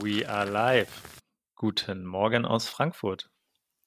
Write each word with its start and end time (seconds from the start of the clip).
we 0.00 0.28
are 0.28 0.48
live. 0.48 0.88
Guten 1.54 2.04
Morgen 2.04 2.44
aus 2.44 2.68
Frankfurt. 2.68 3.30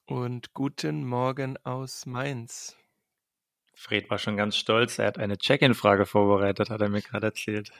Und 0.05 0.54
guten 0.54 1.05
Morgen 1.05 1.57
aus 1.63 2.05
Mainz. 2.05 2.76
Fred 3.74 4.10
war 4.10 4.18
schon 4.18 4.38
ganz 4.38 4.55
stolz, 4.55 5.00
er 5.00 5.08
hat 5.08 5.18
eine 5.18 5.38
Check-in-Frage 5.38 6.05
vorbereitet, 6.05 6.70
hat 6.70 6.82
er 6.82 6.89
mir 6.89 7.02
gerade 7.02 7.28
erzählt. 7.28 7.71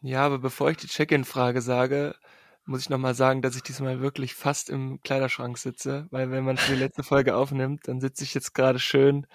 Ja, 0.00 0.24
aber 0.24 0.38
bevor 0.38 0.70
ich 0.70 0.76
die 0.78 0.88
Check-in-Frage 0.88 1.60
sage, 1.60 2.16
muss 2.64 2.80
ich 2.80 2.90
nochmal 2.90 3.14
sagen, 3.14 3.42
dass 3.42 3.56
ich 3.56 3.62
diesmal 3.62 4.00
wirklich 4.00 4.34
fast 4.34 4.70
im 4.70 5.00
Kleiderschrank 5.02 5.58
sitze, 5.58 6.06
weil 6.10 6.30
wenn 6.30 6.44
man 6.44 6.58
die 6.68 6.74
letzte 6.74 7.02
Folge 7.02 7.36
aufnimmt, 7.36 7.86
dann 7.88 8.00
sitze 8.00 8.24
ich 8.24 8.34
jetzt 8.34 8.54
gerade 8.54 8.78
schön 8.78 9.26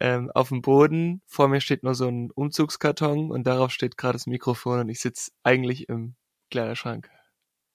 ähm, 0.00 0.30
auf 0.30 0.48
dem 0.48 0.62
Boden. 0.62 1.22
Vor 1.26 1.48
mir 1.48 1.60
steht 1.60 1.82
nur 1.82 1.94
so 1.94 2.08
ein 2.08 2.30
Umzugskarton 2.30 3.30
und 3.30 3.46
darauf 3.46 3.72
steht 3.72 3.96
gerade 3.96 4.14
das 4.14 4.26
Mikrofon 4.26 4.80
und 4.80 4.88
ich 4.88 5.00
sitze 5.00 5.32
eigentlich 5.42 5.88
im 5.88 6.14
Kleiderschrank. 6.50 7.10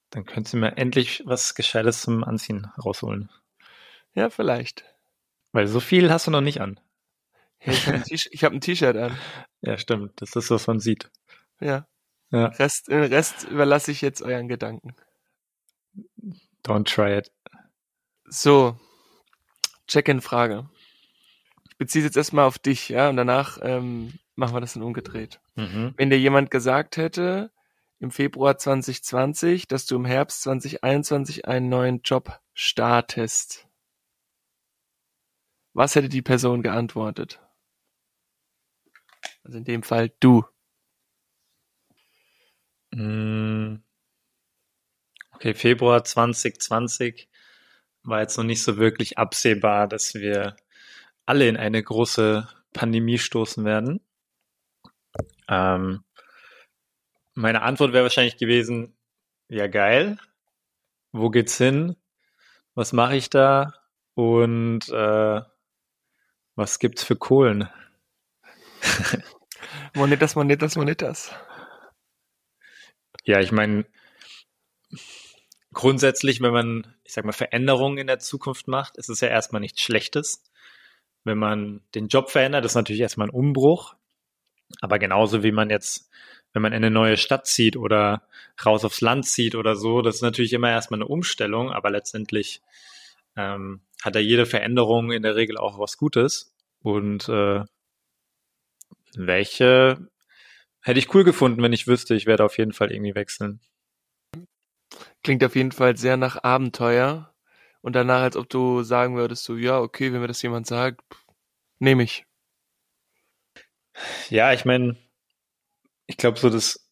Dann 0.10 0.26
könntest 0.26 0.54
du 0.54 0.58
mir 0.58 0.78
endlich 0.78 1.24
was 1.26 1.56
Gescheites 1.56 2.02
zum 2.02 2.24
Anziehen 2.24 2.72
rausholen. 2.84 3.30
Ja, 4.14 4.30
vielleicht. 4.30 4.86
Weil 5.52 5.68
so 5.68 5.80
viel 5.80 6.12
hast 6.12 6.28
du 6.28 6.32
noch 6.32 6.42
nicht 6.42 6.62
an. 6.62 6.80
Hey, 7.60 7.74
ich 8.10 8.44
habe 8.44 8.56
ein 8.56 8.62
T-Shirt 8.62 8.96
hab 8.96 9.12
an. 9.12 9.18
Ja, 9.62 9.78
stimmt. 9.78 10.22
Das 10.22 10.36
ist, 10.36 10.52
was 10.52 10.68
man 10.68 10.80
sieht. 10.80 11.10
Ja. 11.60 11.88
ja. 12.32 12.46
Rest, 12.48 12.88
den 12.88 13.04
Rest 13.04 13.46
überlasse 13.46 13.92
ich 13.92 14.02
jetzt 14.02 14.22
euren 14.22 14.48
Gedanken. 14.48 14.96
Don't 16.64 16.86
try 16.86 17.18
it. 17.18 17.32
So. 18.26 18.78
Check-in-Frage. 19.88 20.70
Ich 21.70 21.78
beziehe 21.78 22.04
es 22.04 22.10
jetzt 22.10 22.18
erstmal 22.18 22.46
auf 22.46 22.60
dich, 22.60 22.90
ja, 22.90 23.10
und 23.10 23.18
danach 23.18 23.60
ähm, 23.62 24.14
machen 24.36 24.56
wir 24.56 24.62
das 24.62 24.74
dann 24.74 24.84
umgedreht. 24.84 25.40
Mhm. 25.56 25.94
Wenn 25.96 26.10
dir 26.10 26.20
jemand 26.20 26.52
gesagt 26.52 26.98
hätte, 26.98 27.52
im 28.00 28.12
Februar 28.12 28.58
2020, 28.58 29.68
dass 29.68 29.86
du 29.86 29.96
im 29.96 30.06
Herbst 30.06 30.44
2021 30.44 31.46
einen 31.46 31.70
neuen 31.70 32.02
Job 32.02 32.40
startest, 32.54 33.68
was 35.74 35.96
hätte 35.96 36.10
die 36.10 36.24
Person 36.24 36.64
geantwortet? 36.64 37.40
Also 39.44 39.60
in 39.60 39.64
dem 39.64 39.84
Fall 39.84 40.12
du. 40.20 40.44
Hm. 42.94 43.84
Okay, 45.34 45.54
Februar 45.54 46.04
2020 46.04 47.30
war 48.02 48.22
jetzt 48.22 48.38
noch 48.38 48.44
nicht 48.44 48.64
so 48.64 48.78
wirklich 48.78 49.20
absehbar, 49.20 49.88
dass 49.88 50.16
wir 50.16 50.56
alle 51.28 51.48
in 51.48 51.58
eine 51.58 51.84
große 51.84 52.48
Pandemie 52.74 53.20
stoßen 53.20 53.64
werden. 53.64 54.02
Ähm, 55.48 56.04
meine 57.38 57.62
Antwort 57.62 57.94
wäre 57.94 58.04
wahrscheinlich 58.04 58.38
gewesen, 58.38 58.98
ja 59.48 59.68
geil, 59.68 60.18
wo 61.12 61.30
geht's 61.30 61.58
hin? 61.58 61.96
Was 62.74 62.94
mache 62.94 63.16
ich 63.16 63.30
da? 63.30 63.74
Und 64.16 64.90
äh, 64.90 65.42
was 66.56 66.80
gibt's 66.80 67.04
für 67.04 67.16
Kohlen? 67.16 67.70
Monetas, 69.94 70.36
Monetas, 70.36 70.76
Monetas. 70.76 71.34
Ja, 73.24 73.40
ich 73.40 73.52
meine, 73.52 73.86
grundsätzlich, 75.74 76.42
wenn 76.42 76.54
man, 76.54 76.96
ich 77.04 77.14
sag 77.14 77.26
mal, 77.26 77.34
Veränderungen 77.34 78.00
in 78.00 78.08
der 78.08 78.20
Zukunft 78.20 78.68
macht, 78.68 78.98
ist 78.98 79.10
es 79.10 79.22
ja 79.22 79.28
erstmal 79.28 79.62
nichts 79.62 79.82
Schlechtes. 79.82 80.44
Wenn 81.24 81.38
man 81.38 81.82
den 81.94 82.08
Job 82.08 82.32
verändert, 82.32 82.66
ist 82.66 82.76
natürlich 82.76 83.02
erstmal 83.02 83.28
ein 83.28 83.34
Umbruch. 83.34 83.96
Aber 84.82 84.98
genauso 84.98 85.44
wie 85.44 85.52
man 85.52 85.70
jetzt, 85.70 86.10
wenn 86.58 86.64
man 86.64 86.74
in 86.74 86.78
eine 86.78 86.90
neue 86.90 87.18
Stadt 87.18 87.46
zieht 87.46 87.78
oder 87.78 88.24
raus 88.66 88.84
aufs 88.84 89.02
Land 89.02 89.28
zieht 89.28 89.54
oder 89.54 89.76
so, 89.76 90.02
das 90.02 90.16
ist 90.16 90.22
natürlich 90.24 90.54
immer 90.54 90.72
erstmal 90.72 90.98
eine 90.98 91.08
Umstellung, 91.08 91.72
aber 91.72 91.92
letztendlich 91.92 92.64
ähm, 93.36 93.82
hat 94.02 94.16
ja 94.16 94.22
jede 94.22 94.48
Veränderung 94.48 95.12
in 95.12 95.22
der 95.22 95.36
Regel 95.36 95.60
auch 95.60 95.78
was 95.78 95.98
Gutes. 95.98 96.56
Und 96.82 97.30
äh, 97.30 97.64
welche 99.16 100.10
hätte 100.82 100.98
ich 100.98 101.14
cool 101.14 101.24
gefunden, 101.24 101.62
wenn 101.62 101.74
ich 101.74 101.86
wüsste, 101.86 102.16
ich 102.16 102.26
werde 102.26 102.44
auf 102.44 102.58
jeden 102.58 102.74
Fall 102.74 102.92
irgendwie 102.92 103.14
wechseln. 103.14 103.60
Klingt 105.22 105.44
auf 105.44 105.56
jeden 105.56 105.72
Fall 105.72 105.96
sehr 105.96 106.18
nach 106.18 106.44
Abenteuer. 106.44 107.36
Und 107.82 107.96
danach, 107.96 108.24
als 108.24 108.36
ob 108.36 108.50
du 108.50 108.82
sagen 108.82 109.16
würdest, 109.16 109.44
so, 109.44 109.56
ja, 109.56 109.80
okay, 109.80 110.12
wenn 110.12 110.22
mir 110.22 110.28
das 110.28 110.42
jemand 110.42 110.66
sagt, 110.66 111.02
nehme 111.78 112.02
ich. 112.02 112.26
Ja, 114.30 114.54
ich 114.54 114.66
meine, 114.66 114.98
ich 116.08 116.18
glaube, 116.18 116.40
so 116.40 116.50
das 116.50 116.90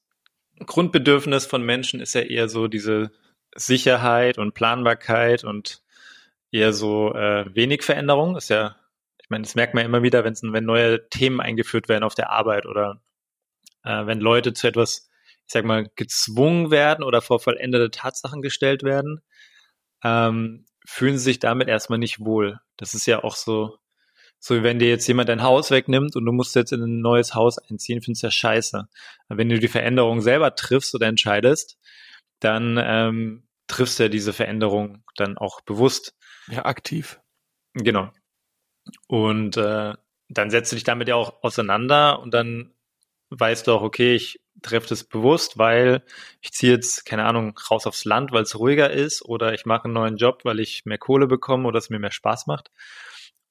Grundbedürfnis 0.66 1.46
von 1.46 1.64
Menschen 1.64 2.00
ist 2.00 2.14
ja 2.14 2.22
eher 2.22 2.48
so 2.50 2.68
diese 2.68 3.12
Sicherheit 3.56 4.38
und 4.38 4.54
Planbarkeit 4.54 5.44
und 5.44 5.82
eher 6.52 6.74
so 6.74 7.14
äh, 7.14 7.46
wenig 7.56 7.84
Veränderung. 7.84 8.36
Ist 8.38 8.50
ja, 8.50 8.76
ich 9.22 9.30
meine, 9.30 9.44
das 9.44 9.56
merkt 9.56 9.74
man 9.74 9.86
immer 9.86 10.04
wieder, 10.04 10.24
wenn's, 10.24 10.44
wenn 10.44 10.66
neue 10.66 11.10
Themen 11.10 11.42
eingeführt 11.42 11.90
werden 11.90 12.04
auf 12.04 12.16
der 12.16 12.30
Arbeit 12.30 12.66
oder 12.66 13.02
äh, 13.84 14.06
wenn 14.06 14.20
Leute 14.20 14.54
zu 14.54 14.68
etwas, 14.68 15.10
ich 15.48 15.54
sag 15.54 15.66
mal, 15.66 15.90
gezwungen 15.96 16.72
werden 16.72 17.04
oder 17.04 17.22
vor 17.22 17.40
vollendete 17.40 17.92
Tatsachen 17.92 18.42
gestellt 18.42 18.84
werden, 18.84 19.22
ähm, 20.04 20.66
fühlen 20.86 21.18
sie 21.18 21.24
sich 21.26 21.40
damit 21.40 21.68
erstmal 21.68 22.00
nicht 22.00 22.20
wohl. 22.20 22.60
Das 22.78 22.94
ist 22.94 23.08
ja 23.08 23.24
auch 23.24 23.36
so, 23.36 23.78
so 24.46 24.54
wie 24.54 24.62
wenn 24.62 24.78
dir 24.78 24.90
jetzt 24.90 25.08
jemand 25.08 25.28
dein 25.28 25.42
Haus 25.42 25.72
wegnimmt 25.72 26.16
und 26.16 26.24
du 26.24 26.32
musst 26.32 26.54
jetzt 26.54 26.72
in 26.72 26.80
ein 26.80 27.02
neues 27.02 27.34
Haus 27.34 27.58
einziehen, 27.58 28.04
findest 28.04 28.22
du 28.22 28.28
ja 28.28 28.32
scheiße. 28.32 28.88
Wenn 29.28 29.50
du 29.50 29.58
die 29.58 29.68
Veränderung 29.68 30.22
selber 30.22 30.54
triffst 30.54 30.94
oder 30.94 31.08
entscheidest, 31.08 31.80
dann 32.42 32.80
ähm, 32.80 33.48
triffst 33.66 33.98
du 33.98 34.04
ja 34.04 34.10
diese 34.10 34.34
Veränderung 34.34 35.04
dann 35.16 35.40
auch 35.40 35.62
bewusst. 35.62 36.16
Ja, 36.48 36.64
aktiv. 36.66 37.20
Genau. 37.74 38.12
Und 39.08 39.58
äh, 39.58 39.96
dann 40.30 40.50
setzt 40.52 40.72
du 40.72 40.76
dich 40.76 40.84
damit 40.84 41.08
ja 41.08 41.16
auch 41.16 41.42
auseinander 41.42 42.20
und 42.20 42.32
dann 42.32 42.72
weißt 43.32 43.66
du 43.66 43.72
auch, 43.72 43.82
okay, 43.82 44.14
ich 44.14 44.42
treffe 44.62 44.90
das 44.90 45.06
bewusst, 45.06 45.58
weil 45.58 46.04
ich 46.42 46.52
ziehe 46.52 46.74
jetzt, 46.74 47.04
keine 47.04 47.26
Ahnung, 47.26 47.58
raus 47.72 47.88
aufs 47.88 48.06
Land, 48.06 48.32
weil 48.32 48.44
es 48.44 48.60
ruhiger 48.60 48.92
ist 48.92 49.26
oder 49.26 49.56
ich 49.56 49.66
mache 49.66 49.86
einen 49.86 49.94
neuen 49.94 50.18
Job, 50.18 50.42
weil 50.46 50.60
ich 50.60 50.86
mehr 50.86 51.00
Kohle 51.00 51.26
bekomme 51.26 51.68
oder 51.68 51.80
es 51.80 51.90
mir 51.90 51.98
mehr 51.98 52.12
Spaß 52.12 52.46
macht. 52.46 52.70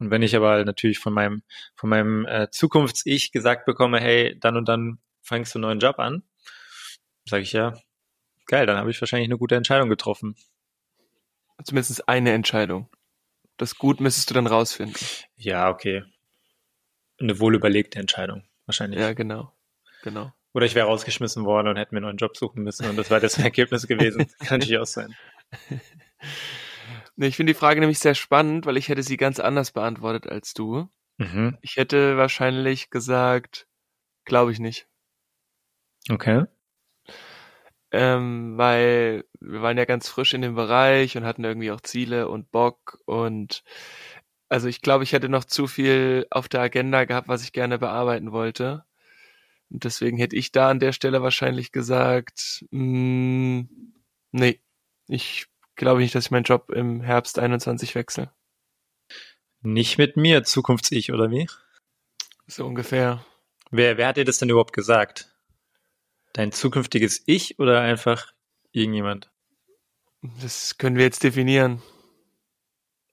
Und 0.05 0.11
wenn 0.11 0.21
ich 0.21 0.37
aber 0.37 0.63
natürlich 0.67 0.99
von 0.99 1.15
meinem, 1.15 1.43
von 1.77 1.89
meinem 1.89 2.27
äh, 2.27 2.51
Zukunfts-Ich 2.51 3.33
gesagt 3.33 3.65
bekomme, 3.65 4.01
hey, 4.01 4.39
dann 4.39 4.59
und 4.59 4.69
dann 4.69 4.99
fängst 5.23 5.55
du 5.55 5.59
einen 5.59 5.63
neuen 5.63 5.81
Job 5.81 5.99
an, 5.99 6.23
sage 7.27 7.43
ich 7.43 7.53
ja, 7.53 7.73
geil, 8.45 8.67
dann 8.67 8.77
habe 8.77 8.91
ich 8.91 9.01
wahrscheinlich 9.01 9.29
eine 9.29 9.39
gute 9.39 9.57
Entscheidung 9.57 9.89
getroffen. 9.89 10.37
Zumindest 11.65 12.07
eine 12.07 12.33
Entscheidung. 12.33 12.91
Das 13.57 13.79
Gut 13.79 13.99
müsstest 13.99 14.29
du 14.29 14.35
dann 14.35 14.47
rausfinden. 14.47 15.01
Ja, 15.37 15.71
okay. 15.71 16.05
Eine 17.19 17.41
wohlüberlegte 17.41 17.99
Entscheidung, 17.99 18.45
wahrscheinlich. 18.67 19.01
Ja, 19.01 19.15
genau. 19.15 19.55
Genau. 20.03 20.35
Oder 20.53 20.67
ich 20.67 20.75
wäre 20.75 20.89
rausgeschmissen 20.89 21.47
worden 21.47 21.69
und 21.69 21.77
hätte 21.79 21.95
mir 21.95 22.01
einen 22.01 22.09
neuen 22.09 22.19
Job 22.19 22.37
suchen 22.37 22.63
müssen 22.63 22.91
und 22.91 22.97
das 22.97 23.09
wäre 23.09 23.23
das 23.23 23.39
Ergebnis 23.39 23.87
gewesen. 23.87 24.27
Kann 24.41 24.59
natürlich 24.59 24.77
auch 24.77 24.85
sein. 24.85 25.17
Nee, 27.17 27.29
ich 27.29 27.37
finde 27.37 27.53
die 27.53 27.59
Frage 27.59 27.81
nämlich 27.81 27.99
sehr 28.01 28.15
spannend, 28.15 28.67
weil 28.67 28.77
ich 28.77 28.89
hätte 28.89 29.03
sie 29.03 29.17
ganz 29.17 29.39
anders 29.39 29.71
beantwortet 29.73 30.27
als 30.27 30.53
du. 30.55 30.89
Mhm. 31.19 31.59
Ich 31.63 31.77
hätte 31.77 32.17
wahrscheinlich 32.17 32.91
gesagt, 32.91 33.69
glaube 34.25 34.53
ich 34.53 34.59
nicht. 34.59 34.89
Okay. 36.11 36.45
Ähm, 37.93 38.59
weil 38.59 39.25
wir 39.41 39.63
waren 39.63 39.79
ja 39.79 39.85
ganz 39.85 40.09
frisch 40.09 40.35
in 40.35 40.43
dem 40.43 40.57
Bereich 40.57 41.17
und 41.17 41.25
hatten 41.25 41.45
irgendwie 41.45 41.71
auch 41.71 41.81
Ziele 41.81 42.29
und 42.29 42.51
Bock 42.51 42.99
und 43.07 43.63
also 44.49 44.69
ich 44.69 44.83
glaube, 44.83 45.05
ich 45.05 45.13
hätte 45.13 45.29
noch 45.29 45.45
zu 45.45 45.67
viel 45.67 46.27
auf 46.31 46.49
der 46.49 46.61
Agenda 46.61 47.05
gehabt, 47.05 47.29
was 47.29 47.43
ich 47.43 47.53
gerne 47.53 47.79
bearbeiten 47.79 48.33
wollte. 48.33 48.85
Und 49.71 49.85
deswegen 49.85 50.19
hätte 50.19 50.37
ich 50.37 50.53
da 50.53 50.71
an 50.71 50.81
der 50.81 50.93
Stelle 50.93 51.23
wahrscheinlich 51.23 51.73
gesagt, 51.73 52.65
mh, 52.71 53.62
mm, 53.62 53.69
nee, 54.33 54.61
ich 55.09 55.47
glaube 55.76 56.00
nicht, 56.00 56.15
dass 56.15 56.26
ich 56.26 56.31
meinen 56.31 56.44
Job 56.44 56.71
im 56.71 57.00
Herbst 57.00 57.38
21 57.38 57.94
wechsle. 57.94 58.31
Nicht 59.62 59.99
mit 59.99 60.17
mir, 60.17 60.44
Zukunfts-Ich, 60.44 61.12
oder 61.12 61.31
wie? 61.31 61.49
So 62.47 62.67
ungefähr. 62.67 63.25
Wer, 63.71 63.97
wer 63.97 64.09
hat 64.09 64.17
dir 64.17 64.25
das 64.25 64.38
denn 64.38 64.50
überhaupt 64.50 64.75
gesagt? 64.75 65.35
Dein 66.35 66.53
zukünftiges 66.53 67.23
Ich 67.26 67.59
oder 67.59 67.81
einfach 67.81 68.32
irgendjemand? 68.73 69.31
Das 70.43 70.79
können 70.79 70.97
wir 70.97 71.05
jetzt 71.05 71.23
definieren. 71.23 71.82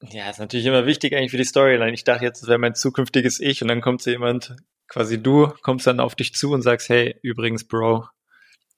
Ja, 0.02 0.30
ist 0.30 0.40
natürlich 0.40 0.66
immer 0.66 0.86
wichtig 0.86 1.16
eigentlich 1.16 1.31
für 1.31 1.38
die 1.38 1.46
Storyline. 1.46 1.94
Ich 1.94 2.04
dachte 2.04 2.25
jetzt, 2.25 2.42
das 2.42 2.50
wäre 2.50 2.58
mein 2.58 2.75
zukünftiges 2.75 3.40
Ich 3.40 3.62
und 3.62 3.68
dann 3.68 3.81
kommt 3.81 4.02
so 4.02 4.10
jemand, 4.10 4.56
quasi 4.88 5.22
du, 5.22 5.48
kommst 5.62 5.88
dann 5.88 6.00
auf 6.00 6.16
dich 6.16 6.34
zu 6.34 6.52
und 6.52 6.63
sagst, 6.63 6.90
hey, 6.90 7.16
übrigens, 7.22 7.68
Bro, 7.68 8.08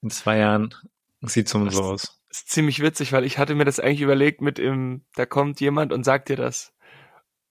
in 0.02 0.10
zwei 0.10 0.38
Jahren 0.38 0.74
sieht 1.22 1.48
so 1.48 1.58
und 1.58 1.70
so 1.70 1.82
aus. 1.82 2.20
Ist 2.34 2.50
ziemlich 2.50 2.80
witzig, 2.82 3.12
weil 3.12 3.24
ich 3.24 3.38
hatte 3.38 3.54
mir 3.54 3.64
das 3.64 3.78
eigentlich 3.78 4.00
überlegt 4.00 4.40
mit 4.40 4.58
im, 4.58 5.04
da 5.14 5.24
kommt 5.24 5.60
jemand 5.60 5.92
und 5.92 6.02
sagt 6.02 6.28
dir 6.28 6.34
das. 6.34 6.72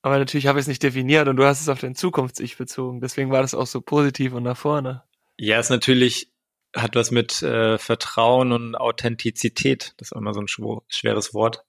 Aber 0.02 0.18
natürlich 0.18 0.48
habe 0.48 0.60
ich 0.60 0.64
es 0.64 0.68
nicht 0.68 0.84
definiert 0.84 1.30
und 1.30 1.38
du 1.38 1.46
hast 1.46 1.62
es 1.62 1.70
auf 1.70 1.80
dein 1.80 1.96
Zukunfts-Ich 1.96 2.58
bezogen. 2.58 3.00
Deswegen 3.00 3.32
war 3.32 3.42
das 3.42 3.54
auch 3.54 3.66
so 3.66 3.80
positiv 3.80 4.34
und 4.34 4.44
nach 4.44 4.58
vorne. 4.58 5.04
Ja, 5.38 5.58
ist 5.58 5.70
natürlich 5.70 6.34
hat 6.76 6.96
was 6.96 7.12
mit 7.12 7.42
äh, 7.44 7.78
Vertrauen 7.78 8.52
und 8.52 8.76
Authentizität, 8.76 9.94
das 9.96 10.12
ist 10.12 10.18
immer 10.18 10.34
so 10.34 10.42
ein 10.42 10.50
schweres 10.50 11.34
Wort, 11.34 11.64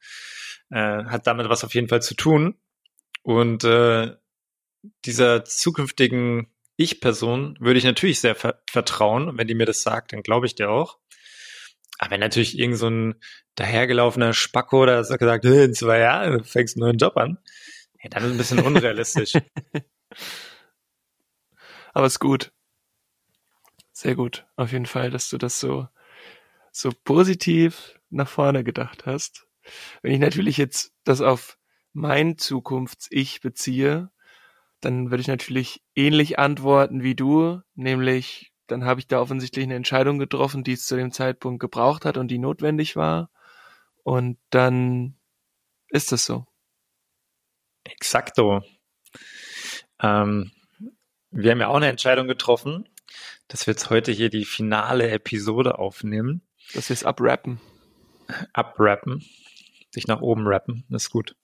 äh, 0.71 1.05
hat 1.05 1.29
damit 1.29 1.49
was 1.49 1.63
auf 1.63 1.75
jeden 1.75 1.89
Fall 1.89 2.03
zu 2.03 2.17
tun. 2.17 2.57
Und 3.23 3.63
äh, 3.63 4.11
dieser 5.05 5.45
zukünftigen 5.45 6.49
Ich-Person 6.75 7.57
würde 7.61 7.79
ich 7.79 7.85
natürlich 7.85 8.19
sehr 8.19 8.35
ver 8.35 8.61
vertrauen. 8.69 9.39
wenn 9.39 9.47
die 9.47 9.55
mir 9.55 9.67
das 9.67 9.83
sagt, 9.83 10.13
dann 10.13 10.25
glaube 10.25 10.47
ich 10.47 10.57
dir 10.57 10.69
auch. 10.69 10.99
Aber 11.99 12.11
wenn 12.11 12.21
natürlich 12.21 12.59
irgend 12.59 12.77
so 12.77 12.89
ein 12.89 13.15
dahergelaufener 13.55 14.33
Spacko 14.33 14.83
oder 14.83 15.05
so 15.05 15.17
gesagt, 15.17 15.45
in 15.45 15.75
zwei 15.75 15.99
Jahren 16.01 16.45
fängst 16.45 16.77
du 16.77 16.81
einen 16.81 16.89
neuen 16.89 16.99
Job 16.99 17.17
an, 17.17 17.39
ja, 18.03 18.11
dann 18.11 18.25
ist 18.25 18.31
ein 18.33 18.39
bisschen 18.39 18.61
unrealistisch. 18.61 19.33
Aber 21.95 22.07
ist 22.07 22.19
gut. 22.19 22.53
Sehr 23.93 24.17
gut. 24.17 24.47
Auf 24.57 24.73
jeden 24.73 24.87
Fall, 24.87 25.11
dass 25.11 25.31
du 25.31 25.39
das 25.39 25.61
so, 25.61 25.89
so 26.73 26.91
positiv 27.05 27.99
nach 28.11 28.29
vorne 28.29 28.65
gedacht 28.65 29.07
hast. 29.07 29.47
Wenn 30.03 30.13
ich 30.13 30.19
natürlich 30.19 30.57
jetzt 30.57 30.93
das 31.05 31.21
auf 31.21 31.57
mein 31.93 32.37
Zukunfts-Ich 32.37 33.41
beziehe, 33.41 34.11
dann 34.81 35.11
würde 35.11 35.21
ich 35.21 35.29
natürlich 35.29 35.83
ähnlich 35.95 36.39
antworten 36.39 37.03
wie 37.03 37.15
du, 37.15 37.61
nämlich 37.75 38.53
dann 38.67 38.85
habe 38.85 39.01
ich 39.01 39.07
da 39.07 39.21
offensichtlich 39.21 39.65
eine 39.65 39.75
Entscheidung 39.75 40.19
getroffen, 40.19 40.65
die 40.65 40.73
es 40.73 40.87
zu 40.87 40.97
dem 40.97 41.13
Zeitpunkt 41.13 41.61
gebraucht 41.61 42.05
hat 42.05 42.17
und 42.17 42.29
die 42.29 42.39
notwendig 42.39 42.97
war. 42.97 43.31
Und 44.03 44.39
dann 44.51 45.17
ist 45.89 46.13
das 46.13 46.25
so. 46.25 46.47
Exakto. 47.85 48.63
Ähm, 50.01 50.51
wir 51.31 51.51
haben 51.51 51.61
ja 51.61 51.69
auch 51.69 51.77
eine 51.77 51.89
Entscheidung 51.89 52.27
getroffen, 52.27 52.89
dass 53.49 53.67
wir 53.67 53.73
jetzt 53.73 53.91
heute 53.91 54.13
hier 54.13 54.31
die 54.31 54.45
finale 54.45 55.11
Episode 55.11 55.79
aufnehmen. 55.79 56.43
Dass 56.73 56.89
wir 56.89 56.95
es 56.95 57.05
abrappen. 57.05 57.61
Abrappen. 58.53 59.25
Sich 59.91 60.07
nach 60.07 60.21
oben 60.21 60.47
rappen, 60.47 60.85
das 60.89 61.05
ist 61.05 61.11
gut. 61.11 61.37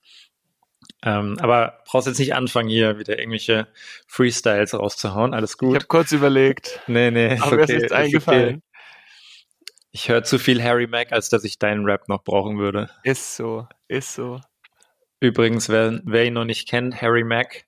Ähm, 1.03 1.37
aber 1.39 1.79
brauchst 1.85 2.07
jetzt 2.07 2.19
nicht 2.19 2.35
anfangen, 2.35 2.69
hier 2.69 2.99
wieder 2.99 3.17
irgendwelche 3.17 3.67
Freestyles 4.07 4.73
rauszuhauen. 4.73 5.33
Alles 5.33 5.57
gut. 5.57 5.71
Ich 5.71 5.75
habe 5.75 5.87
kurz 5.87 6.11
überlegt. 6.11 6.79
Nee, 6.87 7.09
nee. 7.09 7.37
Aber 7.39 7.47
okay, 7.47 7.55
mir 7.55 7.63
ist 7.63 7.69
nichts 7.69 7.91
eingefallen. 7.91 8.55
Okay. 8.57 8.61
Ich 9.93 10.07
höre 10.09 10.23
zu 10.23 10.39
viel 10.39 10.63
Harry 10.63 10.87
Mack, 10.87 11.11
als 11.11 11.29
dass 11.29 11.43
ich 11.43 11.59
deinen 11.59 11.85
Rap 11.85 12.07
noch 12.07 12.23
brauchen 12.23 12.59
würde. 12.59 12.89
Ist 13.03 13.35
so, 13.35 13.67
ist 13.87 14.13
so. 14.13 14.39
Übrigens, 15.19 15.69
wer, 15.69 15.99
wer 16.05 16.25
ihn 16.25 16.33
noch 16.33 16.45
nicht 16.45 16.67
kennt, 16.69 17.01
Harry 17.01 17.23
Mack, 17.23 17.65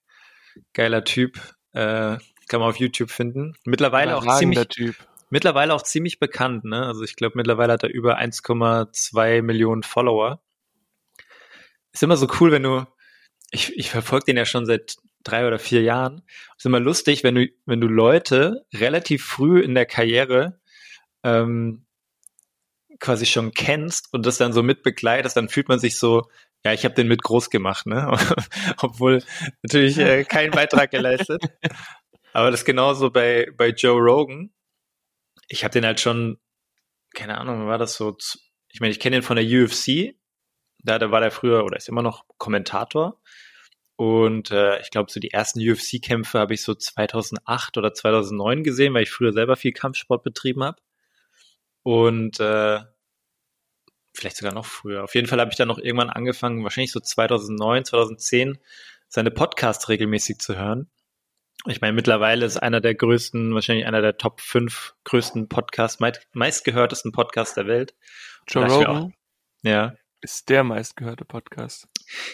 geiler 0.74 1.04
Typ, 1.04 1.40
äh, 1.74 2.18
kann 2.48 2.60
man 2.60 2.70
auf 2.70 2.78
YouTube 2.78 3.12
finden. 3.12 3.56
Mittlerweile 3.66 4.16
auch 4.16 4.38
ziemlich, 4.38 4.68
typ. 4.70 4.96
mittlerweile 5.30 5.74
auch 5.74 5.82
ziemlich 5.82 6.20
bekannt, 6.20 6.64
ne? 6.64 6.86
Also 6.86 7.04
ich 7.04 7.16
glaube, 7.16 7.34
mittlerweile 7.36 7.74
hat 7.74 7.84
er 7.84 7.90
über 7.90 8.18
1,2 8.18 9.42
Millionen 9.42 9.84
Follower. 9.84 10.42
Ist 11.92 12.04
immer 12.04 12.18
so 12.18 12.28
cool, 12.40 12.52
wenn 12.52 12.64
du, 12.64 12.86
ich, 13.54 13.78
ich 13.78 13.92
verfolge 13.92 14.26
den 14.26 14.38
ja 14.38 14.46
schon 14.46 14.66
seit 14.66 14.96
drei 15.24 15.48
oder 15.48 15.60
vier 15.60 15.82
Jahren. 15.82 16.24
Ist 16.58 16.66
immer 16.66 16.80
lustig, 16.80 17.24
wenn 17.24 17.36
du, 17.36 17.48
wenn 17.66 17.80
du 17.80 17.88
Leute 17.88 18.66
relativ 18.74 19.24
früh 19.24 19.62
in 19.62 19.76
der 19.76 19.86
Karriere 19.86 20.60
ähm, 21.24 21.86
quasi 23.00 23.26
schon 23.26 23.52
kennst 23.52 24.12
und 24.12 24.26
das 24.26 24.38
dann 24.38 24.54
so 24.54 24.64
mitbegleitest, 24.64 25.38
dann 25.38 25.50
fühlt 25.50 25.70
man 25.70 25.80
sich 25.80 26.00
so, 26.00 26.24
ja, 26.66 26.74
ich 26.74 26.84
habe 26.84 26.96
den 26.96 27.08
mit 27.08 27.22
groß 27.22 27.50
gemacht, 27.50 27.86
ne? 27.86 28.18
Obwohl 28.82 29.24
natürlich 29.62 29.98
äh, 29.98 30.24
keinen 30.24 30.52
Beitrag 30.52 30.92
geleistet. 30.92 31.44
Aber 32.34 32.50
das 32.50 32.62
ist 32.62 32.66
genauso 32.66 33.12
bei, 33.12 33.48
bei 33.56 33.70
Joe 33.70 34.00
Rogan. 34.00 34.52
Ich 35.48 35.64
habe 35.64 35.74
den 35.74 35.86
halt 35.86 36.00
schon, 36.00 36.40
keine 37.14 37.38
Ahnung, 37.38 37.68
war 37.68 37.78
das 37.78 37.96
so, 37.96 38.18
ich 38.70 38.80
meine, 38.80 38.92
ich 38.92 39.00
kenne 39.00 39.18
den 39.18 39.24
von 39.24 39.36
der 39.36 39.46
UFC. 39.46 40.16
Da, 40.80 40.98
da 40.98 41.12
war 41.12 41.22
der 41.22 41.32
früher 41.32 41.64
oder 41.64 41.78
ist 41.78 41.90
immer 41.90 42.02
noch 42.02 42.26
Kommentator. 42.38 43.22
Und 43.96 44.52
äh, 44.52 44.80
ich 44.82 44.90
glaube, 44.90 45.12
so 45.12 45.20
die 45.20 45.32
ersten 45.32 45.60
UFC-Kämpfe 45.60 46.40
habe 46.40 46.54
ich 46.54 46.64
so 46.64 46.74
2008 46.74 47.78
oder 47.78 47.94
2009 47.94 48.64
gesehen, 48.64 48.94
weil 48.94 49.04
ich 49.04 49.12
früher 49.12 49.34
selber 49.34 49.56
viel 49.56 49.72
Kampfsport 49.72 50.24
betrieben 50.24 50.64
habe. 50.64 50.82
Und 51.84 52.40
äh, 52.40 52.80
vielleicht 54.14 54.38
sogar 54.38 54.54
noch 54.54 54.66
früher. 54.66 55.04
Auf 55.04 55.16
jeden 55.16 55.28
Fall 55.28 55.40
habe 55.40 55.52
ich 55.52 55.58
dann 55.58 55.68
noch 55.68 55.78
irgendwann 55.78 56.10
angefangen, 56.10 56.64
wahrscheinlich 56.64 56.92
so 56.92 57.00
2009, 57.00 57.86
2010, 57.86 58.58
seine 59.08 59.32
Podcasts 59.32 59.90
regelmäßig 59.90 60.40
zu 60.40 60.58
hören. 60.58 60.90
Ich 61.68 61.80
meine, 61.80 61.94
mittlerweile 61.94 62.46
ist 62.46 62.58
einer 62.58 62.82
der 62.82 62.96
größten, 62.96 63.54
wahrscheinlich 63.54 63.86
einer 63.86 64.02
der 64.02 64.18
Top 64.18 64.42
5 64.42 64.96
größten 65.04 65.48
Podcasts, 65.50 66.00
meistgehörtesten 66.34 67.12
Podcasts 67.12 67.56
der 67.56 67.68
Welt. 67.68 67.96
Joe 68.48 68.66
Rogan 68.66 69.14
ja. 69.64 69.96
Ist 70.24 70.50
der 70.50 70.64
meistgehörte 70.64 71.26
Podcast. 71.26 71.88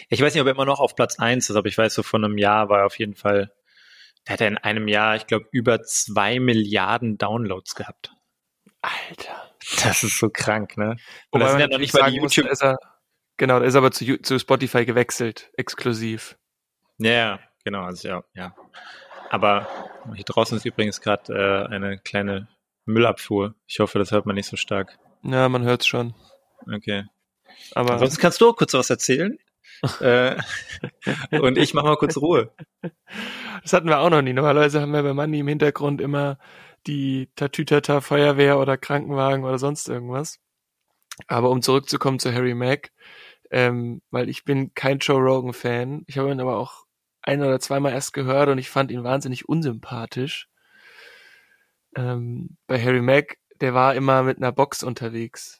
Ich 0.08 0.20
weiß 0.20 0.32
nicht, 0.32 0.40
ob 0.40 0.46
er 0.46 0.54
immer 0.54 0.64
noch 0.64 0.80
auf 0.80 0.94
Platz 0.94 1.18
1 1.18 1.50
ist, 1.50 1.56
aber 1.56 1.66
ich 1.66 1.76
weiß 1.76 1.92
so, 1.94 2.02
von 2.02 2.24
einem 2.24 2.38
Jahr 2.38 2.68
war 2.68 2.80
er 2.80 2.86
auf 2.86 2.98
jeden 2.98 3.14
Fall, 3.14 3.52
der 4.26 4.34
hat 4.34 4.40
er 4.40 4.48
in 4.48 4.58
einem 4.58 4.88
Jahr, 4.88 5.16
ich 5.16 5.26
glaube, 5.26 5.46
über 5.50 5.82
zwei 5.82 6.38
Milliarden 6.38 7.18
Downloads 7.18 7.74
gehabt. 7.74 8.12
Alter. 8.80 9.50
Das 9.82 10.02
ist 10.02 10.18
so 10.18 10.30
krank, 10.30 10.78
ne? 10.78 10.96
Und 11.30 11.40
das 11.40 11.50
sind 11.50 11.60
ja 11.60 11.68
noch 11.68 11.78
nicht 11.78 11.92
mal 11.92 12.12
YouTube. 12.12 12.48
Muss, 12.48 12.62
er, 12.62 12.78
genau, 13.36 13.58
da 13.58 13.66
ist 13.66 13.74
aber 13.74 13.90
zu, 13.90 14.22
zu 14.22 14.38
Spotify 14.38 14.86
gewechselt, 14.86 15.50
exklusiv. 15.56 16.38
Ja, 16.98 17.40
genau, 17.64 17.82
also 17.82 18.08
ja, 18.08 18.24
ja. 18.34 18.54
Aber 19.30 19.68
hier 20.14 20.24
draußen 20.24 20.56
ist 20.56 20.64
übrigens 20.64 21.00
gerade 21.00 21.32
äh, 21.34 21.74
eine 21.74 21.98
kleine 21.98 22.48
Müllabfuhr. 22.86 23.54
Ich 23.66 23.80
hoffe, 23.80 23.98
das 23.98 24.12
hört 24.12 24.26
man 24.26 24.34
nicht 24.34 24.46
so 24.46 24.56
stark. 24.56 24.98
Ja, 25.22 25.48
man 25.48 25.62
hört 25.62 25.82
es 25.82 25.86
schon. 25.86 26.14
Okay. 26.72 27.04
Aber 27.74 27.94
Ansonsten 27.94 28.20
kannst 28.20 28.40
du 28.40 28.48
auch 28.48 28.56
kurz 28.56 28.74
was 28.74 28.90
erzählen. 28.90 29.38
äh, 30.00 30.36
und 31.40 31.56
ich 31.56 31.74
mache 31.74 31.86
mal 31.86 31.96
kurz 31.96 32.16
Ruhe. 32.16 32.52
Das 33.62 33.72
hatten 33.72 33.88
wir 33.88 33.98
auch 34.00 34.10
noch 34.10 34.22
nie. 34.22 34.32
Normalerweise 34.32 34.80
haben 34.80 34.92
wir 34.92 35.02
bei 35.02 35.14
Manni 35.14 35.40
im 35.40 35.48
Hintergrund 35.48 36.00
immer 36.00 36.38
die 36.86 37.30
Tatütata 37.36 38.00
Feuerwehr 38.00 38.58
oder 38.58 38.76
Krankenwagen 38.76 39.44
oder 39.44 39.58
sonst 39.58 39.88
irgendwas. 39.88 40.38
Aber 41.28 41.50
um 41.50 41.62
zurückzukommen 41.62 42.18
zu 42.18 42.32
Harry 42.32 42.54
Mack, 42.54 42.90
ähm, 43.50 44.02
weil 44.10 44.28
ich 44.28 44.44
bin 44.44 44.74
kein 44.74 44.98
Joe 44.98 45.20
Rogan 45.20 45.52
Fan. 45.52 46.04
Ich 46.06 46.18
habe 46.18 46.30
ihn 46.30 46.40
aber 46.40 46.56
auch 46.56 46.84
ein 47.22 47.42
oder 47.42 47.60
zweimal 47.60 47.92
erst 47.92 48.12
gehört 48.12 48.48
und 48.48 48.58
ich 48.58 48.70
fand 48.70 48.90
ihn 48.90 49.04
wahnsinnig 49.04 49.48
unsympathisch. 49.48 50.48
Ähm, 51.96 52.56
bei 52.66 52.82
Harry 52.82 53.02
Mack, 53.02 53.38
der 53.60 53.74
war 53.74 53.94
immer 53.94 54.22
mit 54.22 54.38
einer 54.38 54.52
Box 54.52 54.82
unterwegs 54.82 55.59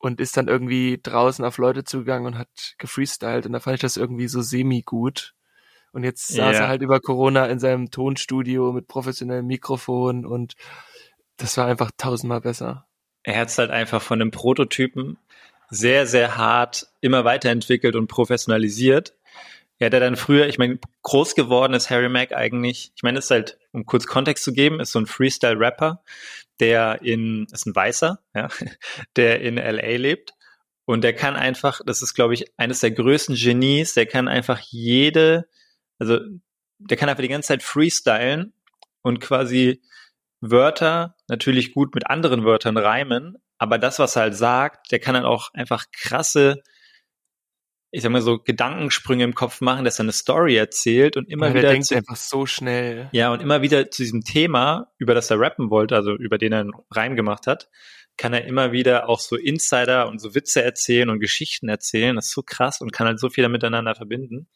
und 0.00 0.18
ist 0.18 0.36
dann 0.36 0.48
irgendwie 0.48 0.98
draußen 1.00 1.44
auf 1.44 1.58
Leute 1.58 1.84
zugegangen 1.84 2.26
und 2.26 2.38
hat 2.38 2.74
gefreestylt 2.78 3.46
und 3.46 3.52
da 3.52 3.60
fand 3.60 3.74
ich 3.74 3.82
das 3.82 3.96
irgendwie 3.96 4.28
so 4.28 4.40
semi 4.40 4.82
gut. 4.82 5.34
Und 5.92 6.04
jetzt 6.04 6.28
saß 6.28 6.54
yeah. 6.54 6.62
er 6.62 6.68
halt 6.68 6.82
über 6.82 7.00
Corona 7.00 7.46
in 7.46 7.58
seinem 7.58 7.90
Tonstudio 7.90 8.72
mit 8.72 8.88
professionellem 8.88 9.46
Mikrofon 9.46 10.24
und 10.24 10.54
das 11.36 11.56
war 11.56 11.66
einfach 11.66 11.90
tausendmal 11.96 12.40
besser. 12.40 12.86
Er 13.22 13.38
hat 13.38 13.48
es 13.48 13.58
halt 13.58 13.70
einfach 13.70 14.00
von 14.00 14.20
einem 14.20 14.30
Prototypen 14.30 15.18
sehr, 15.68 16.06
sehr 16.06 16.36
hart 16.36 16.86
immer 17.00 17.24
weiterentwickelt 17.24 17.94
und 17.94 18.06
professionalisiert. 18.06 19.14
Er 19.78 19.86
hat 19.86 19.92
ja 19.94 20.00
dann 20.00 20.16
früher, 20.16 20.46
ich 20.46 20.58
meine, 20.58 20.78
groß 21.02 21.34
geworden 21.34 21.74
ist 21.74 21.90
Harry 21.90 22.08
Mack 22.08 22.32
eigentlich, 22.32 22.92
ich 22.94 23.02
meine, 23.02 23.18
ist 23.18 23.30
halt, 23.30 23.58
um 23.72 23.86
kurz 23.86 24.06
Kontext 24.06 24.44
zu 24.44 24.52
geben, 24.52 24.80
ist 24.80 24.92
so 24.92 24.98
ein 24.98 25.06
Freestyle-Rapper, 25.06 26.02
der 26.60 27.02
in, 27.02 27.46
ist 27.50 27.66
ein 27.66 27.74
Weißer, 27.74 28.20
ja, 28.34 28.48
der 29.16 29.40
in 29.40 29.56
LA 29.56 29.96
lebt. 29.96 30.34
Und 30.84 31.02
der 31.02 31.14
kann 31.14 31.36
einfach, 31.36 31.80
das 31.86 32.02
ist, 32.02 32.14
glaube 32.14 32.34
ich, 32.34 32.52
eines 32.56 32.80
der 32.80 32.90
größten 32.90 33.36
Genies, 33.36 33.94
der 33.94 34.06
kann 34.06 34.28
einfach 34.28 34.58
jede, 34.58 35.48
also 35.98 36.18
der 36.78 36.96
kann 36.96 37.08
einfach 37.08 37.22
die 37.22 37.28
ganze 37.28 37.48
Zeit 37.48 37.62
freestylen 37.62 38.52
und 39.02 39.20
quasi 39.20 39.82
Wörter 40.40 41.16
natürlich 41.28 41.72
gut 41.72 41.94
mit 41.94 42.08
anderen 42.08 42.44
Wörtern 42.44 42.76
reimen, 42.76 43.36
aber 43.58 43.78
das, 43.78 43.98
was 43.98 44.16
er 44.16 44.22
halt 44.22 44.36
sagt, 44.36 44.90
der 44.90 45.00
kann 45.00 45.14
dann 45.14 45.26
auch 45.26 45.52
einfach 45.52 45.84
krasse, 45.92 46.62
ich 47.92 48.02
sag 48.02 48.12
mal 48.12 48.22
so, 48.22 48.38
Gedankensprünge 48.38 49.24
im 49.24 49.34
Kopf 49.34 49.60
machen, 49.60 49.84
dass 49.84 49.98
er 49.98 50.04
eine 50.04 50.12
Story 50.12 50.56
erzählt 50.56 51.16
und 51.16 51.28
immer 51.28 51.48
ja, 51.48 51.54
wieder. 51.54 51.62
Der 51.62 51.72
denkt 51.72 51.86
zu, 51.86 51.96
einfach 51.96 52.16
so 52.16 52.46
schnell. 52.46 53.08
Ja, 53.12 53.32
und 53.32 53.42
immer 53.42 53.62
wieder 53.62 53.90
zu 53.90 54.02
diesem 54.02 54.22
Thema, 54.22 54.92
über 54.98 55.14
das 55.14 55.30
er 55.30 55.40
rappen 55.40 55.70
wollte, 55.70 55.96
also 55.96 56.14
über 56.14 56.38
den 56.38 56.52
er 56.52 56.60
einen 56.60 56.72
Reim 56.90 57.16
gemacht 57.16 57.46
hat, 57.46 57.68
kann 58.16 58.32
er 58.32 58.44
immer 58.44 58.70
wieder 58.72 59.08
auch 59.08 59.18
so 59.18 59.34
Insider 59.34 60.08
und 60.08 60.20
so 60.20 60.34
Witze 60.34 60.62
erzählen 60.62 61.10
und 61.10 61.20
Geschichten 61.20 61.68
erzählen. 61.68 62.16
Das 62.16 62.26
ist 62.26 62.32
so 62.32 62.42
krass 62.42 62.80
und 62.80 62.92
kann 62.92 63.06
halt 63.06 63.18
so 63.18 63.28
viel 63.28 63.48
miteinander 63.48 63.94
verbinden. 63.94 64.48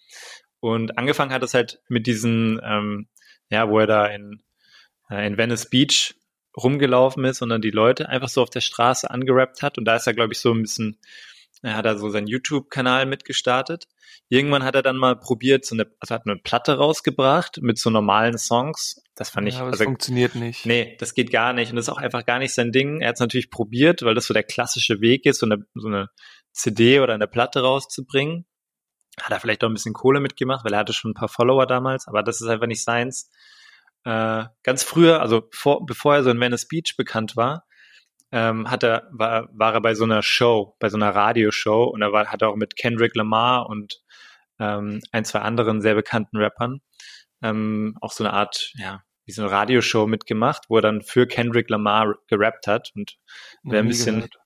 Und 0.61 0.97
angefangen 0.99 1.33
hat 1.33 1.43
es 1.43 1.55
halt 1.55 1.81
mit 1.89 2.07
diesen, 2.07 2.61
ähm, 2.63 3.09
ja, 3.51 3.69
wo 3.69 3.81
er 3.81 3.87
da 3.87 4.07
in, 4.07 4.43
äh, 5.11 5.27
in 5.27 5.39
Venice 5.39 5.69
Beach 5.71 6.15
rumgelaufen 6.57 7.25
ist 7.25 7.43
und 7.43 7.49
dann 7.49 7.63
die 7.63 7.71
Leute 7.71 8.09
einfach 8.09 8.29
so 8.29 8.43
auf 8.43 8.51
der 8.51 8.61
Straße 8.61 9.11
angerappt 9.11 9.63
hat. 9.63 9.77
Und 9.77 9.87
da 9.87 9.97
ist 9.97 10.07
er, 10.07 10.15
glaube 10.15 10.35
ich, 10.35 10.39
so 10.39 10.53
ein 10.53 10.63
bisschen 10.63 10.99
Er 11.63 11.77
hat 11.77 11.87
da 11.87 11.97
so 11.97 12.11
seinen 12.11 12.27
YouTube-Kanal 12.27 13.07
mitgestartet. 13.07 13.85
Irgendwann 14.29 14.65
hat 14.65 14.75
er 14.75 14.83
dann 14.83 14.97
mal 14.97 15.17
probiert, 15.17 15.65
so 15.65 15.75
eine, 15.75 15.87
also 15.99 16.15
hat 16.15 16.27
eine 16.27 16.37
Platte 16.37 16.77
rausgebracht 16.77 17.59
mit 17.63 17.79
so 17.79 17.91
normalen 17.91 18.37
Songs. 18.37 19.03
Das 19.15 19.31
fand 19.31 19.49
ich. 19.49 19.55
Ja, 19.55 19.61
aber 19.61 19.71
also, 19.71 19.79
das 19.79 19.85
funktioniert 19.87 20.35
nicht. 20.35 20.67
Nee, 20.67 20.97
das 20.99 21.15
geht 21.15 21.31
gar 21.31 21.53
nicht. 21.53 21.71
Und 21.71 21.77
das 21.77 21.87
ist 21.87 21.95
auch 21.95 21.99
einfach 21.99 22.27
gar 22.27 22.39
nicht 22.39 22.53
sein 22.53 22.73
Ding. 22.73 23.01
Er 23.01 23.09
hat 23.09 23.15
es 23.15 23.21
natürlich 23.21 23.51
probiert, 23.51 24.03
weil 24.03 24.15
das 24.15 24.27
so 24.27 24.35
der 24.35 24.43
klassische 24.43 25.01
Weg 25.01 25.25
ist, 25.27 25.39
so 25.39 25.47
eine, 25.47 25.65
so 25.75 25.89
eine 25.89 26.11
CD 26.53 27.01
oder 27.01 27.15
eine 27.15 27.29
Platte 27.29 27.63
rauszubringen. 27.63 28.45
Hat 29.21 29.33
er 29.33 29.41
vielleicht 29.41 29.63
auch 29.63 29.69
ein 29.69 29.75
bisschen 29.75 29.95
Kohle 29.95 30.21
mitgemacht, 30.21 30.65
weil 30.65 30.73
er 30.73 30.81
hatte 30.81 30.93
schon 30.93 31.13
ein 31.13 31.15
paar 31.15 31.29
Follower 31.29 31.67
damals, 31.67 32.09
aber 32.09 32.23
das 32.23 32.41
ist 32.41 32.49
einfach 32.49 32.67
nicht 32.67 32.83
seins. 32.83 33.31
Äh, 34.05 34.45
ganz 34.63 34.83
früher, 34.83 35.23
also 35.23 35.49
vor, 35.53 35.87
bevor 35.87 36.17
er 36.17 36.25
so 36.25 36.31
in 36.31 36.41
Venice 36.41 36.69
Beach 36.69 36.95
bekannt 36.97 37.37
war, 37.37 37.65
ähm, 38.35 38.71
hat 38.71 38.83
er, 38.83 39.09
war, 39.13 39.49
war 39.53 39.75
er 39.75 39.81
bei 39.81 39.95
so 39.95 40.05
einer 40.05 40.23
Show, 40.23 40.77
bei 40.81 40.89
so 40.91 40.97
einer 40.97 41.15
Radioshow 41.15 41.85
und 41.85 42.03
er 42.03 42.13
war, 42.13 42.27
hat 42.27 42.43
er 42.43 42.51
auch 42.51 42.57
mit 42.57 42.77
Kendrick 42.77 43.15
Lamar 43.15 43.69
und 43.69 44.03
ähm, 44.59 45.01
ein, 45.13 45.25
zwei 45.25 45.41
anderen 45.41 45.81
sehr 45.81 45.95
bekannten 45.95 46.37
Rappern 46.37 46.81
ähm, 47.45 47.97
auch 48.01 48.13
so 48.13 48.25
eine 48.25 48.33
Art, 48.33 48.73
ja, 48.77 49.03
wie 49.27 49.33
so 49.33 49.43
eine 49.43 49.51
Radioshow 49.51 50.07
mitgemacht, 50.07 50.65
wo 50.69 50.77
er 50.77 50.83
dann 50.83 51.03
für 51.03 51.27
Kendrick 51.27 51.69
Lamar 51.71 52.17
gerappt 52.27 52.67
hat 52.67 52.91
und 52.95 53.17
wer 53.63 53.81
ein 53.81 53.89
bisschen, 53.89 54.17
gehört. 54.17 54.37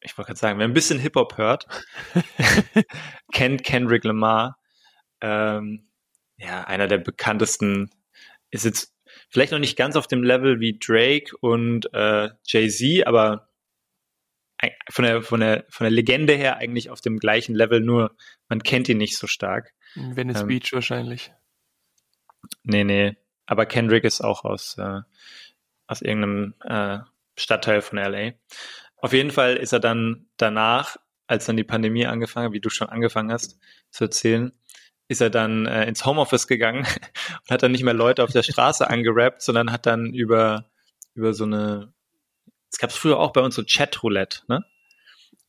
ich 0.00 0.16
wollte 0.16 0.28
gerade 0.28 0.40
sagen, 0.40 0.58
wer 0.58 0.66
ein 0.66 0.74
bisschen 0.74 0.98
Hip-Hop 0.98 1.36
hört, 1.36 1.66
kennt 3.32 3.62
Kendrick 3.62 4.04
Lamar. 4.04 4.58
Ähm, 5.20 5.90
ja, 6.36 6.64
einer 6.64 6.88
der 6.88 6.98
bekanntesten, 6.98 7.90
ist 8.50 8.64
jetzt 8.64 8.93
vielleicht 9.30 9.52
noch 9.52 9.58
nicht 9.58 9.76
ganz 9.76 9.96
auf 9.96 10.06
dem 10.06 10.22
Level 10.22 10.60
wie 10.60 10.78
Drake 10.78 11.36
und 11.40 11.92
äh, 11.92 12.30
Jay-Z, 12.46 13.06
aber 13.06 13.48
von 14.90 15.04
der, 15.04 15.22
von, 15.22 15.40
der, 15.40 15.64
von 15.68 15.84
der 15.84 15.90
Legende 15.90 16.34
her 16.34 16.56
eigentlich 16.56 16.90
auf 16.90 17.00
dem 17.00 17.18
gleichen 17.18 17.54
Level, 17.54 17.80
nur 17.80 18.16
man 18.48 18.62
kennt 18.62 18.88
ihn 18.88 18.98
nicht 18.98 19.18
so 19.18 19.26
stark. 19.26 19.72
Venice 19.94 20.42
ähm, 20.42 20.48
Beach 20.48 20.72
wahrscheinlich. 20.72 21.32
Nee, 22.62 22.84
nee. 22.84 23.16
Aber 23.46 23.66
Kendrick 23.66 24.04
ist 24.04 24.22
auch 24.22 24.44
aus, 24.44 24.76
äh, 24.78 25.00
aus 25.86 26.02
irgendeinem 26.02 26.54
äh, 26.60 26.98
Stadtteil 27.36 27.82
von 27.82 27.98
LA. 27.98 28.32
Auf 28.96 29.12
jeden 29.12 29.30
Fall 29.30 29.56
ist 29.56 29.72
er 29.72 29.80
dann 29.80 30.26
danach, 30.36 30.96
als 31.26 31.46
dann 31.46 31.56
die 31.56 31.64
Pandemie 31.64 32.06
angefangen 32.06 32.46
hat, 32.46 32.52
wie 32.52 32.60
du 32.60 32.70
schon 32.70 32.88
angefangen 32.88 33.32
hast 33.32 33.58
zu 33.90 34.04
erzählen, 34.04 34.52
ist 35.08 35.20
er 35.20 35.30
dann 35.30 35.66
äh, 35.66 35.86
ins 35.86 36.04
Homeoffice 36.04 36.46
gegangen 36.46 36.86
und 37.42 37.50
hat 37.50 37.62
dann 37.62 37.72
nicht 37.72 37.84
mehr 37.84 37.94
Leute 37.94 38.22
auf 38.22 38.30
der 38.30 38.42
Straße 38.42 38.88
angerappt, 38.90 39.42
sondern 39.42 39.72
hat 39.72 39.86
dann 39.86 40.12
über, 40.14 40.70
über 41.14 41.34
so 41.34 41.44
eine, 41.44 41.92
es 42.70 42.78
gab 42.78 42.90
es 42.90 42.96
früher 42.96 43.18
auch 43.18 43.32
bei 43.32 43.40
uns 43.40 43.54
so 43.54 43.62
Chatroulette, 43.66 44.40
ne? 44.48 44.64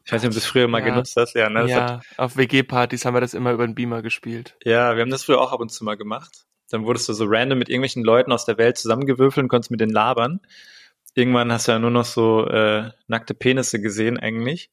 Ich 0.05 0.11
weiß 0.11 0.21
nicht, 0.21 0.27
ob 0.27 0.33
du 0.33 0.39
das 0.39 0.45
früher 0.45 0.67
mal 0.67 0.81
ja. 0.81 0.85
genutzt 0.85 1.15
hast. 1.17 1.33
Ja, 1.33 1.49
ne? 1.49 1.67
ja 1.67 1.93
hat, 1.95 2.05
auf 2.17 2.37
WG-Partys 2.37 3.05
haben 3.05 3.15
wir 3.15 3.21
das 3.21 3.33
immer 3.33 3.53
über 3.53 3.65
den 3.65 3.73
Beamer 3.73 4.03
gespielt. 4.03 4.55
Ja, 4.63 4.95
wir 4.95 5.01
haben 5.01 5.09
das 5.09 5.23
früher 5.23 5.41
auch 5.41 5.51
ab 5.51 5.59
und 5.59 5.71
zu 5.71 5.83
mal 5.83 5.97
gemacht. 5.97 6.45
Dann 6.69 6.85
wurdest 6.85 7.09
du 7.09 7.13
so 7.13 7.25
random 7.27 7.57
mit 7.57 7.69
irgendwelchen 7.69 8.03
Leuten 8.03 8.31
aus 8.31 8.45
der 8.45 8.59
Welt 8.59 8.77
zusammengewürfelt 8.77 9.43
und 9.43 9.49
konntest 9.49 9.71
mit 9.71 9.81
denen 9.81 9.91
labern. 9.91 10.41
Irgendwann 11.15 11.51
hast 11.51 11.67
du 11.67 11.71
ja 11.71 11.79
nur 11.79 11.89
noch 11.89 12.05
so 12.05 12.45
äh, 12.45 12.91
nackte 13.07 13.33
Penisse 13.33 13.81
gesehen 13.81 14.19
eigentlich, 14.19 14.69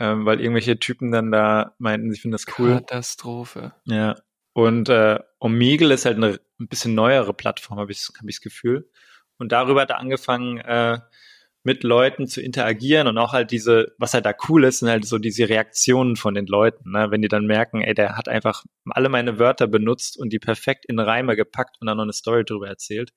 ähm, 0.00 0.24
weil 0.26 0.40
irgendwelche 0.40 0.78
Typen 0.78 1.12
dann 1.12 1.30
da 1.30 1.74
meinten, 1.78 2.10
sie 2.12 2.18
finden 2.18 2.32
das 2.32 2.46
cool. 2.58 2.74
Katastrophe. 2.74 3.74
Ja. 3.84 4.16
Und 4.52 4.88
äh, 4.88 5.20
Omegle 5.38 5.94
ist 5.94 6.06
halt 6.06 6.16
eine 6.16 6.40
ein 6.60 6.68
bisschen 6.68 6.94
neuere 6.94 7.34
Plattform, 7.34 7.78
habe 7.78 7.92
ich, 7.92 8.08
hab 8.18 8.28
ich 8.28 8.36
das 8.36 8.42
Gefühl. 8.42 8.90
Und 9.38 9.52
darüber 9.52 9.82
hat 9.82 9.90
er 9.90 9.98
angefangen, 9.98 10.58
äh, 10.58 10.98
mit 11.62 11.82
Leuten 11.82 12.26
zu 12.26 12.40
interagieren 12.40 13.06
und 13.06 13.18
auch 13.18 13.32
halt 13.32 13.50
diese, 13.50 13.94
was 13.98 14.14
halt 14.14 14.24
da 14.24 14.32
cool 14.48 14.64
ist, 14.64 14.78
sind 14.78 14.88
halt 14.88 15.04
so 15.04 15.18
diese 15.18 15.48
Reaktionen 15.48 16.16
von 16.16 16.34
den 16.34 16.46
Leuten, 16.46 16.92
ne? 16.92 17.10
wenn 17.10 17.20
die 17.20 17.28
dann 17.28 17.46
merken, 17.46 17.82
ey, 17.82 17.92
der 17.92 18.16
hat 18.16 18.28
einfach 18.28 18.64
alle 18.88 19.10
meine 19.10 19.38
Wörter 19.38 19.66
benutzt 19.66 20.18
und 20.18 20.32
die 20.32 20.38
perfekt 20.38 20.86
in 20.86 20.98
Reime 20.98 21.36
gepackt 21.36 21.76
und 21.80 21.86
dann 21.86 21.98
noch 21.98 22.04
eine 22.04 22.14
Story 22.14 22.44
drüber 22.46 22.68
erzählt. 22.68 23.12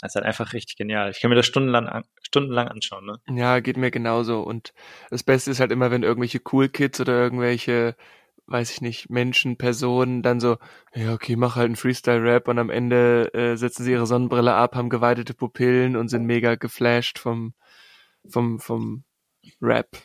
Das 0.00 0.12
ist 0.12 0.14
halt 0.16 0.26
einfach 0.26 0.52
richtig 0.52 0.76
genial. 0.76 1.10
Ich 1.10 1.20
kann 1.20 1.28
mir 1.30 1.34
das 1.34 1.46
stundenlang, 1.46 2.04
stundenlang 2.22 2.68
anschauen, 2.68 3.04
ne? 3.04 3.20
Ja, 3.28 3.58
geht 3.60 3.76
mir 3.76 3.90
genauso. 3.90 4.42
Und 4.42 4.72
das 5.10 5.24
Beste 5.24 5.50
ist 5.50 5.60
halt 5.60 5.72
immer, 5.72 5.90
wenn 5.90 6.04
irgendwelche 6.04 6.40
Cool 6.52 6.68
Kids 6.68 7.00
oder 7.00 7.14
irgendwelche, 7.14 7.96
weiß 8.46 8.70
ich 8.70 8.80
nicht, 8.80 9.10
Menschen, 9.10 9.58
Personen 9.58 10.22
dann 10.22 10.38
so, 10.38 10.58
ja, 10.94 11.12
okay, 11.12 11.34
mach 11.34 11.56
halt 11.56 11.66
einen 11.66 11.76
Freestyle-Rap 11.76 12.46
und 12.46 12.58
am 12.60 12.70
Ende 12.70 13.34
äh, 13.34 13.56
setzen 13.56 13.82
sie 13.82 13.92
ihre 13.92 14.06
Sonnenbrille 14.06 14.54
ab, 14.54 14.76
haben 14.76 14.88
geweitete 14.88 15.34
Pupillen 15.34 15.96
und 15.96 16.08
sind 16.08 16.24
mega 16.24 16.54
geflasht 16.54 17.18
vom, 17.18 17.54
vom, 18.28 18.60
vom 18.60 19.04
Rap. 19.60 19.96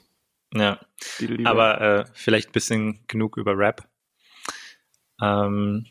Ja, 0.55 0.79
aber 1.45 1.81
äh, 1.81 2.05
vielleicht 2.13 2.49
ein 2.49 2.53
bisschen 2.53 3.03
genug 3.07 3.37
über 3.37 3.57
Rap. 3.57 3.87
Ähm, 5.21 5.85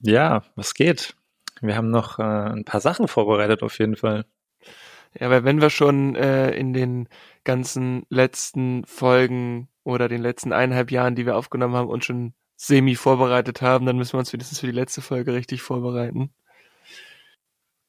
ja, 0.00 0.42
was 0.56 0.74
geht? 0.74 1.14
Wir 1.60 1.76
haben 1.76 1.90
noch 1.90 2.18
äh, 2.18 2.22
ein 2.22 2.64
paar 2.64 2.80
Sachen 2.80 3.08
vorbereitet 3.08 3.62
auf 3.62 3.78
jeden 3.78 3.96
Fall. 3.96 4.24
Ja, 5.18 5.28
weil 5.30 5.44
wenn 5.44 5.60
wir 5.60 5.70
schon 5.70 6.14
äh, 6.14 6.52
in 6.52 6.72
den 6.72 7.08
ganzen 7.44 8.06
letzten 8.10 8.84
Folgen 8.84 9.68
oder 9.82 10.08
den 10.08 10.22
letzten 10.22 10.52
eineinhalb 10.52 10.90
Jahren, 10.90 11.16
die 11.16 11.26
wir 11.26 11.36
aufgenommen 11.36 11.74
haben, 11.74 11.88
uns 11.88 12.04
schon 12.04 12.34
semi 12.56 12.94
vorbereitet 12.94 13.62
haben, 13.62 13.86
dann 13.86 13.96
müssen 13.96 14.14
wir 14.14 14.18
uns 14.20 14.32
wenigstens 14.32 14.60
für 14.60 14.66
die 14.66 14.72
letzte 14.72 15.02
Folge 15.02 15.32
richtig 15.32 15.62
vorbereiten. 15.62 16.30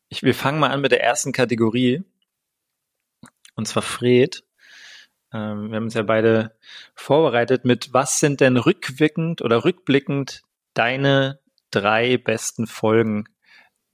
Ich, 0.10 0.24
wir 0.24 0.34
fangen 0.34 0.60
mal 0.60 0.72
an 0.72 0.82
mit 0.82 0.92
der 0.92 1.04
ersten 1.04 1.32
Kategorie 1.32 2.04
und 3.56 3.68
zwar 3.68 3.84
Fred. 3.84 4.44
Ähm, 5.34 5.70
wir 5.70 5.76
haben 5.78 5.84
uns 5.84 5.94
ja 5.94 6.04
beide 6.04 6.56
vorbereitet 6.96 7.66
mit, 7.66 7.94
was 7.94 8.20
sind 8.20 8.42
denn 8.42 8.58
rückwirkend 8.58 9.42
oder 9.42 9.64
rückblickend 9.64 10.44
deine 10.74 11.40
drei 11.70 12.18
besten 12.18 12.68
Folgen, 12.68 13.26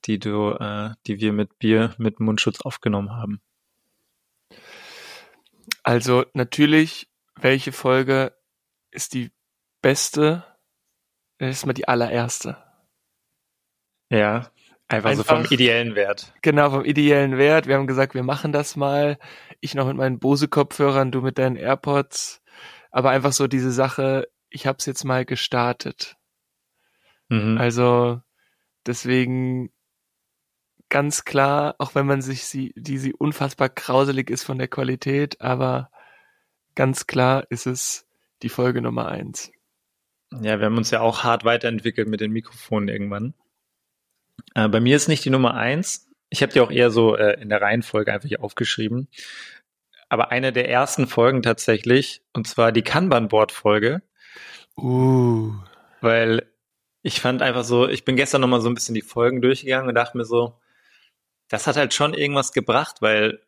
die 0.08 0.20
du, 0.20 0.52
äh, 0.52 0.92
die 1.06 1.20
wir 1.20 1.34
mit 1.34 1.60
Bier 1.60 1.94
mit 1.98 2.20
Mundschutz 2.20 2.62
aufgenommen 2.62 3.12
haben? 3.12 3.42
Also 5.84 6.26
natürlich, 6.34 7.10
welche 7.36 7.72
Folge 7.72 8.36
ist 8.92 9.14
die 9.14 9.32
beste? 9.82 10.44
Das 11.38 11.50
ist 11.50 11.66
mal 11.66 11.74
die 11.74 11.88
allererste. 11.88 12.58
Ja, 14.10 14.50
Einfach, 14.90 15.10
Einfach, 15.10 15.26
so 15.26 15.36
vom 15.36 15.46
ideellen 15.50 15.96
Wert. 15.96 16.34
Genau, 16.42 16.70
vom 16.70 16.86
ideellen 16.86 17.38
Wert. 17.38 17.68
Wir 17.68 17.76
haben 17.76 17.88
gesagt, 17.88 18.14
wir 18.16 18.24
machen 18.24 18.54
das 18.54 18.78
mal. 18.78 19.18
Ich 19.60 19.76
noch 19.76 19.86
mit 19.86 19.98
meinen 19.98 20.20
Bose-Kopfhörern, 20.20 21.12
du 21.12 21.22
mit 21.22 21.38
deinen 21.38 21.58
AirPods. 21.58 22.42
Aber 22.90 23.10
einfach 23.10 23.34
so 23.34 23.48
diese 23.48 23.72
Sache, 23.72 24.30
ich 24.50 24.66
habe 24.66 24.78
es 24.80 24.86
jetzt 24.86 25.04
mal 25.04 25.26
gestartet. 25.26 26.16
Mhm. 27.28 27.58
Also 27.58 28.22
deswegen 28.86 29.72
ganz 30.90 31.26
klar, 31.26 31.76
auch 31.80 31.96
wenn 31.96 32.06
man 32.06 32.22
sich 32.22 32.46
sie, 32.46 32.74
die 32.76 32.98
sie 32.98 33.14
unfassbar 33.14 33.70
grauselig 33.70 34.30
ist 34.30 34.44
von 34.44 34.58
der 34.58 34.68
Qualität, 34.68 35.42
aber 35.42 35.92
ganz 36.76 37.08
klar 37.08 37.46
ist 37.50 37.68
es 37.68 38.08
die 38.42 38.50
Folge 38.50 38.82
Nummer 38.82 39.08
eins. 39.08 39.52
Ja, 40.32 40.60
wir 40.60 40.66
haben 40.66 40.78
uns 40.78 40.92
ja 40.92 41.02
auch 41.02 41.24
hart 41.24 41.46
weiterentwickelt 41.46 42.08
mit 42.08 42.22
den 42.22 42.32
Mikrofonen 42.32 42.90
irgendwann. 42.90 43.34
Äh, 44.56 44.68
bei 44.68 44.80
mir 44.80 44.96
ist 44.96 45.08
nicht 45.08 45.26
die 45.26 45.30
Nummer 45.30 45.56
eins. 45.56 46.10
Ich 46.30 46.42
habe 46.42 46.52
die 46.52 46.60
auch 46.60 46.72
eher 46.72 46.92
so 46.92 47.16
äh, 47.16 47.40
in 47.42 47.50
der 47.50 47.62
Reihenfolge 47.62 48.12
einfach 48.12 48.28
hier 48.28 48.44
aufgeschrieben. 48.44 49.08
Aber 50.10 50.32
eine 50.32 50.54
der 50.54 50.70
ersten 50.70 51.08
Folgen 51.08 51.42
tatsächlich, 51.42 52.22
und 52.34 52.48
zwar 52.48 52.72
die 52.72 52.82
Kanban-Board-Folge. 52.82 54.02
Uh. 54.78 55.54
Weil 56.02 56.50
ich 57.02 57.22
fand 57.22 57.42
einfach 57.42 57.64
so, 57.64 57.88
ich 57.88 58.06
bin 58.06 58.16
gestern 58.16 58.42
nochmal 58.42 58.62
so 58.62 58.70
ein 58.70 58.74
bisschen 58.74 58.96
die 58.96 59.02
Folgen 59.02 59.42
durchgegangen 59.42 59.88
und 59.88 59.96
dachte 59.96 60.18
mir 60.18 60.26
so, 60.26 60.60
das 61.50 61.68
hat 61.68 61.78
halt 61.78 61.94
schon 61.94 62.14
irgendwas 62.14 62.52
gebracht, 62.52 62.98
weil 63.02 63.42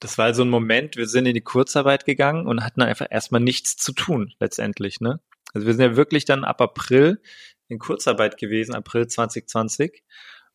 das 0.00 0.18
war 0.18 0.34
so 0.34 0.42
ein 0.42 0.50
Moment, 0.50 0.96
wir 0.96 1.06
sind 1.06 1.26
in 1.26 1.34
die 1.34 1.42
Kurzarbeit 1.42 2.04
gegangen 2.04 2.46
und 2.46 2.64
hatten 2.64 2.82
einfach 2.82 3.06
erstmal 3.10 3.40
nichts 3.40 3.76
zu 3.76 3.92
tun, 3.92 4.34
letztendlich, 4.40 5.00
ne? 5.00 5.20
Also 5.54 5.66
wir 5.66 5.74
sind 5.74 5.82
ja 5.82 5.96
wirklich 5.96 6.26
dann 6.26 6.44
ab 6.44 6.60
April 6.60 7.20
in 7.68 7.78
Kurzarbeit 7.78 8.38
gewesen, 8.38 8.74
April 8.74 9.06
2020. 9.06 10.02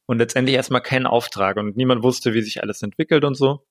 Und 0.05 0.17
letztendlich 0.17 0.55
erstmal 0.55 0.81
keinen 0.81 1.05
Auftrag 1.07 1.57
und 1.57 1.77
niemand 1.77 2.03
wusste, 2.03 2.33
wie 2.33 2.41
sich 2.41 2.62
alles 2.62 2.81
entwickelt 2.81 3.24
und 3.24 3.36
so. 3.36 3.65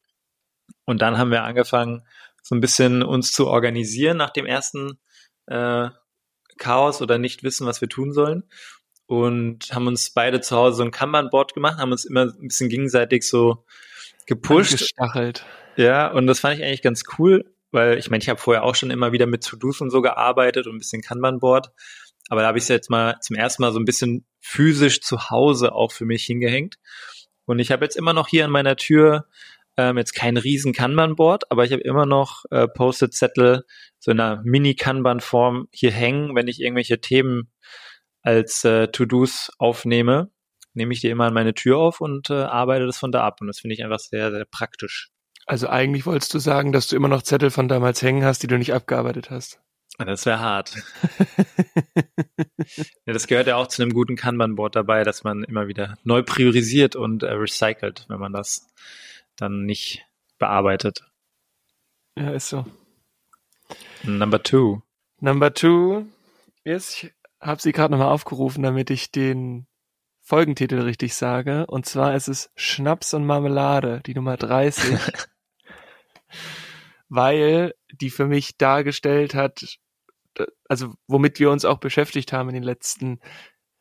Und 0.86 1.02
dann 1.02 1.18
haben 1.18 1.30
wir 1.30 1.44
angefangen, 1.44 2.02
so 2.42 2.54
ein 2.54 2.60
bisschen 2.60 3.02
uns 3.02 3.32
zu 3.32 3.46
organisieren 3.46 4.16
nach 4.16 4.30
dem 4.30 4.46
ersten 4.46 4.98
äh, 5.46 5.90
Chaos 6.58 7.02
oder 7.02 7.18
nicht 7.18 7.42
wissen, 7.42 7.66
was 7.66 7.80
wir 7.80 7.88
tun 7.88 8.12
sollen. 8.12 8.44
Und 9.10 9.74
haben 9.74 9.88
uns 9.88 10.10
beide 10.10 10.40
zu 10.40 10.54
Hause 10.54 10.76
so 10.76 10.82
ein 10.84 10.92
Kanban-Board 10.92 11.54
gemacht, 11.54 11.78
haben 11.78 11.90
uns 11.90 12.04
immer 12.04 12.26
ein 12.26 12.46
bisschen 12.46 12.68
gegenseitig 12.68 13.26
so 13.26 13.64
gepusht. 14.26 14.78
Gestachelt. 14.78 15.44
Ja, 15.74 16.12
und 16.12 16.28
das 16.28 16.38
fand 16.38 16.56
ich 16.56 16.64
eigentlich 16.64 16.82
ganz 16.82 17.02
cool, 17.18 17.52
weil 17.72 17.98
ich 17.98 18.08
meine, 18.08 18.22
ich 18.22 18.28
habe 18.28 18.38
vorher 18.38 18.62
auch 18.62 18.76
schon 18.76 18.92
immer 18.92 19.10
wieder 19.10 19.26
mit 19.26 19.44
To-Dos 19.44 19.80
und 19.80 19.90
so 19.90 20.00
gearbeitet 20.00 20.68
und 20.68 20.76
ein 20.76 20.78
bisschen 20.78 21.02
Kanban-Board. 21.02 21.72
Aber 22.28 22.42
da 22.42 22.46
habe 22.46 22.58
ich 22.58 22.64
es 22.64 22.68
jetzt 22.68 22.88
mal 22.88 23.16
zum 23.20 23.34
ersten 23.34 23.62
Mal 23.62 23.72
so 23.72 23.80
ein 23.80 23.84
bisschen 23.84 24.24
physisch 24.38 25.00
zu 25.00 25.28
Hause 25.28 25.72
auch 25.72 25.90
für 25.90 26.04
mich 26.04 26.22
hingehängt. 26.24 26.76
Und 27.46 27.58
ich 27.58 27.72
habe 27.72 27.84
jetzt 27.84 27.96
immer 27.96 28.12
noch 28.12 28.28
hier 28.28 28.44
an 28.44 28.52
meiner 28.52 28.76
Tür, 28.76 29.26
Ähm, 29.76 29.98
jetzt 29.98 30.14
kein 30.14 30.36
riesen 30.36 30.72
Kanban-Board, 30.72 31.50
aber 31.50 31.64
ich 31.64 31.72
habe 31.72 31.82
immer 31.82 32.04
noch 32.04 32.44
äh, 32.50 32.68
Post-it-Zettel 32.68 33.64
so 33.98 34.10
in 34.10 34.20
einer 34.20 34.42
Mini-Kanban-Form 34.44 35.68
hier 35.72 35.90
hängen, 35.92 36.34
wenn 36.34 36.48
ich 36.48 36.60
irgendwelche 36.60 37.00
Themen 37.00 37.50
als 38.22 38.64
äh, 38.64 38.88
To-Dos 38.88 39.50
aufnehme, 39.58 40.30
nehme 40.74 40.92
ich 40.92 41.00
die 41.00 41.08
immer 41.08 41.26
an 41.26 41.34
meine 41.34 41.54
Tür 41.54 41.78
auf 41.78 42.00
und 42.00 42.30
äh, 42.30 42.34
arbeite 42.34 42.86
das 42.86 42.98
von 42.98 43.12
da 43.12 43.24
ab. 43.24 43.40
Und 43.40 43.48
das 43.48 43.60
finde 43.60 43.74
ich 43.74 43.82
einfach 43.82 43.98
sehr, 43.98 44.30
sehr 44.30 44.44
praktisch. 44.44 45.10
Also 45.46 45.68
eigentlich 45.68 46.06
wolltest 46.06 46.32
du 46.34 46.38
sagen, 46.38 46.72
dass 46.72 46.88
du 46.88 46.96
immer 46.96 47.08
noch 47.08 47.22
Zettel 47.22 47.50
von 47.50 47.68
damals 47.68 48.02
hängen 48.02 48.24
hast, 48.24 48.42
die 48.42 48.46
du 48.46 48.56
nicht 48.56 48.72
abgearbeitet 48.72 49.30
hast. 49.30 49.60
Das 49.98 50.24
wäre 50.24 50.40
hart. 50.40 50.76
ja, 53.06 53.12
das 53.12 53.26
gehört 53.26 53.48
ja 53.48 53.56
auch 53.56 53.66
zu 53.66 53.82
einem 53.82 53.92
guten 53.92 54.16
Kanban-Board 54.16 54.76
dabei, 54.76 55.02
dass 55.04 55.24
man 55.24 55.44
immer 55.44 55.66
wieder 55.68 55.98
neu 56.04 56.22
priorisiert 56.22 56.96
und 56.96 57.22
äh, 57.22 57.32
recycelt, 57.32 58.06
wenn 58.08 58.20
man 58.20 58.32
das 58.32 58.66
dann 59.36 59.64
nicht 59.64 60.06
bearbeitet. 60.38 61.04
Ja, 62.16 62.30
ist 62.30 62.48
so. 62.48 62.64
Number 64.02 64.42
two. 64.42 64.82
Number 65.20 65.52
two 65.52 66.06
ist, 66.64 67.04
ich 67.04 67.12
habe 67.40 67.60
sie 67.60 67.72
gerade 67.72 67.92
nochmal 67.92 68.12
aufgerufen, 68.12 68.62
damit 68.62 68.90
ich 68.90 69.10
den 69.10 69.66
Folgentitel 70.20 70.80
richtig 70.80 71.14
sage. 71.14 71.66
Und 71.66 71.86
zwar 71.86 72.14
ist 72.14 72.28
es 72.28 72.50
Schnaps 72.54 73.14
und 73.14 73.24
Marmelade, 73.24 74.00
die 74.04 74.14
Nummer 74.14 74.36
30. 74.36 74.98
weil 77.08 77.74
die 77.92 78.10
für 78.10 78.26
mich 78.26 78.56
dargestellt 78.56 79.34
hat, 79.34 79.78
also 80.68 80.94
womit 81.08 81.40
wir 81.40 81.50
uns 81.50 81.64
auch 81.64 81.78
beschäftigt 81.78 82.32
haben 82.32 82.48
in 82.48 82.54
den 82.54 82.62
letzten 82.62 83.18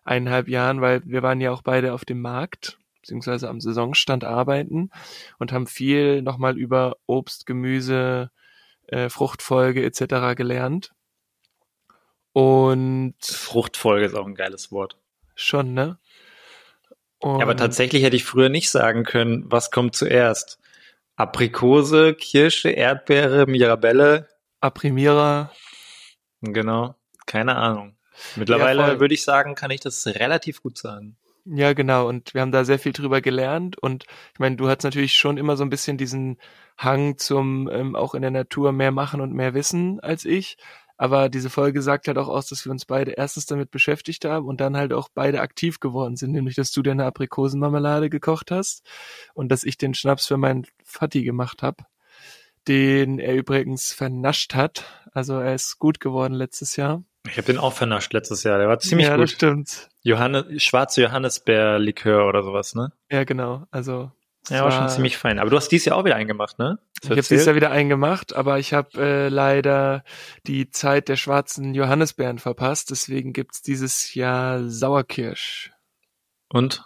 eineinhalb 0.04 0.48
Jahren, 0.48 0.82
weil 0.82 1.04
wir 1.06 1.22
waren 1.22 1.40
ja 1.40 1.52
auch 1.52 1.62
beide 1.62 1.94
auf 1.94 2.06
dem 2.06 2.22
Markt 2.22 2.80
beziehungsweise 3.02 3.50
am 3.50 3.62
Saisonstand 3.62 4.24
arbeiten 4.24 4.90
und 5.38 5.52
haben 5.52 5.68
viel 5.68 6.22
nochmal 6.22 6.58
über 6.58 6.98
Obst, 7.06 7.46
Gemüse, 7.46 8.32
äh, 8.88 9.10
Fruchtfolge 9.10 9.86
etc. 9.86 10.36
gelernt. 10.36 10.92
Und 12.34 13.16
Fruchtfolge 13.22 14.06
ist 14.06 14.16
auch 14.16 14.28
ein 14.28 14.36
geiles 14.36 14.72
Wort. 14.72 14.98
Schon, 15.36 15.74
ne? 15.74 15.98
Und 17.20 17.40
ja, 17.40 17.44
aber 17.44 17.58
tatsächlich 17.58 18.04
hätte 18.04 18.16
ich 18.16 18.24
früher 18.24 18.50
nicht 18.50 18.70
sagen 18.70 19.04
können, 19.04 19.44
was 19.48 19.72
kommt 19.72 19.96
zuerst. 19.96 20.60
Aprikose, 21.16 22.14
Kirsche, 22.14 22.70
Erdbeere, 22.70 23.46
Mirabelle. 23.46 24.30
Aprimierer. 24.62 25.52
Genau, 26.42 26.96
keine 27.26 27.58
Ahnung. 27.58 27.98
Mittlerweile 28.36 28.82
ja, 28.82 29.00
würde 29.00 29.14
ich 29.14 29.24
sagen, 29.24 29.56
kann 29.56 29.72
ich 29.72 29.82
das 29.82 30.06
relativ 30.08 30.62
gut 30.62 30.78
sagen. 30.78 31.18
Ja, 31.46 31.74
genau. 31.74 32.08
Und 32.08 32.34
wir 32.34 32.42
haben 32.42 32.52
da 32.52 32.64
sehr 32.64 32.80
viel 32.80 32.94
drüber 32.94 33.22
gelernt. 33.22 33.78
Und 33.78 34.06
ich 34.34 34.40
meine, 34.40 34.56
du 34.56 34.70
hast 34.70 34.84
natürlich 34.84 35.14
schon 35.14 35.38
immer 35.38 35.58
so 35.58 35.64
ein 35.64 35.70
bisschen 35.70 35.98
diesen 35.98 36.38
Hang 36.78 37.18
zum 37.18 37.70
ähm, 37.70 37.96
auch 37.96 38.14
in 38.14 38.22
der 38.22 38.32
Natur 38.32 38.72
mehr 38.72 38.92
machen 38.92 39.20
und 39.20 39.34
mehr 39.34 39.54
wissen 39.54 40.00
als 40.00 40.26
ich. 40.26 40.58
Aber 41.02 41.30
diese 41.30 41.50
Folge 41.50 41.82
sagt 41.82 42.10
halt 42.10 42.18
auch 42.18 42.28
aus, 42.28 42.48
dass 42.48 42.66
wir 42.66 42.74
uns 42.74 42.84
beide 42.84 43.12
erstens 43.12 43.46
damit 43.46 43.72
beschäftigt 43.72 44.26
haben 44.26 44.46
und 44.46 44.60
dann 44.60 44.76
halt 44.76 44.92
auch 44.92 45.08
beide 45.08 45.40
aktiv 45.40 45.80
geworden 45.80 46.18
sind, 46.18 46.34
nämlich 46.34 46.56
dass 46.56 46.74
du 46.74 46.82
deine 46.82 47.06
Aprikosenmarmelade 47.06 48.10
gekocht 48.10 48.52
hast 48.52 48.86
und 49.34 49.50
dass 49.50 49.64
ich 49.64 49.78
den 49.78 49.94
Schnaps 49.94 50.28
für 50.28 50.36
meinen 50.36 50.68
Vati 50.84 51.24
gemacht 51.24 51.64
habe, 51.64 51.86
den 52.68 53.18
er 53.18 53.34
übrigens 53.34 53.94
vernascht 53.94 54.56
hat. 54.56 54.84
Also 55.14 55.36
er 55.40 55.56
ist 55.56 55.80
gut 55.80 56.02
geworden 56.02 56.34
letztes 56.34 56.76
Jahr. 56.76 57.02
Ich 57.30 57.38
habe 57.38 57.46
den 57.46 57.60
auch 57.60 57.74
vernascht 57.74 58.12
letztes 58.12 58.44
Jahr. 58.44 58.58
Der 58.58 58.68
war 58.68 58.80
ziemlich 58.80 59.08
ja, 59.08 59.14
gut. 59.16 59.20
Ja, 59.20 59.26
das 59.26 59.32
stimmt. 59.32 59.90
Johannes, 60.02 60.62
schwarze 60.62 61.02
Johannisbeerlikör 61.02 62.28
oder 62.28 62.44
sowas, 62.44 62.76
ne? 62.76 62.92
Ja, 63.10 63.24
genau. 63.24 63.64
Also 63.72 64.12
ja, 64.50 64.64
war 64.64 64.72
schon 64.72 64.90
ziemlich 64.90 65.18
fein. 65.18 65.40
Aber 65.40 65.50
du 65.50 65.58
hast 65.58 65.70
dieses 65.70 65.86
Jahr 65.86 65.98
auch 65.98 66.06
wieder 66.06 66.16
eingemacht, 66.16 66.60
ne? 66.60 66.80
ich 67.04 67.10
habe 67.10 67.22
dieses 67.22 67.46
Jahr 67.46 67.56
wieder 67.56 67.72
eingemacht, 67.72 68.34
aber 68.34 68.60
ich 68.60 68.74
habe 68.74 68.90
äh, 68.98 69.30
leider 69.30 70.04
die 70.48 70.70
Zeit 70.70 71.08
der 71.08 71.16
schwarzen 71.16 71.74
Johannisbeeren 71.74 72.40
verpasst. 72.40 72.92
Deswegen 72.92 73.34
gibt's 73.34 73.62
dieses 73.62 74.14
Jahr 74.14 74.70
Sauerkirsch. 74.70 75.72
Und 76.50 76.84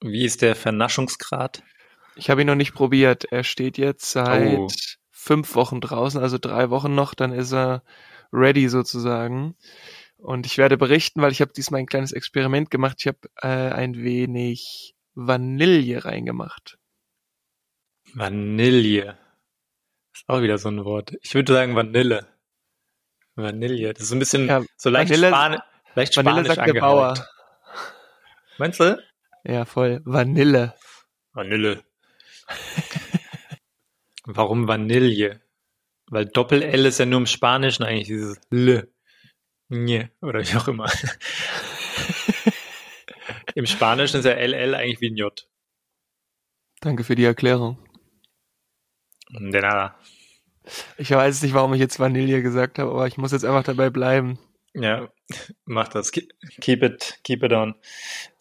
wie 0.00 0.24
ist 0.24 0.42
der 0.42 0.56
Vernaschungsgrad? 0.56 1.62
Ich 2.16 2.30
habe 2.30 2.40
ihn 2.40 2.46
noch 2.46 2.54
nicht 2.54 2.74
probiert. 2.74 3.24
Er 3.30 3.44
steht 3.44 3.78
jetzt 3.78 4.10
seit 4.10 4.58
oh. 4.58 4.68
fünf 5.10 5.54
Wochen 5.54 5.80
draußen, 5.80 6.20
also 6.20 6.38
drei 6.38 6.70
Wochen 6.70 6.94
noch. 6.94 7.14
Dann 7.14 7.32
ist 7.32 7.52
er 7.52 7.82
ready 8.32 8.68
sozusagen. 8.68 9.56
Und 10.16 10.46
ich 10.46 10.58
werde 10.58 10.76
berichten, 10.76 11.22
weil 11.22 11.32
ich 11.32 11.40
habe 11.40 11.52
diesmal 11.52 11.80
ein 11.80 11.86
kleines 11.86 12.12
Experiment 12.12 12.70
gemacht. 12.70 12.96
Ich 13.00 13.06
habe 13.06 13.18
äh, 13.42 13.72
ein 13.72 13.96
wenig 13.96 14.94
Vanille 15.14 16.04
reingemacht. 16.04 16.78
Vanille. 18.14 19.18
Ist 20.14 20.28
auch 20.28 20.40
wieder 20.40 20.58
so 20.58 20.68
ein 20.68 20.84
Wort. 20.84 21.16
Ich 21.22 21.34
würde 21.34 21.52
sagen 21.52 21.74
Vanille. 21.74 22.26
Vanille. 23.34 23.92
Das 23.92 24.04
ist 24.04 24.10
so 24.10 24.16
ein 24.16 24.20
bisschen 24.20 24.46
ja, 24.46 24.64
so 24.76 24.90
leicht, 24.90 25.10
Vanille, 25.10 25.28
Span 25.28 25.62
leicht 25.94 26.16
Vanille 26.16 26.44
spanisch 26.44 26.54
sagt 26.54 26.68
der 26.68 26.80
Bauer. 26.80 27.14
Meinst 28.58 28.80
du? 28.80 29.02
Ja, 29.44 29.64
voll. 29.64 30.00
Vanille. 30.04 30.74
Vanille. 31.32 31.82
Warum 34.24 34.68
Vanille? 34.68 35.40
Weil 36.06 36.26
Doppel-L 36.26 36.86
ist 36.86 36.98
ja 36.98 37.06
nur 37.06 37.20
im 37.20 37.26
Spanischen 37.26 37.82
eigentlich 37.82 38.06
dieses 38.06 38.40
L. 38.50 38.92
Nje, 39.68 40.10
oder 40.20 40.40
wie 40.40 40.56
auch 40.56 40.68
immer. 40.68 40.90
Im 43.54 43.66
Spanischen 43.66 44.20
ist 44.20 44.26
ja 44.26 44.32
LL 44.32 44.74
eigentlich 44.74 45.00
wie 45.00 45.10
ein 45.10 45.16
J. 45.16 45.48
Danke 46.80 47.04
für 47.04 47.14
die 47.14 47.24
Erklärung. 47.24 47.78
De 49.38 49.60
nada. 49.60 49.96
Ich 50.96 51.10
weiß 51.10 51.42
nicht, 51.42 51.54
warum 51.54 51.74
ich 51.74 51.80
jetzt 51.80 51.98
Vanille 51.98 52.42
gesagt 52.42 52.78
habe, 52.78 52.90
aber 52.90 53.06
ich 53.06 53.18
muss 53.18 53.32
jetzt 53.32 53.44
einfach 53.44 53.64
dabei 53.64 53.90
bleiben. 53.90 54.38
Ja, 54.72 55.08
mach 55.64 55.88
das. 55.88 56.12
Keep 56.12 56.82
it, 56.82 57.20
keep 57.24 57.42
it 57.42 57.52
on. 57.52 57.74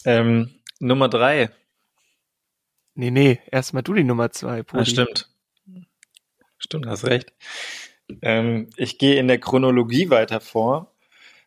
Ähm, 0.06 0.60
Nummer 0.80 1.10
drei. 1.10 1.50
Nee, 2.96 3.12
nee, 3.12 3.40
erstmal 3.52 3.84
du 3.84 3.94
die 3.94 4.04
Nummer 4.04 4.32
zwei. 4.32 4.64
Pudi. 4.64 4.82
Ja, 4.82 4.86
stimmt. 4.86 5.30
Stimmt, 6.58 6.86
hast 6.86 7.06
recht. 7.06 7.34
Ähm, 8.22 8.70
ich 8.78 8.98
gehe 8.98 9.20
in 9.20 9.28
der 9.28 9.40
Chronologie 9.40 10.10
weiter 10.10 10.40
vor. 10.40 10.96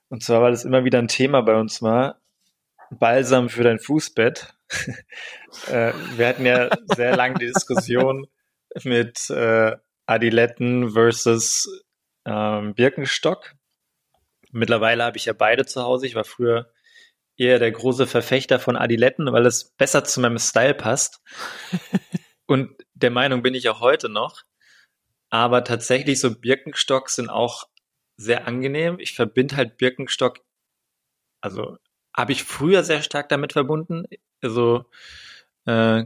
Und 0.09 0.23
zwar, 0.23 0.43
weil 0.43 0.53
es 0.53 0.65
immer 0.65 0.85
wieder 0.85 0.99
ein 0.99 1.09
Thema 1.09 1.41
bei 1.43 1.55
uns 1.59 1.83
war. 1.83 2.21
Balsam 2.91 3.49
für 3.49 3.63
dein 3.63 3.79
Fußbett. 3.79 4.55
äh, 5.69 5.93
wir 6.17 6.29
hatten 6.29 6.45
ja 6.45 6.69
sehr 6.95 7.17
lange 7.17 7.39
die 7.39 7.47
Diskussion, 7.47 8.27
mit 8.85 9.31
äh, 9.31 9.77
Adiletten 10.07 10.91
versus 10.91 11.85
ähm, 12.25 12.75
Birkenstock. 12.75 13.55
Mittlerweile 14.51 15.05
habe 15.05 15.17
ich 15.17 15.27
ja 15.27 15.33
beide 15.33 15.67
zu 15.67 15.83
Hause. 15.83 16.07
Ich 16.07 16.15
war 16.15 16.25
früher 16.25 16.71
eher 17.37 17.59
der 17.59 17.73
große 17.73 18.07
Verfechter 18.07 18.59
von 18.59 18.77
Adiletten, 18.77 19.31
weil 19.33 19.47
es 19.47 19.73
besser 19.77 20.05
zu 20.05 20.21
meinem 20.21 20.39
Style 20.39 20.75
passt. 20.75 21.21
Und 22.47 22.71
der 22.95 23.11
Meinung 23.11 23.43
bin 23.43 23.55
ich 23.55 23.69
auch 23.69 23.81
heute 23.81 24.09
noch. 24.09 24.43
Aber 25.31 25.65
tatsächlich 25.65 26.21
so 26.21 26.35
Birkenstock 26.39 27.11
sind 27.11 27.29
auch 27.29 27.65
sehr 28.17 28.47
angenehm. 28.47 28.99
Ich 28.99 29.15
verbinde 29.15 29.57
halt 29.57 29.77
Birkenstock, 29.77 30.41
also 31.41 31.77
habe 32.17 32.33
ich 32.33 32.45
früher 32.45 32.83
sehr 32.85 33.03
stark 33.03 33.29
damit 33.29 33.53
verbunden. 33.53 34.05
Also 34.41 34.87
äh, 35.67 36.05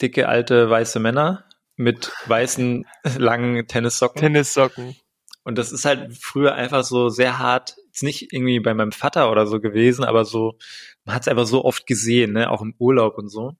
dicke 0.00 0.28
alte 0.28 0.70
weiße 0.70 1.00
Männer 1.00 1.44
mit 1.76 2.12
weißen 2.26 2.86
langen 3.18 3.66
Tennissocken. 3.66 4.20
Tennissocken. 4.20 4.96
Und 5.44 5.58
das 5.58 5.72
ist 5.72 5.84
halt 5.84 6.16
früher 6.16 6.54
einfach 6.54 6.84
so 6.84 7.10
sehr 7.10 7.38
hart, 7.38 7.76
jetzt 7.86 8.02
nicht 8.02 8.32
irgendwie 8.32 8.60
bei 8.60 8.72
meinem 8.72 8.92
Vater 8.92 9.30
oder 9.30 9.46
so 9.46 9.60
gewesen, 9.60 10.04
aber 10.04 10.24
so, 10.24 10.56
man 11.04 11.14
hat 11.14 11.22
es 11.22 11.28
einfach 11.28 11.46
so 11.46 11.64
oft 11.64 11.86
gesehen, 11.86 12.32
ne, 12.32 12.50
auch 12.50 12.62
im 12.62 12.74
Urlaub 12.78 13.18
und 13.18 13.28
so. 13.28 13.52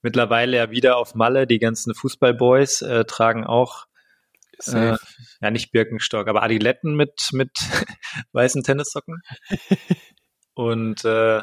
Mittlerweile 0.00 0.56
ja 0.56 0.70
wieder 0.70 0.96
auf 0.96 1.16
Malle, 1.16 1.48
die 1.48 1.58
ganzen 1.58 1.92
Fußballboys 1.92 2.82
äh, 2.82 3.04
tragen 3.04 3.44
auch 3.44 3.86
äh, 4.66 4.96
ja 5.40 5.50
nicht 5.50 5.72
Birkenstock, 5.72 6.28
aber 6.28 6.42
Adiletten 6.42 6.94
mit 6.94 7.30
mit 7.32 7.50
weißen 8.32 8.62
Tennissocken. 8.62 9.20
und 10.54 11.04
äh, 11.04 11.42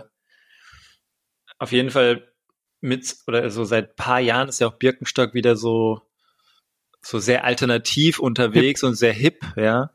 auf 1.57 1.71
jeden 1.71 1.89
Fall 1.89 2.34
mit, 2.85 3.15
oder 3.27 3.49
so 3.49 3.63
seit 3.63 3.95
paar 3.95 4.19
Jahren 4.19 4.49
ist 4.49 4.59
ja 4.59 4.67
auch 4.67 4.77
Birkenstock 4.77 5.33
wieder 5.33 5.55
so, 5.55 6.01
so 7.01 7.19
sehr 7.19 7.43
alternativ 7.43 8.19
unterwegs 8.19 8.81
hip. 8.81 8.87
und 8.87 8.95
sehr 8.95 9.13
hip, 9.13 9.43
ja. 9.57 9.91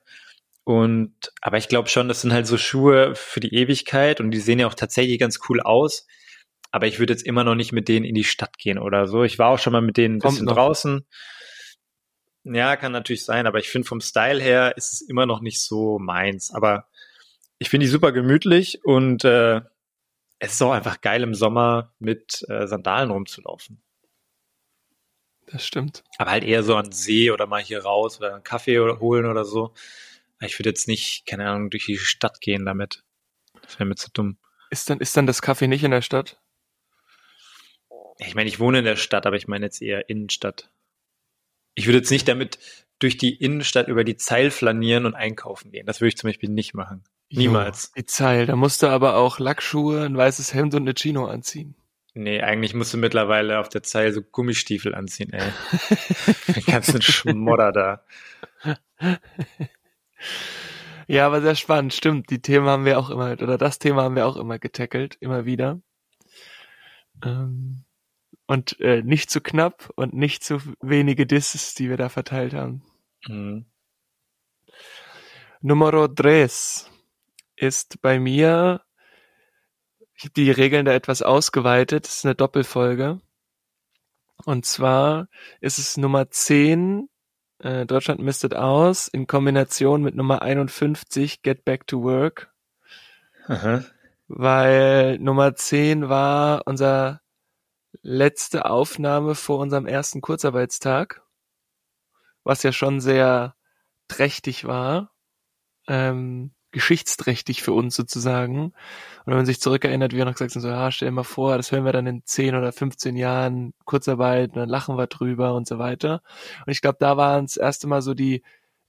Und, 0.64 1.14
aber 1.40 1.56
ich 1.58 1.68
glaube 1.68 1.88
schon, 1.88 2.08
das 2.08 2.20
sind 2.20 2.32
halt 2.32 2.46
so 2.46 2.58
Schuhe 2.58 3.14
für 3.14 3.40
die 3.40 3.54
Ewigkeit 3.54 4.20
und 4.20 4.30
die 4.30 4.38
sehen 4.38 4.58
ja 4.58 4.66
auch 4.66 4.74
tatsächlich 4.74 5.18
ganz 5.18 5.40
cool 5.48 5.60
aus. 5.60 6.06
Aber 6.70 6.86
ich 6.86 6.98
würde 6.98 7.12
jetzt 7.12 7.26
immer 7.26 7.42
noch 7.42 7.56
nicht 7.56 7.72
mit 7.72 7.88
denen 7.88 8.04
in 8.04 8.14
die 8.14 8.24
Stadt 8.24 8.58
gehen 8.58 8.78
oder 8.78 9.08
so. 9.08 9.24
Ich 9.24 9.38
war 9.38 9.48
auch 9.48 9.58
schon 9.58 9.72
mal 9.72 9.80
mit 9.80 9.96
denen 9.96 10.16
ein 10.16 10.20
Kommt 10.20 10.34
bisschen 10.34 10.46
noch. 10.46 10.54
draußen. 10.54 11.04
Ja, 12.44 12.76
kann 12.76 12.92
natürlich 12.92 13.24
sein, 13.24 13.46
aber 13.46 13.58
ich 13.58 13.68
finde 13.68 13.88
vom 13.88 14.00
Style 14.00 14.40
her 14.40 14.74
ist 14.76 14.92
es 14.92 15.00
immer 15.00 15.26
noch 15.26 15.40
nicht 15.40 15.60
so 15.60 15.98
meins. 15.98 16.52
Aber 16.54 16.86
ich 17.58 17.68
finde 17.68 17.86
die 17.86 17.90
super 17.90 18.12
gemütlich 18.12 18.84
und 18.84 19.24
äh, 19.24 19.62
es 20.40 20.54
ist 20.54 20.62
auch 20.62 20.72
einfach 20.72 21.00
geil 21.00 21.22
im 21.22 21.34
Sommer 21.34 21.94
mit 21.98 22.44
äh, 22.48 22.66
Sandalen 22.66 23.10
rumzulaufen. 23.10 23.80
Das 25.46 25.66
stimmt. 25.66 26.02
Aber 26.18 26.30
halt 26.30 26.44
eher 26.44 26.62
so 26.62 26.76
an 26.76 26.92
See 26.92 27.30
oder 27.30 27.46
mal 27.46 27.62
hier 27.62 27.82
raus 27.82 28.18
oder 28.18 28.34
einen 28.34 28.44
Kaffee 28.44 28.78
holen 28.78 29.26
oder 29.26 29.44
so. 29.44 29.74
Ich 30.40 30.58
würde 30.58 30.70
jetzt 30.70 30.88
nicht, 30.88 31.26
keine 31.26 31.48
Ahnung, 31.48 31.70
durch 31.70 31.86
die 31.86 31.98
Stadt 31.98 32.40
gehen 32.40 32.64
damit. 32.64 33.04
Das 33.62 33.78
wäre 33.78 33.86
mir 33.86 33.96
zu 33.96 34.10
dumm. 34.10 34.38
Ist 34.70 34.88
dann, 34.88 35.00
ist 35.00 35.16
dann 35.16 35.26
das 35.26 35.42
Kaffee 35.42 35.68
nicht 35.68 35.84
in 35.84 35.90
der 35.90 36.02
Stadt? 36.02 36.40
Ich 38.18 38.34
meine, 38.34 38.48
ich 38.48 38.60
wohne 38.60 38.78
in 38.78 38.84
der 38.84 38.96
Stadt, 38.96 39.26
aber 39.26 39.36
ich 39.36 39.48
meine 39.48 39.66
jetzt 39.66 39.82
eher 39.82 40.08
Innenstadt. 40.08 40.70
Ich 41.74 41.86
würde 41.86 41.98
jetzt 41.98 42.10
nicht 42.10 42.28
damit 42.28 42.58
durch 42.98 43.18
die 43.18 43.34
Innenstadt 43.34 43.88
über 43.88 44.04
die 44.04 44.16
Zeil 44.16 44.50
flanieren 44.50 45.04
und 45.04 45.14
einkaufen 45.14 45.70
gehen. 45.70 45.86
Das 45.86 46.00
würde 46.00 46.08
ich 46.08 46.16
zum 46.16 46.28
Beispiel 46.28 46.48
nicht 46.48 46.74
machen. 46.74 47.04
Niemals. 47.30 47.92
Jo, 47.94 48.02
die 48.02 48.06
Zeil. 48.06 48.46
Da 48.46 48.56
musst 48.56 48.82
du 48.82 48.88
aber 48.88 49.16
auch 49.16 49.38
Lackschuhe, 49.38 50.04
ein 50.04 50.16
weißes 50.16 50.52
Hemd 50.52 50.74
und 50.74 50.82
eine 50.82 50.94
Chino 50.94 51.26
anziehen. 51.26 51.76
Nee, 52.12 52.40
eigentlich 52.42 52.74
musst 52.74 52.92
du 52.92 52.98
mittlerweile 52.98 53.60
auf 53.60 53.68
der 53.68 53.84
Zeil 53.84 54.12
so 54.12 54.20
Gummistiefel 54.20 54.94
anziehen, 54.96 55.32
ey. 55.32 55.52
Den 56.54 56.64
ganzen 56.64 57.00
Schmodder 57.00 57.70
da. 57.70 58.04
Ja, 61.06 61.26
aber 61.26 61.40
sehr 61.40 61.54
spannend, 61.54 61.94
stimmt. 61.94 62.30
Die 62.30 62.42
Themen 62.42 62.66
haben 62.66 62.84
wir 62.84 62.98
auch 62.98 63.10
immer, 63.10 63.32
oder 63.32 63.58
das 63.58 63.78
Thema 63.78 64.02
haben 64.02 64.16
wir 64.16 64.26
auch 64.26 64.36
immer 64.36 64.58
getackelt, 64.58 65.16
immer 65.20 65.44
wieder. 65.44 65.80
Ähm, 67.24 67.84
und 68.46 68.80
äh, 68.80 69.02
nicht 69.02 69.30
zu 69.30 69.40
knapp 69.40 69.92
und 69.94 70.12
nicht 70.12 70.42
zu 70.42 70.60
wenige 70.80 71.26
Disses, 71.26 71.74
die 71.74 71.88
wir 71.88 71.96
da 71.96 72.08
verteilt 72.08 72.54
haben. 72.54 72.82
Mhm. 73.28 73.66
Numero 75.60 76.08
tres 76.08 76.90
ist 77.60 78.00
bei 78.00 78.18
mir, 78.18 78.82
ich 80.14 80.24
habe 80.24 80.32
die 80.34 80.50
Regeln 80.50 80.86
da 80.86 80.92
etwas 80.92 81.22
ausgeweitet, 81.22 82.06
das 82.06 82.16
ist 82.18 82.24
eine 82.24 82.34
Doppelfolge. 82.34 83.20
Und 84.44 84.64
zwar 84.64 85.28
ist 85.60 85.78
es 85.78 85.98
Nummer 85.98 86.30
10, 86.30 87.08
äh, 87.58 87.84
Deutschland 87.84 88.20
mistet 88.20 88.54
aus, 88.54 89.08
in 89.08 89.26
Kombination 89.26 90.02
mit 90.02 90.14
Nummer 90.14 90.40
51, 90.40 91.42
Get 91.42 91.64
Back 91.64 91.86
to 91.86 92.02
Work. 92.02 92.50
Aha. 93.46 93.84
Weil 94.28 95.18
Nummer 95.18 95.54
10 95.54 96.08
war 96.08 96.62
unser 96.66 97.20
letzte 98.02 98.64
Aufnahme 98.64 99.34
vor 99.34 99.58
unserem 99.58 99.86
ersten 99.86 100.22
Kurzarbeitstag, 100.22 101.22
was 102.44 102.62
ja 102.62 102.72
schon 102.72 103.00
sehr 103.00 103.54
trächtig 104.08 104.64
war, 104.64 105.12
ähm, 105.86 106.54
geschichtsträchtig 106.72 107.62
für 107.62 107.72
uns 107.72 107.96
sozusagen. 107.96 108.66
Und 108.66 108.74
wenn 109.26 109.36
man 109.36 109.46
sich 109.46 109.60
zurückerinnert, 109.60 110.12
wie 110.12 110.18
wir 110.18 110.24
noch 110.24 110.32
gesagt 110.34 110.54
haben, 110.54 110.62
so, 110.62 110.68
ja, 110.68 110.90
stell 110.90 111.08
dir 111.08 111.14
mal 111.14 111.24
vor, 111.24 111.56
das 111.56 111.72
hören 111.72 111.84
wir 111.84 111.92
dann 111.92 112.06
in 112.06 112.22
10 112.24 112.54
oder 112.54 112.72
15 112.72 113.16
Jahren 113.16 113.74
Kurzarbeit 113.84 114.50
und 114.50 114.56
dann 114.56 114.68
lachen 114.68 114.96
wir 114.96 115.06
drüber 115.06 115.54
und 115.54 115.66
so 115.66 115.78
weiter. 115.78 116.22
Und 116.66 116.72
ich 116.72 116.80
glaube, 116.80 116.98
da 117.00 117.16
waren 117.16 117.46
das 117.46 117.56
erste 117.56 117.86
Mal 117.86 118.02
so 118.02 118.14
die 118.14 118.42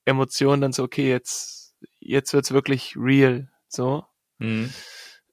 Emotionen 0.06 0.62
dann 0.62 0.74
so, 0.74 0.84
okay, 0.84 1.10
jetzt, 1.10 1.76
jetzt 2.00 2.34
wird's 2.34 2.52
wirklich 2.52 2.96
real, 2.98 3.50
so. 3.68 4.06
Mhm. 4.38 4.72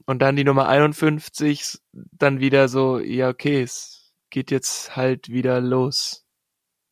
Und 0.06 0.20
dann 0.20 0.37
die 0.37 0.44
Nummer 0.44 0.68
51, 0.68 1.78
dann 1.92 2.40
wieder 2.40 2.68
so, 2.68 2.98
ja, 2.98 3.28
okay, 3.28 3.62
es 3.62 4.14
geht 4.30 4.50
jetzt 4.50 4.96
halt 4.96 5.28
wieder 5.28 5.61
los. 5.61 6.24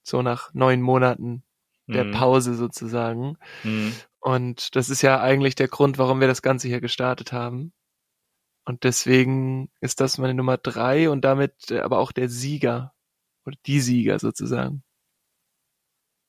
So 0.02 0.22
nach 0.22 0.52
neun 0.54 0.82
Monaten 0.82 1.42
der 1.86 2.04
mhm. 2.04 2.12
Pause 2.12 2.54
sozusagen. 2.54 3.38
Mhm. 3.62 3.94
Und 4.26 4.74
das 4.74 4.90
ist 4.90 5.02
ja 5.02 5.20
eigentlich 5.20 5.54
der 5.54 5.68
Grund, 5.68 5.98
warum 5.98 6.18
wir 6.18 6.26
das 6.26 6.42
Ganze 6.42 6.66
hier 6.66 6.80
gestartet 6.80 7.30
haben. 7.30 7.72
Und 8.64 8.82
deswegen 8.82 9.70
ist 9.80 10.00
das 10.00 10.18
meine 10.18 10.34
Nummer 10.34 10.56
drei 10.58 11.08
und 11.08 11.24
damit 11.24 11.70
aber 11.70 12.00
auch 12.00 12.10
der 12.10 12.28
Sieger 12.28 12.92
oder 13.44 13.56
die 13.66 13.78
Sieger 13.78 14.18
sozusagen. 14.18 14.82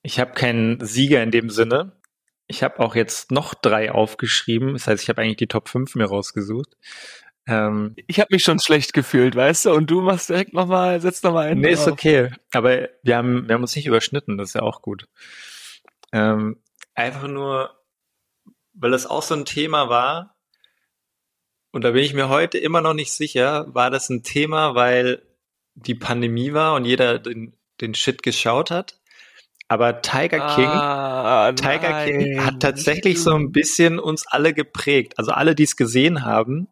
Ich 0.03 0.19
habe 0.19 0.33
keinen 0.33 0.79
Sieger 0.85 1.23
in 1.23 1.31
dem 1.31 1.49
Sinne. 1.49 1.99
Ich 2.45 2.61
habe 2.61 2.81
auch 2.81 2.93
jetzt 2.93 3.31
noch 3.31 3.55
drei 3.55 3.91
aufgeschrieben. 3.91 4.73
Das 4.73 4.85
heißt, 4.85 5.01
ich 5.01 5.09
habe 5.09 5.23
eigentlich 5.23 5.37
die 5.37 5.47
Top 5.47 5.67
5 5.67 5.95
mir 5.95 6.05
rausgesucht. 6.05 6.77
Ähm, 7.47 7.95
ich 8.05 8.19
habe 8.19 8.27
mich 8.31 8.43
schon 8.43 8.59
schlecht 8.59 8.93
gefühlt, 8.93 9.35
weißt 9.35 9.65
du? 9.65 9.71
Und 9.71 9.89
du 9.89 10.01
machst 10.01 10.29
direkt 10.29 10.53
nochmal, 10.53 11.01
setzt 11.01 11.23
nochmal 11.23 11.47
ein. 11.47 11.61
Nee, 11.61 11.73
drauf. 11.73 11.87
ist 11.87 11.91
okay. 11.91 12.29
Aber 12.53 12.89
wir 13.01 13.17
haben, 13.17 13.47
wir 13.47 13.55
haben 13.55 13.63
uns 13.63 13.75
nicht 13.75 13.87
überschnitten. 13.87 14.37
Das 14.37 14.49
ist 14.49 14.53
ja 14.53 14.61
auch 14.61 14.83
gut. 14.83 15.07
Ähm, 16.13 16.61
einfach 16.93 17.27
nur, 17.27 17.76
weil 18.79 18.91
das 18.91 19.05
auch 19.05 19.23
so 19.23 19.35
ein 19.35 19.45
Thema 19.45 19.89
war. 19.89 20.35
Und 21.71 21.83
da 21.83 21.91
bin 21.91 22.03
ich 22.03 22.13
mir 22.13 22.29
heute 22.29 22.57
immer 22.57 22.81
noch 22.81 22.93
nicht 22.93 23.11
sicher. 23.11 23.65
War 23.73 23.91
das 23.91 24.09
ein 24.09 24.23
Thema, 24.23 24.75
weil 24.75 25.21
die 25.75 25.95
Pandemie 25.95 26.53
war 26.53 26.75
und 26.75 26.85
jeder 26.85 27.19
den, 27.19 27.55
den 27.81 27.93
Shit 27.93 28.23
geschaut 28.23 28.71
hat? 28.71 28.99
Aber 29.67 30.01
Tiger 30.01 30.55
King, 30.55 30.65
ah, 30.65 31.51
Tiger 31.51 32.05
King 32.05 32.45
hat 32.45 32.61
tatsächlich 32.61 33.21
so 33.21 33.35
ein 33.35 33.51
bisschen 33.51 33.99
uns 33.99 34.25
alle 34.25 34.53
geprägt. 34.53 35.15
Also 35.17 35.31
alle, 35.31 35.55
die 35.55 35.63
es 35.63 35.75
gesehen 35.75 36.23
haben, 36.23 36.69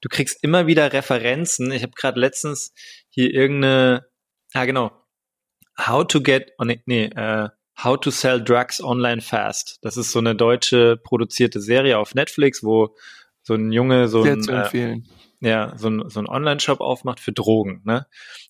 du 0.00 0.08
kriegst 0.08 0.42
immer 0.42 0.66
wieder 0.66 0.92
Referenzen. 0.92 1.70
Ich 1.70 1.82
habe 1.82 1.92
gerade 1.92 2.18
letztens 2.18 2.72
hier 3.08 3.32
irgendeine, 3.32 4.06
ah 4.52 4.64
genau, 4.64 4.90
How 5.76 6.04
to 6.06 6.20
get, 6.20 6.52
oh 6.58 6.64
nee, 6.64 6.80
nee 6.86 7.10
uh, 7.16 7.48
How 7.82 7.98
to 7.98 8.10
Sell 8.10 8.42
Drugs 8.42 8.82
Online 8.82 9.20
Fast. 9.20 9.78
Das 9.82 9.96
ist 9.96 10.12
so 10.12 10.18
eine 10.18 10.34
deutsche 10.34 10.96
produzierte 10.96 11.60
Serie 11.60 11.98
auf 11.98 12.14
Netflix, 12.14 12.62
wo 12.62 12.96
so 13.42 13.54
ein 13.54 13.72
Junge 13.72 14.08
so 14.08 14.22
ein, 14.22 14.48
äh, 14.48 15.00
ja, 15.40 15.76
so 15.76 15.88
ein, 15.88 16.08
so 16.08 16.20
ein 16.20 16.26
Online-Shop 16.26 16.80
aufmacht 16.80 17.20
für 17.20 17.32
Drogen. 17.32 17.82
Ne? 17.84 18.06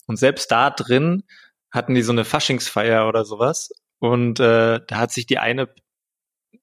Und 0.06 0.16
selbst 0.16 0.50
da 0.50 0.70
drin 0.70 1.24
hatten 1.70 1.94
die 1.94 2.02
so 2.02 2.12
eine 2.12 2.24
Faschingsfeier 2.24 3.08
oder 3.08 3.24
sowas. 3.24 3.70
Und 3.98 4.38
äh, 4.38 4.80
da 4.86 4.96
hat 4.96 5.12
sich 5.12 5.26
die 5.26 5.38
eine, 5.38 5.68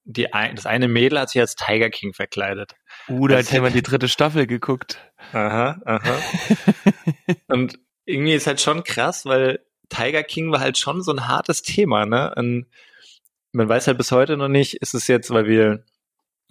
die 0.03 0.33
ein, 0.33 0.55
das 0.55 0.65
eine 0.65 0.87
Mädel 0.87 1.19
hat 1.19 1.29
sich 1.29 1.41
als 1.41 1.55
Tiger 1.55 1.89
King 1.89 2.13
verkleidet. 2.13 2.75
Uh, 3.09 3.27
da 3.27 3.37
hat 3.37 3.51
jemand 3.51 3.75
die 3.75 3.81
dritte 3.81 4.07
Staffel 4.07 4.47
geguckt. 4.47 4.99
Aha, 5.33 5.81
aha. 5.85 6.21
und 7.47 7.79
irgendwie 8.05 8.33
ist 8.33 8.47
halt 8.47 8.61
schon 8.61 8.83
krass, 8.83 9.25
weil 9.25 9.59
Tiger 9.91 10.23
King 10.23 10.51
war 10.51 10.59
halt 10.59 10.77
schon 10.77 11.03
so 11.03 11.11
ein 11.11 11.27
hartes 11.27 11.61
Thema, 11.61 12.05
ne? 12.05 12.33
Und 12.35 12.65
man 13.51 13.69
weiß 13.69 13.87
halt 13.87 13.97
bis 13.97 14.11
heute 14.11 14.37
noch 14.37 14.47
nicht, 14.47 14.75
ist 14.75 14.93
es 14.93 15.07
jetzt, 15.07 15.29
weil 15.31 15.45
wir, 15.45 15.83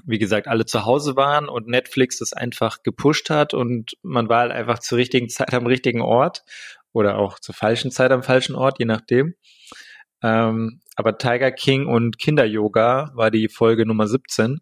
wie 0.04 0.18
gesagt, 0.18 0.46
alle 0.46 0.66
zu 0.66 0.84
Hause 0.84 1.16
waren 1.16 1.48
und 1.48 1.66
Netflix 1.66 2.18
das 2.18 2.32
einfach 2.32 2.82
gepusht 2.82 3.30
hat 3.30 3.54
und 3.54 3.92
man 4.02 4.28
war 4.28 4.40
halt 4.40 4.52
einfach 4.52 4.78
zur 4.78 4.98
richtigen 4.98 5.28
Zeit 5.28 5.54
am 5.54 5.66
richtigen 5.66 6.02
Ort 6.02 6.44
oder 6.92 7.18
auch 7.18 7.38
zur 7.38 7.54
falschen 7.54 7.90
Zeit 7.90 8.12
am 8.12 8.22
falschen 8.22 8.54
Ort, 8.54 8.78
je 8.78 8.84
nachdem. 8.84 9.34
Ähm, 10.22 10.80
aber 10.96 11.16
Tiger 11.16 11.50
King 11.50 11.86
und 11.86 12.18
Kinder-Yoga 12.18 13.12
war 13.14 13.30
die 13.30 13.48
Folge 13.48 13.86
Nummer 13.86 14.06
17. 14.06 14.60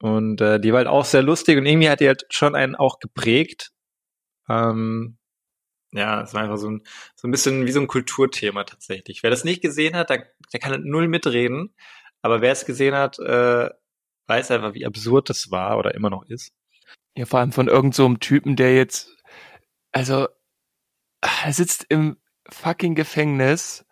Und 0.00 0.40
äh, 0.40 0.58
die 0.58 0.72
war 0.72 0.78
halt 0.78 0.88
auch 0.88 1.04
sehr 1.04 1.22
lustig 1.22 1.56
und 1.56 1.66
irgendwie 1.66 1.88
hat 1.88 2.00
die 2.00 2.08
halt 2.08 2.24
schon 2.28 2.56
einen 2.56 2.74
auch 2.74 2.98
geprägt. 2.98 3.70
Ähm, 4.48 5.16
ja, 5.94 6.22
es 6.22 6.34
war 6.34 6.42
einfach 6.42 6.58
so 6.58 6.68
ein, 6.68 6.82
so 7.14 7.28
ein 7.28 7.30
bisschen 7.30 7.66
wie 7.66 7.72
so 7.72 7.80
ein 7.80 7.86
Kulturthema 7.86 8.64
tatsächlich. 8.64 9.22
Wer 9.22 9.30
das 9.30 9.44
nicht 9.44 9.62
gesehen 9.62 9.94
hat, 9.94 10.10
der, 10.10 10.26
der 10.52 10.60
kann 10.60 10.82
null 10.84 11.08
mitreden. 11.08 11.74
Aber 12.20 12.40
wer 12.40 12.52
es 12.52 12.66
gesehen 12.66 12.94
hat, 12.94 13.18
äh, 13.18 13.70
weiß 14.26 14.50
einfach, 14.50 14.74
wie 14.74 14.86
absurd 14.86 15.30
das 15.30 15.50
war 15.50 15.78
oder 15.78 15.94
immer 15.94 16.10
noch 16.10 16.24
ist. 16.26 16.52
Ja, 17.16 17.26
vor 17.26 17.40
allem 17.40 17.52
von 17.52 17.68
irgendeinem 17.68 18.14
so 18.14 18.16
Typen, 18.16 18.56
der 18.56 18.74
jetzt, 18.74 19.14
also 19.92 20.26
er 21.20 21.52
sitzt 21.52 21.86
im 21.88 22.16
fucking 22.48 22.94
Gefängnis 22.94 23.86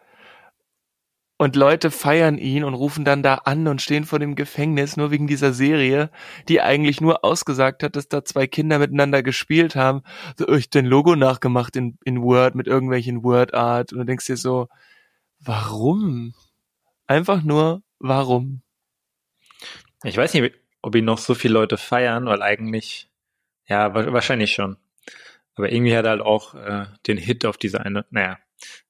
und 1.43 1.57
Leute 1.57 1.91
feiern 1.91 2.39
ihn 2.39 2.63
und 2.63 2.75
rufen 2.75 3.05
dann 3.05 3.25
da 3.25 3.35
an 3.35 3.67
und 3.67 3.83
stehen 3.83 4.05
vor 4.05 4.21
dem 4.21 4.37
Gefängnis 4.37 4.97
nur 4.97 5.11
wegen 5.11 5.27
dieser 5.27 5.53
Serie, 5.53 6.09
die 6.49 6.61
eigentlich 6.61 7.01
nur 7.01 7.25
ausgesagt 7.25 7.83
hat, 7.83 7.97
dass 7.97 8.07
da 8.07 8.25
zwei 8.25 8.47
Kinder 8.47 8.79
miteinander 8.79 9.25
gespielt 9.25 9.75
haben. 9.75 10.03
So, 10.39 10.49
ich 10.51 10.71
den 10.71 10.87
Logo 10.87 11.17
nachgemacht 11.17 11.75
in, 11.75 11.99
in 12.05 12.23
Word 12.23 12.55
mit 12.55 12.69
irgendwelchen 12.69 13.25
Word 13.25 13.55
Art 13.55 13.93
und 13.93 13.99
du 13.99 14.05
denkst 14.05 14.27
dir 14.27 14.37
so, 14.37 14.69
warum? 15.41 16.33
Einfach 17.09 17.43
nur, 17.43 17.83
warum? 17.99 18.63
Ich 20.05 20.17
weiß 20.17 20.35
nicht, 20.35 20.55
ob 20.81 20.95
ihn 20.95 21.05
noch 21.05 21.19
so 21.19 21.35
viele 21.35 21.55
Leute 21.55 21.77
feiern, 21.77 22.27
weil 22.27 22.41
eigentlich, 22.41 23.11
ja, 23.67 23.93
wahrscheinlich 23.93 24.53
schon. 24.53 24.77
Aber 25.57 25.73
irgendwie 25.73 25.97
hat 25.97 26.05
er 26.05 26.13
halt 26.13 26.21
auch 26.21 26.55
äh, 26.55 26.87
den 27.09 27.19
Hit 27.19 27.45
auf 27.47 27.57
diese 27.57 27.81
eine, 27.81 28.07
naja, 28.11 28.39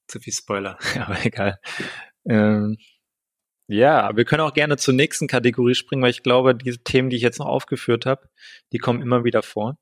zu 0.07 0.21
viel 0.21 0.35
Spoiler, 0.35 0.79
aber 1.01 1.25
egal. 1.25 1.59
Ähm, 2.25 2.77
ja, 3.69 4.15
wir 4.17 4.25
können 4.25 4.43
auch 4.43 4.55
gerne 4.55 4.77
zur 4.77 4.95
nächsten 4.95 5.29
Kategorie 5.29 5.75
springen, 5.75 6.03
weil 6.03 6.11
ich 6.11 6.23
glaube, 6.23 6.55
diese 6.55 6.79
Themen, 6.79 7.11
die 7.11 7.17
ich 7.17 7.23
jetzt 7.23 7.39
noch 7.39 7.47
aufgeführt 7.47 8.07
habe, 8.07 8.29
die 8.73 8.79
kommen 8.79 9.01
immer 9.01 9.25
wieder 9.25 9.43
vor. 9.43 9.77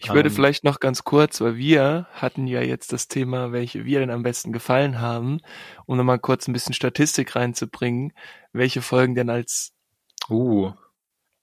Ich 0.00 0.08
würde 0.10 0.28
um, 0.28 0.32
ähm. 0.32 0.36
vielleicht 0.36 0.62
noch 0.62 0.78
ganz 0.78 1.02
kurz, 1.02 1.40
weil 1.40 1.56
wir 1.56 2.06
hatten 2.12 2.46
ja 2.46 2.62
jetzt 2.62 2.92
das 2.92 3.08
Thema, 3.08 3.50
welche 3.50 3.84
wir 3.84 3.98
denn 3.98 4.10
am 4.10 4.22
besten 4.22 4.52
gefallen 4.52 5.00
haben, 5.00 5.40
um 5.86 5.96
nochmal 5.96 6.20
kurz 6.20 6.46
ein 6.46 6.52
bisschen 6.52 6.72
Statistik 6.72 7.34
reinzubringen, 7.34 8.12
welche 8.52 8.80
Folgen 8.80 9.16
denn 9.16 9.28
als 9.28 9.72
uh. 10.30 10.72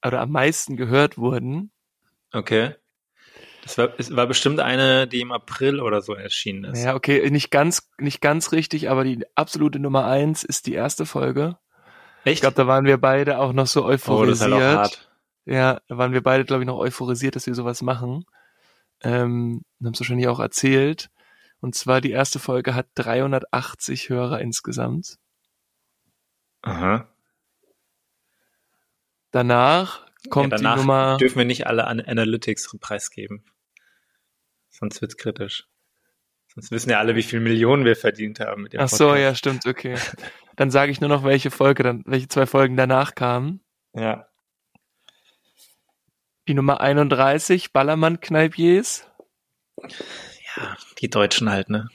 oder 0.05 0.21
am 0.21 0.31
meisten 0.31 0.77
gehört 0.77 1.17
wurden. 1.17 1.71
Okay. 2.31 2.75
Das 3.65 3.79
war, 3.79 3.89
es 3.97 4.15
war 4.15 4.27
bestimmt 4.27 4.59
eine, 4.59 5.07
die 5.07 5.21
im 5.21 5.31
April 5.31 5.79
oder 5.79 6.03
so 6.03 6.13
erschienen 6.13 6.65
ist. 6.65 6.83
Ja, 6.83 6.93
okay, 6.93 7.27
nicht 7.31 7.49
ganz, 7.49 7.89
nicht 7.97 8.21
ganz 8.21 8.51
richtig, 8.51 8.91
aber 8.91 9.03
die 9.03 9.25
absolute 9.33 9.79
Nummer 9.79 10.05
eins 10.05 10.43
ist 10.43 10.67
die 10.67 10.75
erste 10.75 11.07
Folge. 11.07 11.57
Echt? 12.25 12.35
Ich 12.35 12.41
glaube, 12.41 12.55
da 12.55 12.67
waren 12.67 12.85
wir 12.85 12.99
beide 12.99 13.39
auch 13.39 13.53
noch 13.53 13.65
so 13.65 13.83
euphorisiert. 13.83 14.21
oh, 14.21 14.25
das 14.25 14.37
ist 14.37 14.43
halt 14.43 14.53
auch 14.53 14.77
hart. 14.77 15.11
Ja, 15.45 15.81
da 15.87 15.97
waren 15.97 16.13
wir 16.13 16.21
beide, 16.21 16.45
glaube 16.45 16.61
ich, 16.61 16.67
noch 16.67 16.77
euphorisiert, 16.77 17.35
dass 17.35 17.47
wir 17.47 17.55
sowas 17.55 17.81
machen. 17.81 18.25
Ähm, 19.01 19.63
haben 19.83 19.93
es 19.93 19.99
wahrscheinlich 19.99 20.27
auch 20.27 20.39
erzählt. 20.39 21.09
Und 21.59 21.73
zwar 21.73 22.01
die 22.01 22.11
erste 22.11 22.37
Folge 22.37 22.75
hat 22.75 22.85
380 22.93 24.09
Hörer 24.09 24.41
insgesamt. 24.41 25.17
Aha. 26.61 27.07
Danach 29.31 30.05
kommt 30.29 30.51
ja, 30.51 30.57
danach 30.57 30.75
die 30.75 30.79
Nummer. 30.81 31.17
dürfen 31.17 31.39
wir 31.39 31.45
nicht 31.45 31.65
alle 31.65 31.87
An 31.87 31.99
Analytics 31.99 32.77
preisgeben. 32.79 33.43
Sonst 34.77 35.01
wird's 35.01 35.15
kritisch. 35.15 35.67
Sonst 36.53 36.71
wissen 36.71 36.89
ja 36.89 36.99
alle, 36.99 37.15
wie 37.15 37.23
viel 37.23 37.39
Millionen 37.39 37.85
wir 37.85 37.95
verdient 37.95 38.39
haben 38.39 38.63
mit 38.63 38.73
dem 38.73 38.81
Ach 38.81 38.89
so, 38.89 39.15
ja, 39.15 39.35
stimmt, 39.35 39.65
okay. 39.65 39.97
Dann 40.55 40.71
sage 40.71 40.91
ich 40.91 41.01
nur 41.01 41.09
noch, 41.09 41.23
welche 41.23 41.51
Folge 41.51 41.83
dann, 41.83 42.03
welche 42.05 42.27
zwei 42.27 42.45
Folgen 42.45 42.77
danach 42.77 43.15
kamen. 43.15 43.61
Ja. 43.93 44.27
Die 46.47 46.53
Nummer 46.53 46.81
31, 46.81 47.73
Ballermann 47.73 48.19
Kneipiers. 48.19 49.09
Ja, 50.55 50.77
die 50.99 51.09
Deutschen 51.09 51.49
halt, 51.49 51.69
ne? 51.69 51.89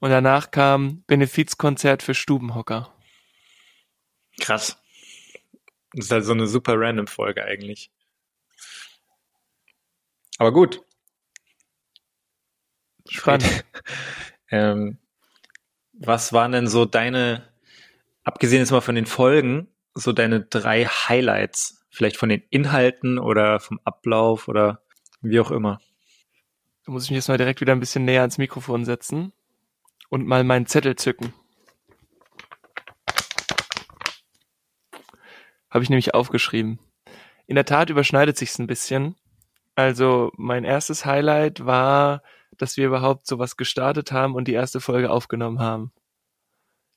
Und 0.00 0.10
danach 0.10 0.50
kam 0.50 1.02
Benefizkonzert 1.06 2.02
für 2.02 2.14
Stubenhocker. 2.14 2.94
Krass. 4.40 4.80
Das 5.92 6.06
ist 6.06 6.12
halt 6.12 6.24
so 6.24 6.32
eine 6.32 6.46
super 6.46 6.74
random 6.76 7.06
Folge 7.06 7.44
eigentlich. 7.44 7.90
Aber 10.38 10.52
gut. 10.52 10.82
Spannend. 13.08 13.64
ähm, 14.50 14.98
was 15.92 16.32
waren 16.32 16.52
denn 16.52 16.68
so 16.68 16.84
deine, 16.84 17.48
abgesehen 18.24 18.60
jetzt 18.60 18.70
mal 18.70 18.80
von 18.80 18.94
den 18.94 19.06
Folgen, 19.06 19.68
so 19.94 20.12
deine 20.12 20.40
drei 20.40 20.84
Highlights? 20.84 21.86
Vielleicht 21.90 22.16
von 22.16 22.28
den 22.28 22.42
Inhalten 22.50 23.18
oder 23.18 23.60
vom 23.60 23.80
Ablauf 23.84 24.46
oder 24.46 24.82
wie 25.20 25.40
auch 25.40 25.50
immer. 25.50 25.80
Da 26.84 26.92
muss 26.92 27.04
ich 27.04 27.10
mich 27.10 27.16
jetzt 27.16 27.28
mal 27.28 27.38
direkt 27.38 27.60
wieder 27.60 27.72
ein 27.72 27.80
bisschen 27.80 28.04
näher 28.04 28.20
ans 28.20 28.38
Mikrofon 28.38 28.84
setzen 28.84 29.32
und 30.08 30.26
mal 30.26 30.44
meinen 30.44 30.66
Zettel 30.66 30.96
zücken. 30.96 31.32
Habe 35.70 35.82
ich 35.82 35.90
nämlich 35.90 36.14
aufgeschrieben. 36.14 36.78
In 37.46 37.56
der 37.56 37.64
Tat 37.64 37.90
überschneidet 37.90 38.36
sich's 38.36 38.58
ein 38.58 38.66
bisschen. 38.66 39.16
Also 39.74 40.32
mein 40.36 40.64
erstes 40.64 41.04
Highlight 41.04 41.64
war, 41.64 42.22
dass 42.58 42.76
wir 42.76 42.86
überhaupt 42.86 43.26
sowas 43.26 43.56
gestartet 43.56 44.12
haben 44.12 44.34
und 44.34 44.48
die 44.48 44.52
erste 44.54 44.80
Folge 44.80 45.10
aufgenommen 45.10 45.60
haben. 45.60 45.92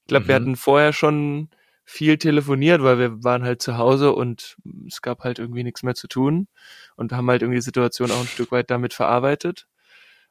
Ich 0.03 0.07
glaube, 0.07 0.25
Mhm. 0.25 0.27
wir 0.27 0.35
hatten 0.35 0.55
vorher 0.55 0.93
schon 0.93 1.49
viel 1.83 2.17
telefoniert, 2.17 2.83
weil 2.83 2.99
wir 2.99 3.23
waren 3.23 3.43
halt 3.43 3.61
zu 3.61 3.77
Hause 3.77 4.13
und 4.13 4.57
es 4.87 5.01
gab 5.01 5.23
halt 5.23 5.39
irgendwie 5.39 5.63
nichts 5.63 5.83
mehr 5.83 5.95
zu 5.95 6.07
tun 6.07 6.47
und 6.95 7.11
haben 7.11 7.29
halt 7.29 7.41
irgendwie 7.41 7.57
die 7.57 7.63
Situation 7.63 8.11
auch 8.11 8.19
ein 8.21 8.27
Stück 8.27 8.51
weit 8.51 8.69
damit 8.69 8.93
verarbeitet 8.93 9.67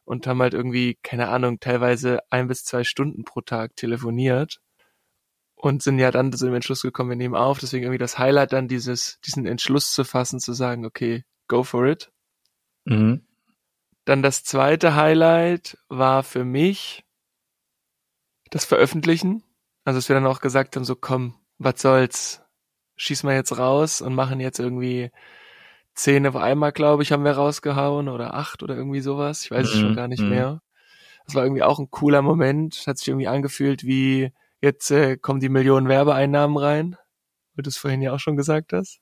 und 0.05 0.27
haben 0.27 0.41
halt 0.41 0.55
irgendwie, 0.55 0.99
keine 1.03 1.29
Ahnung, 1.29 1.61
teilweise 1.61 2.21
ein 2.31 2.49
bis 2.49 2.65
zwei 2.65 2.85
Stunden 2.85 3.25
pro 3.25 3.41
Tag 3.41 3.77
telefoniert 3.77 4.61
und 5.55 5.83
sind 5.83 5.99
ja 5.99 6.11
dann 6.11 6.33
zu 6.33 6.47
dem 6.47 6.55
Entschluss 6.55 6.83
gekommen, 6.83 7.11
wir 7.11 7.17
nehmen 7.17 7.35
auf. 7.35 7.59
Deswegen 7.59 7.85
irgendwie 7.85 7.99
das 7.99 8.19
Highlight 8.19 8.53
dann 8.53 8.67
dieses, 8.69 9.19
diesen 9.27 9.45
Entschluss 9.47 9.93
zu 9.93 10.05
fassen, 10.05 10.41
zu 10.41 10.53
sagen, 10.55 10.87
okay, 10.87 11.25
go 11.49 11.63
for 11.63 11.87
it. 11.87 12.11
Mhm. 12.87 13.27
Dann 14.05 14.23
das 14.23 14.45
zweite 14.45 14.95
Highlight 14.97 15.79
war 15.89 16.23
für 16.23 16.45
mich 16.45 17.05
das 18.51 18.65
Veröffentlichen. 18.65 19.45
Also, 19.85 19.99
dass 19.99 20.09
wir 20.09 20.15
dann 20.15 20.27
auch 20.27 20.41
gesagt 20.41 20.77
haben, 20.77 20.85
so 20.85 20.97
komm, 20.97 21.35
was 21.59 21.81
soll's, 21.83 22.43
schieß 22.97 23.23
mal 23.23 23.35
jetzt 23.35 23.57
raus 23.59 24.01
und 24.03 24.15
machen 24.15 24.41
jetzt 24.41 24.59
irgendwie 24.59 25.11
zehn 25.95 26.27
auf 26.27 26.37
einmal, 26.37 26.73
glaube 26.73 27.03
ich, 27.03 27.13
haben 27.13 27.25
wir 27.25 27.33
rausgehauen 27.33 28.09
oder 28.09 28.35
acht 28.35 28.63
oder 28.63 28.75
irgendwie 28.77 29.01
sowas. 29.01 29.45
Ich 29.45 29.51
weiß 29.51 29.69
es 29.69 29.75
Mhm, 29.75 29.81
schon 29.81 29.95
gar 29.97 30.09
nicht 30.09 30.23
mhm. 30.23 30.31
mehr. 30.31 30.63
Das 31.27 31.35
war 31.35 31.45
irgendwie 31.45 31.63
auch 31.63 31.79
ein 31.79 31.91
cooler 31.91 32.23
Moment. 32.23 32.85
Hat 32.87 32.99
sich 32.99 33.09
irgendwie 33.09 33.29
angefühlt 33.29 33.85
wie, 33.85 34.33
jetzt 34.61 34.91
äh, 34.91 35.17
kommen 35.17 35.41
die 35.41 35.49
Millionen 35.49 35.89
Werbeeinnahmen 35.89 36.57
rein, 36.57 36.97
wie 37.55 37.63
du 37.63 37.69
es 37.69 37.77
vorhin 37.77 38.03
ja 38.03 38.13
auch 38.15 38.21
schon 38.21 38.37
gesagt 38.37 38.73
hast. 38.73 39.01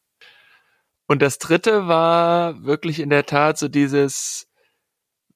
Und 1.06 1.22
das 1.22 1.38
dritte 1.38 1.88
war 1.88 2.64
wirklich 2.64 3.00
in 3.00 3.10
der 3.10 3.24
Tat 3.26 3.58
so 3.58 3.68
dieses 3.68 4.47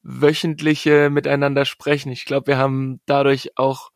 wöchentliche 0.02 1.10
Miteinander 1.10 1.64
sprechen. 1.64 2.12
Ich 2.12 2.24
glaube, 2.24 2.48
wir 2.48 2.58
haben 2.58 3.00
dadurch 3.06 3.56
auch, 3.58 3.90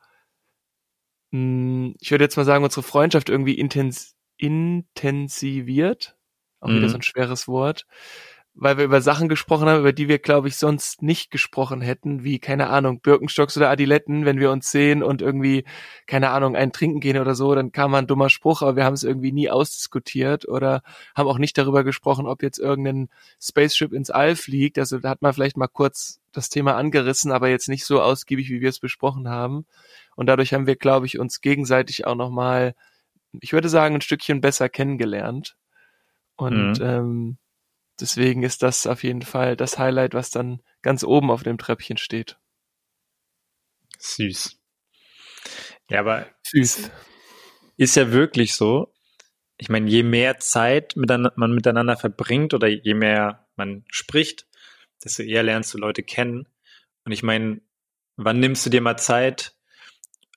mh, 1.33 1.95
ich 2.01 2.11
würde 2.11 2.25
jetzt 2.25 2.37
mal 2.37 2.45
sagen, 2.45 2.65
unsere 2.65 2.83
Freundschaft 2.83 3.29
irgendwie 3.29 3.55
intens 3.59 4.15
intensiviert. 4.39 6.17
Auch 6.61 6.75
wieder 6.75 6.87
Mhm. 6.87 6.89
so 6.89 6.99
ein 6.99 7.03
schweres 7.03 7.49
Wort. 7.49 7.87
Weil 8.59 8.79
wir 8.79 8.87
über 8.87 9.03
Sachen 9.03 9.29
gesprochen 9.29 9.69
haben, 9.69 9.81
über 9.81 9.93
die 9.93 10.09
wir, 10.09 10.19
glaube 10.19 10.49
ich, 10.49 10.57
sonst 10.57 11.03
nicht 11.03 11.31
gesprochen 11.31 11.83
hätten, 11.83 12.25
wie, 12.25 12.39
keine 12.39 12.71
Ahnung, 12.71 13.01
Birkenstocks 13.01 13.55
oder 13.59 13.69
Adiletten, 13.69 14.25
wenn 14.25 14.41
wir 14.41 14.51
uns 14.51 14.71
sehen 14.71 15.03
und 15.03 15.21
irgendwie, 15.21 15.65
keine 16.07 16.31
Ahnung, 16.31 16.57
einen 16.57 16.73
trinken 16.73 17.01
gehen 17.01 17.19
oder 17.19 17.35
so, 17.35 17.55
dann 17.55 17.71
kam 17.71 17.91
mal 17.91 17.99
ein 17.99 18.07
dummer 18.07 18.31
Spruch, 18.31 18.63
aber 18.63 18.77
wir 18.77 18.85
haben 18.87 18.95
es 18.95 19.03
irgendwie 19.03 19.31
nie 19.31 19.51
ausdiskutiert 19.51 20.49
oder 20.49 20.83
haben 21.15 21.29
auch 21.29 21.37
nicht 21.37 21.59
darüber 21.59 21.85
gesprochen, 21.85 22.27
ob 22.27 22.43
jetzt 22.43 22.59
irgendein 22.59 23.11
Spaceship 23.39 23.93
ins 23.93 24.09
All 24.09 24.37
fliegt. 24.37 24.79
Also 24.79 25.01
da 25.01 25.11
hat 25.11 25.21
man 25.21 25.35
vielleicht 25.35 25.59
mal 25.59 25.69
kurz 25.69 26.21
das 26.33 26.49
Thema 26.49 26.77
angerissen, 26.77 27.33
aber 27.33 27.51
jetzt 27.51 27.69
nicht 27.69 27.85
so 27.85 28.01
ausgiebig, 28.01 28.49
wie 28.49 28.63
wir 28.63 28.71
es 28.71 28.81
besprochen 28.81 29.29
haben. 29.29 29.67
Und 30.15 30.29
dadurch 30.29 30.55
haben 30.55 30.67
wir, 30.67 30.77
glaube 30.77 31.05
ich, 31.05 31.19
uns 31.19 31.43
gegenseitig 31.43 32.07
auch 32.07 32.15
nochmal, 32.15 32.75
ich 33.39 33.53
würde 33.53 33.69
sagen, 33.69 33.97
ein 33.97 34.01
Stückchen 34.01 34.41
besser 34.41 34.71
kennengelernt. 34.71 35.57
Und 36.37 36.79
Mhm. 36.81 36.87
ähm, 36.87 37.37
deswegen 38.01 38.43
ist 38.43 38.63
das 38.63 38.87
auf 38.87 39.03
jeden 39.03 39.23
Fall 39.23 39.57
das 39.57 39.79
Highlight, 39.79 40.15
was 40.15 40.31
dann 40.31 40.63
ganz 40.83 41.05
oben 41.05 41.31
auf 41.31 41.43
dem 41.43 41.59
Treppchen 41.59 41.97
steht. 41.97 42.39
Süß. 43.99 44.59
Ja, 45.89 46.01
aber 46.01 46.27
Süß. 46.43 46.91
ist 47.77 47.97
ja 47.97 48.13
wirklich 48.13 48.55
so. 48.55 48.93
Ich 49.59 49.69
meine, 49.69 49.89
je 49.89 50.03
mehr 50.03 50.39
Zeit 50.39 50.95
man 50.97 51.55
miteinander 51.55 51.97
verbringt 51.97 52.53
oder 52.53 52.69
je 52.69 52.95
mehr 52.95 53.47
man 53.57 53.85
spricht, 53.91 54.47
desto 55.03 55.23
eher 55.23 55.43
lernst 55.43 55.73
du 55.73 55.79
Leute 55.79 56.03
kennen. 56.03 56.47
Und 57.05 57.13
ich 57.13 57.23
meine, 57.23 57.61
wann 58.17 58.41
nimmst 58.41 58.67
du 58.67 58.71
dir 58.71 58.81
mal 58.81 58.99
Zeit, 58.99 59.55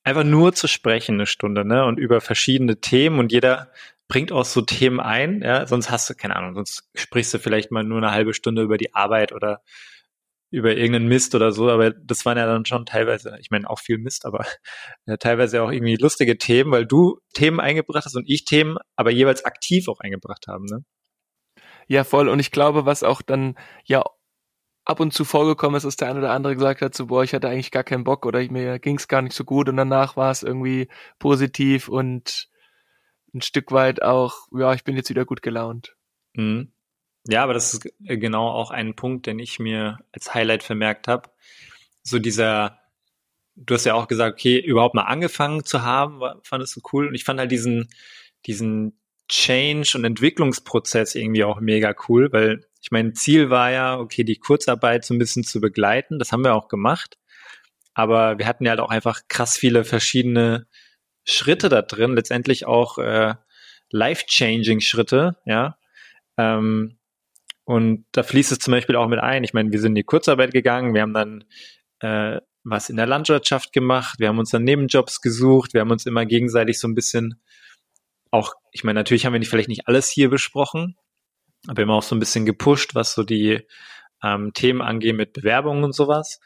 einfach 0.04 0.24
nur 0.24 0.54
zu 0.54 0.68
sprechen 0.68 1.16
eine 1.16 1.26
Stunde, 1.26 1.66
ne? 1.66 1.86
Und 1.86 2.00
über 2.00 2.22
verschiedene 2.22 2.80
Themen 2.80 3.20
und 3.20 3.32
jeder 3.32 3.72
bringt 4.10 4.32
auch 4.32 4.44
so 4.44 4.62
Themen 4.62 5.00
ein, 5.00 5.42
ja, 5.42 5.66
sonst 5.68 5.90
hast 5.90 6.10
du, 6.10 6.16
keine 6.16 6.36
Ahnung, 6.36 6.56
sonst 6.56 6.90
sprichst 6.96 7.34
du 7.34 7.40
vielleicht 7.40 7.72
mal 7.72 7.84
nur 7.84 8.00
eine 8.00 8.12
halbe 8.12 8.34
Stunde 8.34 8.64
über 8.64 8.78
die 8.78 8.94
Arbeit 8.94 9.32
oder 9.32 9.62
über 10.52 10.76
irgendeinen 10.76 11.08
Mist 11.08 11.36
oder 11.36 11.52
so, 11.52 11.70
aber 11.70 11.92
das 11.92 12.26
waren 12.26 12.38
ja 12.38 12.48
dann 12.48 12.66
schon 12.66 12.88
teilweise, 12.88 13.38
ich 13.40 13.52
meine 13.52 13.70
auch 13.70 13.80
viel 13.80 14.00
Mist, 14.00 14.26
aber 14.26 14.46
ja, 15.06 15.16
teilweise 15.18 15.62
auch 15.62 15.72
irgendwie 15.72 15.96
lustige 15.96 16.38
Themen, 16.40 16.72
weil 16.72 16.88
du 16.88 17.20
Themen 17.34 17.60
eingebracht 17.60 18.06
hast 18.06 18.16
und 18.16 18.28
ich 18.28 18.46
Themen, 18.46 18.78
aber 18.96 19.12
jeweils 19.12 19.46
aktiv 19.46 19.88
auch 19.88 20.00
eingebracht 20.00 20.48
haben, 20.48 20.66
ne? 20.66 20.84
Ja, 21.88 22.04
voll. 22.04 22.30
Und 22.30 22.40
ich 22.40 22.52
glaube, 22.52 22.86
was 22.86 23.04
auch 23.04 23.22
dann 23.22 23.56
ja 23.84 24.04
ab 24.86 25.00
und 25.00 25.14
zu 25.14 25.26
vorgekommen 25.26 25.78
ist, 25.78 25.86
dass 25.86 25.98
der 25.98 26.10
eine 26.10 26.20
oder 26.20 26.32
andere 26.32 26.56
gesagt 26.56 26.82
hat, 26.82 26.96
so, 26.96 27.08
boah, 27.08 27.24
ich 27.24 27.34
hatte 27.34 27.48
eigentlich 27.50 27.72
gar 27.72 27.84
keinen 27.84 28.04
Bock 28.04 28.26
oder 28.26 28.40
mir 28.52 28.80
ging's 28.80 29.08
gar 29.08 29.22
nicht 29.22 29.36
so 29.36 29.44
gut 29.44 29.70
und 29.70 29.78
danach 29.78 30.18
war 30.18 30.32
es 30.32 30.44
irgendwie 30.44 30.88
positiv 31.20 31.90
und 31.90 32.49
ein 33.34 33.42
Stück 33.42 33.72
weit 33.72 34.02
auch, 34.02 34.48
ja, 34.52 34.74
ich 34.74 34.84
bin 34.84 34.96
jetzt 34.96 35.10
wieder 35.10 35.26
gut 35.26 35.42
gelaunt. 35.42 35.96
Mhm. 36.34 36.72
Ja, 37.28 37.44
aber 37.44 37.54
das 37.54 37.74
ist 37.74 37.82
g- 37.84 38.18
genau 38.18 38.48
auch 38.50 38.72
ein 38.72 38.96
Punkt, 38.96 39.26
den 39.28 39.40
ich 39.40 39.60
mir 39.60 40.00
als 40.12 40.34
Highlight 40.34 40.64
vermerkt 40.64 41.08
habe. 41.08 41.30
So 42.02 42.18
dieser, 42.18 42.80
du 43.56 43.74
hast 43.76 43.86
ja 43.86 43.94
auch 43.94 44.08
gesagt, 44.08 44.34
okay, 44.40 44.60
überhaupt 44.60 44.96
mal 44.96 45.04
angefangen 45.04 45.64
zu 45.66 45.84
haben, 45.84 46.22
fandest 46.44 46.76
du 46.76 46.82
cool. 46.94 47.08
Und 47.08 47.16
ich 47.16 47.24
fand 47.24 47.40
halt 47.40 47.52
diesen, 47.52 47.90
diesen 48.46 48.98
Change- 49.28 49.96
und 49.96 50.06
Entwicklungsprozess 50.06 51.14
irgendwie 51.14 51.44
auch 51.44 51.60
mega 51.60 51.94
cool, 52.08 52.32
weil 52.32 52.66
ich 52.82 52.90
mein 52.92 53.14
Ziel 53.14 53.50
war 53.50 53.70
ja, 53.70 54.00
okay, 54.00 54.24
die 54.24 54.38
Kurzarbeit 54.38 55.06
so 55.06 55.14
ein 55.14 55.20
bisschen 55.20 55.44
zu 55.44 55.60
begleiten. 55.60 56.18
Das 56.18 56.32
haben 56.32 56.44
wir 56.44 56.56
auch 56.56 56.68
gemacht. 56.70 57.18
Aber 57.94 58.40
wir 58.40 58.48
hatten 58.48 58.64
ja 58.64 58.72
halt 58.72 58.80
auch 58.80 58.90
einfach 58.90 59.24
krass 59.28 59.58
viele 59.58 59.84
verschiedene 59.84 60.68
Schritte 61.30 61.70
da 61.70 61.82
drin, 61.82 62.16
letztendlich 62.16 62.66
auch 62.66 62.98
äh, 62.98 63.36
life-changing 63.92 64.80
Schritte, 64.80 65.38
ja. 65.46 65.78
Ähm, 66.38 66.98
und 67.66 68.06
da 68.14 68.24
fließt 68.24 68.52
es 68.52 68.60
zum 68.60 68.72
Beispiel 68.72 68.96
auch 68.96 69.08
mit 69.08 69.20
ein. 69.20 69.44
Ich 69.44 69.54
meine, 69.54 69.72
wir 69.72 69.80
sind 69.80 69.92
in 69.92 69.96
die 69.96 70.04
Kurzarbeit 70.04 70.52
gegangen, 70.52 70.96
wir 70.96 71.02
haben 71.02 71.14
dann 71.14 71.44
äh, 72.00 72.40
was 72.64 72.90
in 72.90 72.98
der 72.98 73.06
Landwirtschaft 73.06 73.74
gemacht, 73.74 74.20
wir 74.20 74.28
haben 74.28 74.40
uns 74.40 74.50
dann 74.50 74.64
Nebenjobs 74.64 75.22
gesucht, 75.22 75.74
wir 75.74 75.82
haben 75.82 75.92
uns 75.92 76.06
immer 76.06 76.26
gegenseitig 76.26 76.80
so 76.80 76.88
ein 76.88 76.96
bisschen 76.96 77.42
auch, 78.32 78.54
ich 78.72 78.84
meine, 78.84 79.00
natürlich 79.00 79.26
haben 79.26 79.34
wir 79.34 79.40
nicht, 79.40 79.50
vielleicht 79.50 79.70
nicht 79.70 79.88
alles 79.88 80.10
hier 80.10 80.30
besprochen, 80.30 80.96
aber 81.68 81.82
immer 81.82 81.96
auch 81.96 82.04
so 82.04 82.16
ein 82.16 82.20
bisschen 82.20 82.46
gepusht, 82.46 82.96
was 82.96 83.14
so 83.14 83.24
die 83.24 83.66
ähm, 84.24 84.52
Themen 84.54 84.82
angehen 84.82 85.16
mit 85.16 85.34
Bewerbungen 85.34 85.84
und 85.84 85.94
sowas. 85.94 86.40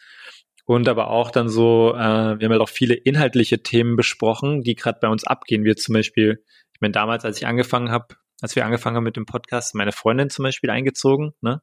Und 0.65 0.87
aber 0.87 1.09
auch 1.09 1.29
dann 1.29 1.49
so, 1.49 1.93
äh, 1.93 1.97
wir 1.97 2.45
haben 2.45 2.51
halt 2.51 2.61
auch 2.61 2.69
viele 2.69 2.93
inhaltliche 2.93 3.63
Themen 3.63 3.95
besprochen, 3.95 4.61
die 4.61 4.75
gerade 4.75 4.99
bei 5.01 5.09
uns 5.09 5.25
abgehen. 5.25 5.65
Wir 5.65 5.75
zum 5.75 5.93
Beispiel, 5.93 6.43
ich 6.73 6.81
meine, 6.81 6.93
damals, 6.93 7.25
als 7.25 7.37
ich 7.37 7.47
angefangen 7.47 7.91
habe, 7.91 8.15
als 8.41 8.55
wir 8.55 8.65
angefangen 8.65 8.95
haben 8.95 9.03
mit 9.03 9.17
dem 9.17 9.25
Podcast, 9.25 9.75
meine 9.75 9.91
Freundin 9.91 10.29
zum 10.29 10.43
Beispiel 10.43 10.69
eingezogen, 10.69 11.33
ne? 11.41 11.61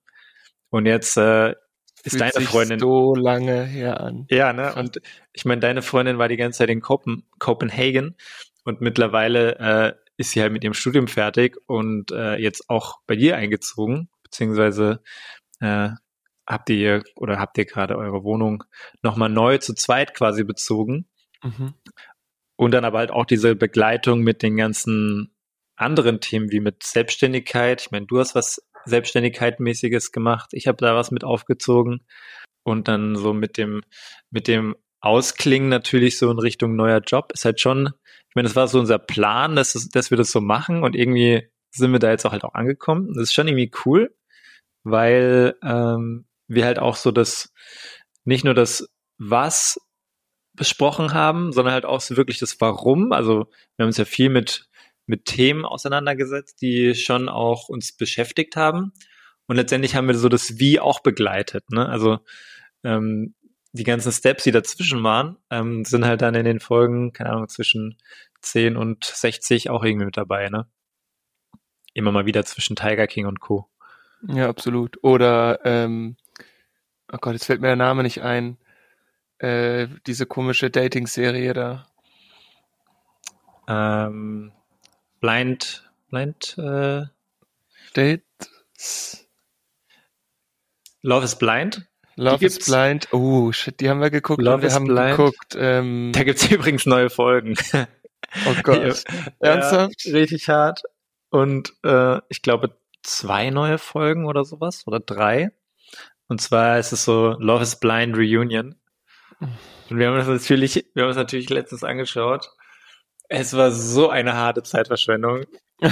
Und 0.71 0.87
jetzt 0.87 1.17
äh, 1.17 1.51
ist 2.05 2.17
Fühlt 2.17 2.35
deine 2.35 2.47
Freundin. 2.47 2.79
so 2.79 3.15
lange 3.15 3.65
her 3.65 4.01
an. 4.01 4.27
Ja, 4.31 4.53
ne? 4.53 4.75
Und 4.75 5.01
ich 5.33 5.45
meine, 5.45 5.61
deine 5.61 5.83
Freundin 5.83 6.19
war 6.19 6.29
die 6.29 6.37
ganze 6.37 6.59
Zeit 6.59 6.71
in 6.71 6.81
Copen 6.81 7.25
Copenhagen 7.39 8.17
und 8.65 8.81
mittlerweile 8.81 9.59
äh, 9.59 9.93
ist 10.17 10.33
sie 10.33 10.43
halt 10.43 10.53
mit 10.53 10.63
ihrem 10.65 10.75
Studium 10.75 11.09
fertig 11.09 11.57
und 11.67 12.13
äh, 12.13 12.37
jetzt 12.37 12.69
auch 12.69 13.01
bei 13.07 13.17
dir 13.17 13.37
eingezogen, 13.37 14.09
beziehungsweise 14.23 15.03
äh, 15.61 15.91
habt 16.51 16.69
ihr 16.71 17.03
oder 17.15 17.39
habt 17.39 17.57
ihr 17.59 17.65
gerade 17.65 17.97
eure 17.97 18.25
Wohnung 18.25 18.65
nochmal 19.03 19.29
neu 19.29 19.59
zu 19.59 19.75
zweit 19.75 20.15
quasi 20.15 20.45
bezogen. 20.45 21.07
Mhm. 21.43 21.75
Und 22.57 22.73
dann 22.73 22.85
aber 22.85 22.99
halt 22.99 23.11
auch 23.11 23.25
diese 23.25 23.55
Begleitung 23.55 24.21
mit 24.21 24.43
den 24.43 24.57
ganzen 24.57 25.35
anderen 25.77 26.21
Themen 26.21 26.51
wie 26.51 26.61
mit 26.61 26.83
Selbstständigkeit. 26.83 27.81
Ich 27.81 27.91
meine, 27.91 28.07
du 28.07 28.19
hast 28.19 28.35
was 28.35 28.63
Selbstständigkeitmäßiges 28.85 30.13
gemacht. 30.13 30.51
Ich 30.53 30.67
habe 30.67 30.77
da 30.77 30.95
was 30.95 31.11
mit 31.11 31.25
aufgezogen. 31.25 32.05
Und 32.63 32.89
dann 32.89 33.17
so 33.17 33.33
mit 33.33 33.57
dem, 33.57 33.83
mit 34.31 34.47
dem 34.47 34.77
Ausklingen 35.01 35.71
natürlich 35.71 36.19
so 36.19 36.31
in 36.31 36.39
Richtung 36.39 36.77
neuer 36.77 37.01
Job 37.01 37.33
ist 37.33 37.47
halt 37.47 37.61
schon, 37.61 37.87
ich 38.29 38.35
meine, 38.35 38.47
das 38.47 38.57
war 38.57 38.69
so 38.69 38.79
unser 38.79 38.99
Plan, 38.99 39.57
dass, 39.57 39.73
dass 39.89 40.11
wir 40.11 40.19
das 40.19 40.31
so 40.31 40.43
machen 40.43 40.83
und 40.83 40.95
irgendwie 40.95 41.49
sind 41.71 41.93
wir 41.93 41.99
da 41.99 42.11
jetzt 42.11 42.27
auch 42.27 42.33
halt 42.33 42.45
auch 42.45 42.55
angekommen. 42.55 43.09
Das 43.15 43.25
ist 43.25 43.33
schon 43.33 43.49
irgendwie 43.49 43.71
cool, 43.87 44.15
weil 44.85 45.57
ähm, 45.63 46.27
wir 46.51 46.65
halt 46.65 46.79
auch 46.79 46.97
so 46.97 47.11
das, 47.11 47.53
nicht 48.25 48.45
nur 48.45 48.55
das 48.55 48.89
Was 49.19 49.79
besprochen 50.55 51.15
haben, 51.15 51.53
sondern 51.53 51.75
halt 51.75 51.85
auch 51.85 52.01
so 52.01 52.17
wirklich 52.17 52.39
das 52.39 52.61
Warum. 52.61 53.13
Also 53.13 53.47
wir 53.77 53.85
haben 53.85 53.89
uns 53.89 53.97
ja 53.97 54.05
viel 54.05 54.29
mit 54.29 54.69
mit 55.11 55.27
Themen 55.27 55.67
auseinandergesetzt, 55.67 56.63
die 56.63 56.95
schon 56.95 57.29
auch 57.29 57.69
uns 57.69 57.93
beschäftigt 57.93 58.57
haben. 58.57 58.93
Und 59.47 59.57
letztendlich 59.57 59.97
haben 59.97 60.07
wir 60.07 60.15
so 60.15 60.31
das 60.31 60.59
Wie 60.59 60.81
auch 60.81 61.01
begleitet. 61.01 61.69
Ne? 61.71 61.87
Also 61.87 62.21
ähm, 62.85 63.35
die 63.73 63.85
ganzen 63.85 64.13
Steps, 64.13 64.45
die 64.45 64.53
dazwischen 64.53 65.03
waren, 65.03 65.37
ähm, 65.51 65.85
sind 65.85 66.07
halt 66.07 66.23
dann 66.23 66.35
in 66.35 66.45
den 66.45 66.61
Folgen, 66.61 67.13
keine 67.13 67.31
Ahnung, 67.31 67.49
zwischen 67.49 67.99
10 68.41 68.77
und 68.77 69.05
60 69.05 69.69
auch 69.69 69.85
irgendwie 69.85 70.07
mit 70.07 70.17
dabei. 70.17 70.49
Ne? 70.49 70.67
Immer 71.93 72.13
mal 72.13 72.27
wieder 72.27 72.45
zwischen 72.45 72.77
Tiger 72.77 73.07
King 73.07 73.27
und 73.27 73.41
Co. 73.41 73.69
Ja, 74.29 74.49
absolut. 74.49 75.03
Oder, 75.03 75.61
ähm, 75.65 76.17
oh 77.13 77.19
Gott, 77.21 77.33
jetzt 77.35 77.47
fällt 77.47 77.61
mir 77.61 77.69
der 77.69 77.77
Name 77.77 78.03
nicht 78.03 78.23
ein. 78.23 78.57
Äh, 79.39 79.89
diese 80.07 80.27
komische 80.27 80.71
Dating-Serie 80.71 81.53
da. 81.55 81.87
Ähm, 83.69 84.53
Blind, 85.21 85.91
Blind, 86.11 86.57
äh, 86.59 87.03
Dates. 87.95 89.27
Love 91.03 91.25
is 91.25 91.37
Blind. 91.37 91.87
Love 92.17 92.45
is. 92.45 92.59
Blind. 92.59 93.09
Oh, 93.13 93.53
shit, 93.53 93.81
die 93.81 93.89
haben 93.89 94.01
wir 94.01 94.11
geguckt 94.11 94.43
Love 94.43 94.63
wir 94.63 94.69
is 94.69 94.75
haben 94.75 94.85
Blind. 94.87 95.17
geguckt. 95.17 95.57
Ähm, 95.57 96.13
Da 96.15 96.25
gibt's 96.25 96.47
übrigens 96.51 96.85
neue 96.85 97.09
Folgen. 97.09 97.55
oh 97.75 98.55
Gott. 98.63 99.05
Ernsthaft? 99.39 100.05
Ja, 100.05 100.13
richtig 100.13 100.49
hart. 100.49 100.83
Und 101.31 101.73
äh, 101.85 102.19
ich 102.29 102.43
glaube 102.43 102.77
zwei 103.03 103.49
neue 103.51 103.79
Folgen 103.79 104.27
oder 104.27 104.45
sowas 104.45 104.83
oder 104.87 105.01
drei. 105.01 105.53
Und 106.31 106.41
zwar 106.41 106.79
ist 106.79 106.93
es 106.93 107.05
so 107.05 107.35
Love 107.41 107.65
is 107.65 107.75
Blind 107.75 108.17
Reunion. 108.17 108.77
Und 109.41 109.99
wir 109.99 110.07
haben 110.07 110.17
das 110.17 110.29
natürlich, 110.29 110.87
wir 110.95 111.03
haben 111.03 111.11
es 111.11 111.17
natürlich 111.17 111.51
letztens 111.51 111.83
angeschaut. 111.83 112.49
Es 113.29 113.57
war 113.57 113.73
so 113.73 114.11
eine 114.11 114.35
harte 114.35 114.63
Zeitverschwendung. 114.63 115.45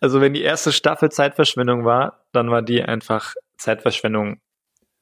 Also 0.00 0.20
wenn 0.20 0.34
die 0.34 0.42
erste 0.42 0.72
Staffel 0.72 1.10
Zeitverschwendung 1.10 1.84
war, 1.84 2.26
dann 2.32 2.50
war 2.50 2.60
die 2.60 2.82
einfach 2.82 3.34
Zeitverschwendung 3.56 4.40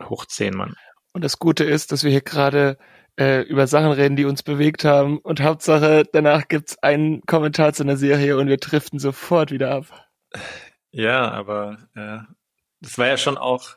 hoch 0.03 0.27
zehn, 0.27 0.55
Mann. 0.55 0.77
Und 1.12 1.24
das 1.24 1.38
Gute 1.38 1.64
ist, 1.64 1.90
dass 1.90 2.05
wir 2.05 2.11
hier 2.11 2.20
gerade 2.20 2.79
äh, 3.18 3.40
über 3.42 3.66
Sachen 3.66 3.90
reden, 3.90 4.14
die 4.14 4.24
uns 4.24 4.42
bewegt 4.42 4.85
haben. 4.85 5.18
Und 5.18 5.42
Hauptsache, 5.42 6.05
danach 6.12 6.46
gibt's 6.48 6.79
einen 6.83 7.22
Kommentar 7.22 7.72
zu 7.72 7.83
einer 7.83 7.96
Serie 7.96 8.37
und 8.37 8.46
wir 8.46 8.59
driften 8.59 8.98
sofort 8.98 9.50
wieder 9.50 9.72
ab. 9.72 9.87
Ja, 10.90 11.31
aber 11.31 11.79
äh, 11.94 12.18
das 12.81 12.98
war 12.98 13.09
ja 13.09 13.16
schon 13.16 13.38
auch, 13.38 13.77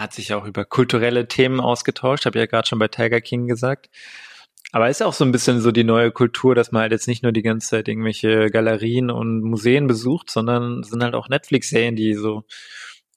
hat 0.00 0.12
sich 0.12 0.34
auch 0.34 0.44
über 0.44 0.64
kulturelle 0.64 1.28
Themen 1.28 1.60
ausgetauscht, 1.60 2.26
habe 2.26 2.38
ich 2.38 2.42
ja 2.42 2.46
gerade 2.46 2.68
schon 2.68 2.78
bei 2.78 2.88
Tiger 2.88 3.20
King 3.20 3.46
gesagt. 3.46 3.90
Aber 4.72 4.90
ist 4.90 5.02
auch 5.02 5.14
so 5.14 5.24
ein 5.24 5.32
bisschen 5.32 5.60
so 5.60 5.72
die 5.72 5.84
neue 5.84 6.10
Kultur, 6.10 6.54
dass 6.54 6.72
man 6.72 6.82
halt 6.82 6.92
jetzt 6.92 7.08
nicht 7.08 7.22
nur 7.22 7.32
die 7.32 7.42
ganze 7.42 7.68
Zeit 7.68 7.88
irgendwelche 7.88 8.50
Galerien 8.50 9.10
und 9.10 9.42
Museen 9.42 9.86
besucht, 9.86 10.30
sondern 10.30 10.80
es 10.80 10.90
sind 10.90 11.02
halt 11.02 11.14
auch 11.14 11.28
Netflix-Serien, 11.28 11.96
die 11.96 12.14
so 12.14 12.44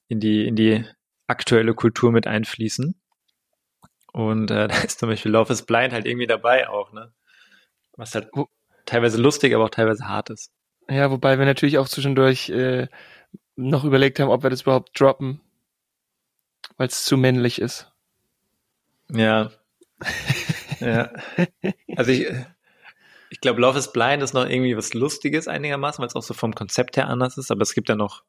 in 0.08 0.18
die, 0.18 0.46
in 0.46 0.56
die 0.56 0.84
aktuelle 1.26 1.74
Kultur 1.74 2.10
mit 2.10 2.26
einfließen. 2.26 2.94
Und 4.12 4.50
äh, 4.50 4.68
da 4.68 4.82
ist 4.82 4.98
zum 4.98 5.08
Beispiel 5.10 5.32
Love 5.32 5.52
is 5.52 5.62
Blind 5.62 5.92
halt 5.92 6.06
irgendwie 6.06 6.26
dabei 6.26 6.68
auch, 6.68 6.92
ne? 6.92 7.12
Was 7.96 8.14
halt 8.14 8.30
teilweise 8.86 9.20
lustig, 9.20 9.54
aber 9.54 9.64
auch 9.64 9.70
teilweise 9.70 10.08
hart 10.08 10.30
ist. 10.30 10.50
Ja, 10.88 11.10
wobei 11.10 11.38
wir 11.38 11.44
natürlich 11.44 11.78
auch 11.78 11.88
zwischendurch 11.88 12.48
äh, 12.48 12.88
noch 13.56 13.84
überlegt 13.84 14.18
haben, 14.18 14.30
ob 14.30 14.42
wir 14.42 14.50
das 14.50 14.62
überhaupt 14.62 14.98
droppen, 14.98 15.40
weil 16.82 16.88
es 16.88 17.04
zu 17.04 17.16
männlich 17.16 17.60
ist. 17.60 17.92
Ja. 19.08 19.52
ja. 20.80 21.12
Also 21.94 22.10
ich, 22.10 22.26
ich 23.30 23.40
glaube, 23.40 23.60
Love 23.60 23.78
is 23.78 23.92
Blind 23.92 24.20
ist 24.20 24.34
noch 24.34 24.48
irgendwie 24.48 24.76
was 24.76 24.92
Lustiges 24.92 25.46
einigermaßen, 25.46 26.02
weil 26.02 26.08
es 26.08 26.16
auch 26.16 26.24
so 26.24 26.34
vom 26.34 26.56
Konzept 26.56 26.96
her 26.96 27.06
anders 27.06 27.38
ist, 27.38 27.52
aber 27.52 27.62
es 27.62 27.74
gibt 27.74 27.88
ja 27.88 27.94
noch, 27.94 28.24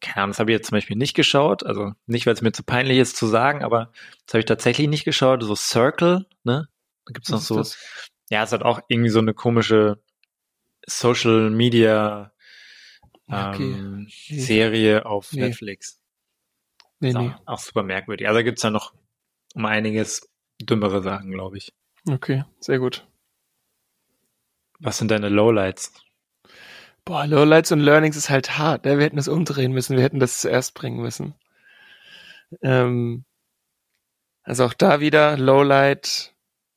keine 0.00 0.16
Ahnung, 0.16 0.30
das 0.30 0.40
habe 0.40 0.50
ich 0.50 0.56
jetzt 0.56 0.66
zum 0.66 0.74
Beispiel 0.78 0.96
nicht 0.96 1.14
geschaut, 1.14 1.64
also 1.64 1.92
nicht, 2.06 2.26
weil 2.26 2.34
es 2.34 2.42
mir 2.42 2.50
zu 2.50 2.64
peinlich 2.64 2.98
ist 2.98 3.16
zu 3.16 3.28
sagen, 3.28 3.62
aber 3.62 3.92
das 4.26 4.34
habe 4.34 4.40
ich 4.40 4.46
tatsächlich 4.46 4.88
nicht 4.88 5.04
geschaut, 5.04 5.40
so 5.44 5.54
Circle, 5.54 6.26
ne? 6.42 6.68
Da 7.06 7.12
gibt's 7.12 7.28
noch 7.28 7.36
Was 7.36 7.42
ist 7.42 7.48
so, 7.48 7.56
das? 7.58 7.78
ja, 8.30 8.42
es 8.42 8.50
hat 8.50 8.64
auch 8.64 8.80
irgendwie 8.88 9.10
so 9.10 9.20
eine 9.20 9.32
komische 9.32 10.02
Social 10.88 11.50
Media 11.50 12.32
Okay. 13.28 13.74
ähm, 13.78 14.08
Nee. 14.28 14.38
Serie 14.40 15.06
auf 15.06 15.32
Nee. 15.32 15.42
Netflix. 15.42 16.00
Nee, 17.00 17.12
nee. 17.12 17.30
auch, 17.46 17.54
auch 17.54 17.58
super 17.58 17.82
merkwürdig. 17.82 18.26
Also 18.26 18.38
da 18.38 18.42
gibt's 18.42 18.62
ja 18.62 18.70
noch 18.70 18.94
um 19.54 19.66
einiges 19.66 20.28
dümmere 20.60 21.02
Sachen, 21.02 21.30
glaube 21.30 21.58
ich. 21.58 21.72
Okay, 22.08 22.44
sehr 22.60 22.78
gut. 22.78 23.06
Was 24.80 24.98
sind 24.98 25.10
deine 25.10 25.28
Lowlights? 25.28 25.92
Boah, 27.04 27.26
Lowlights 27.26 27.72
und 27.72 27.80
Learnings 27.80 28.16
ist 28.16 28.30
halt 28.30 28.58
hart. 28.58 28.84
Ne? 28.84 28.98
Wir 28.98 29.06
hätten 29.06 29.16
das 29.16 29.28
umdrehen 29.28 29.72
müssen. 29.72 29.96
Wir 29.96 30.04
hätten 30.04 30.20
das 30.20 30.40
zuerst 30.40 30.74
bringen 30.74 31.00
müssen. 31.00 31.34
Ähm, 32.62 33.24
also 34.42 34.64
auch 34.64 34.74
da 34.74 35.00
wieder 35.00 35.36
Lowlight, 35.36 36.34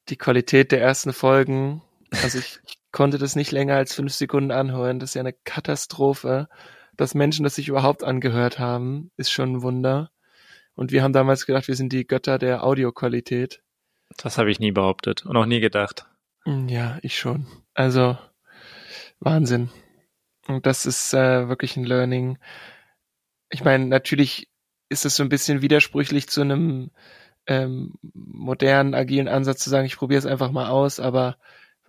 die 0.10 0.18
Qualität 0.18 0.72
der 0.72 0.82
ersten 0.82 1.14
Folgen. 1.14 1.82
Also 2.24 2.40
ich, 2.40 2.60
ich 2.66 2.78
konnte 2.92 3.18
das 3.18 3.36
nicht 3.36 3.52
länger 3.52 3.76
als 3.76 3.94
fünf 3.94 4.14
Sekunden 4.14 4.52
anhören. 4.52 5.00
Das 5.00 5.12
ist 5.12 5.14
ja 5.16 5.22
eine 5.22 5.34
Katastrophe. 5.34 6.50
Dass 6.98 7.16
Menschen 7.16 7.44
das 7.44 7.56
sich 7.56 7.68
überhaupt 7.68 8.04
angehört 8.04 8.60
haben, 8.60 9.12
ist 9.18 9.32
schon 9.32 9.54
ein 9.54 9.62
Wunder. 9.62 10.12
Und 10.74 10.92
wir 10.92 11.04
haben 11.04 11.14
damals 11.14 11.46
gedacht, 11.46 11.68
wir 11.68 11.76
sind 11.76 11.94
die 11.94 12.06
Götter 12.08 12.38
der 12.38 12.64
Audioqualität. 12.64 13.62
Das 14.18 14.38
habe 14.38 14.52
ich 14.52 14.60
nie 14.60 14.72
behauptet 14.72 15.26
und 15.26 15.36
auch 15.38 15.46
nie 15.46 15.60
gedacht. 15.60 16.06
Mm, 16.46 16.68
Ja, 16.68 17.00
ich 17.02 17.18
schon. 17.18 17.48
Also 17.74 18.18
Wahnsinn. 19.20 19.70
Und 20.48 20.66
das 20.66 20.86
ist 20.86 21.14
äh, 21.14 21.48
wirklich 21.48 21.78
ein 21.78 21.86
Learning. 21.86 22.38
Ich 23.50 23.64
meine, 23.64 23.86
natürlich 23.86 24.50
ist 24.90 25.06
es 25.06 25.16
so 25.16 25.24
ein 25.24 25.30
bisschen 25.30 25.62
widersprüchlich 25.62 26.28
zu 26.28 26.42
einem 26.42 26.92
ähm, 27.48 27.94
modernen, 28.14 28.94
agilen 28.94 29.28
Ansatz 29.28 29.64
zu 29.64 29.70
sagen, 29.70 29.86
ich 29.86 29.98
probiere 29.98 30.20
es 30.20 30.26
einfach 30.26 30.52
mal 30.52 30.70
aus, 30.70 31.00
aber 31.00 31.38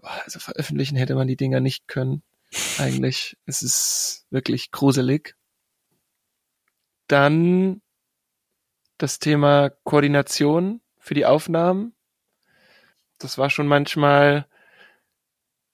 boah, 0.01 0.11
also 0.25 0.39
veröffentlichen 0.39 0.97
hätte 0.97 1.15
man 1.15 1.27
die 1.29 1.37
Dinger 1.37 1.61
nicht 1.61 1.89
können. 1.89 2.23
Eigentlich. 2.79 3.37
Es 3.47 3.63
ist 3.63 4.27
wirklich 4.31 4.71
gruselig. 4.71 5.37
Dann 7.09 7.83
das 8.99 9.19
Thema 9.19 9.71
Koordination 9.85 10.81
für 10.99 11.15
die 11.15 11.27
Aufnahmen. 11.27 11.95
Das 13.19 13.39
war 13.39 13.51
schon 13.51 13.67
manchmal 13.67 14.47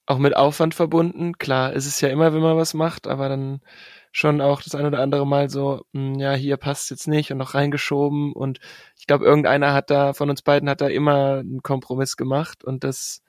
auch 0.06 0.18
mit 0.18 0.36
Aufwand 0.36 0.74
verbunden. 0.74 1.36
Klar, 1.36 1.74
es 1.74 1.86
ist 1.86 2.00
ja 2.00 2.08
immer, 2.08 2.32
wenn 2.32 2.40
man 2.40 2.56
was 2.56 2.74
macht, 2.74 3.06
aber 3.06 3.28
dann 3.28 3.60
schon 4.12 4.40
auch 4.40 4.62
das 4.62 4.74
ein 4.74 4.86
oder 4.86 5.00
andere 5.00 5.26
Mal 5.26 5.50
so, 5.50 5.84
hm, 5.92 6.14
ja, 6.18 6.32
hier 6.32 6.56
passt 6.56 6.90
jetzt 6.90 7.08
nicht 7.08 7.30
und 7.30 7.38
noch 7.38 7.54
reingeschoben 7.54 8.32
und 8.32 8.58
ich 8.96 9.06
glaube, 9.06 9.26
irgendeiner 9.26 9.74
hat 9.74 9.90
da, 9.90 10.14
von 10.14 10.30
uns 10.30 10.42
beiden 10.42 10.68
hat 10.70 10.80
da 10.80 10.88
immer 10.88 11.40
einen 11.40 11.62
Kompromiss 11.62 12.16
gemacht 12.16 12.64
und 12.64 12.84
das 12.84 13.22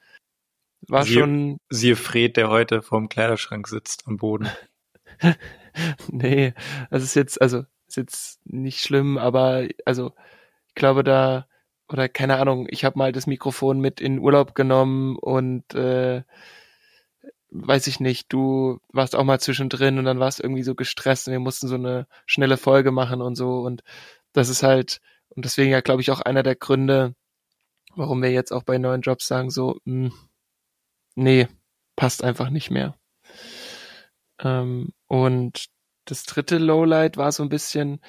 war 0.88 1.04
Sie- 1.04 1.14
schon, 1.14 1.58
Siehe 1.68 1.96
Fred, 1.96 2.36
der 2.36 2.48
heute 2.48 2.82
vorm 2.82 3.08
Kleiderschrank 3.08 3.68
sitzt 3.68 4.06
am 4.06 4.16
Boden. 4.16 4.48
nee, 6.08 6.54
das 6.90 7.02
ist 7.02 7.14
jetzt, 7.14 7.40
also 7.40 7.64
ist 7.88 7.96
jetzt 7.96 8.46
nicht 8.46 8.80
schlimm, 8.80 9.18
aber 9.18 9.66
also 9.84 10.12
ich 10.68 10.74
glaube 10.74 11.04
da 11.04 11.46
oder 11.88 12.08
keine 12.08 12.38
Ahnung, 12.38 12.66
ich 12.70 12.84
habe 12.84 12.98
mal 12.98 13.12
das 13.12 13.26
Mikrofon 13.26 13.80
mit 13.80 14.00
in 14.00 14.20
Urlaub 14.20 14.54
genommen 14.54 15.16
und 15.16 15.74
äh, 15.74 16.22
weiß 17.50 17.88
ich 17.88 17.98
nicht, 17.98 18.32
du 18.32 18.78
warst 18.92 19.16
auch 19.16 19.24
mal 19.24 19.40
zwischendrin 19.40 19.98
und 19.98 20.04
dann 20.04 20.20
warst 20.20 20.40
irgendwie 20.40 20.62
so 20.62 20.76
gestresst 20.76 21.26
und 21.26 21.32
wir 21.32 21.40
mussten 21.40 21.66
so 21.66 21.74
eine 21.74 22.06
schnelle 22.26 22.56
Folge 22.56 22.92
machen 22.92 23.20
und 23.20 23.34
so 23.34 23.60
und 23.60 23.82
das 24.32 24.48
ist 24.48 24.62
halt 24.62 25.00
und 25.30 25.44
deswegen 25.44 25.70
ja 25.72 25.80
glaube 25.80 26.02
ich 26.02 26.12
auch 26.12 26.20
einer 26.20 26.44
der 26.44 26.54
Gründe, 26.54 27.14
warum 27.96 28.22
wir 28.22 28.30
jetzt 28.30 28.52
auch 28.52 28.62
bei 28.62 28.78
neuen 28.78 29.00
Jobs 29.02 29.26
sagen 29.26 29.50
so, 29.50 29.80
mh, 29.84 30.10
hm, 30.10 30.12
nee, 31.20 31.48
passt 31.96 32.24
einfach 32.24 32.50
nicht 32.50 32.70
mehr. 32.70 32.96
Ähm, 34.42 34.92
und 35.06 35.66
das 36.06 36.24
dritte 36.24 36.58
Lowlight 36.58 37.16
war 37.16 37.30
so 37.30 37.42
ein 37.42 37.48
bisschen, 37.48 38.00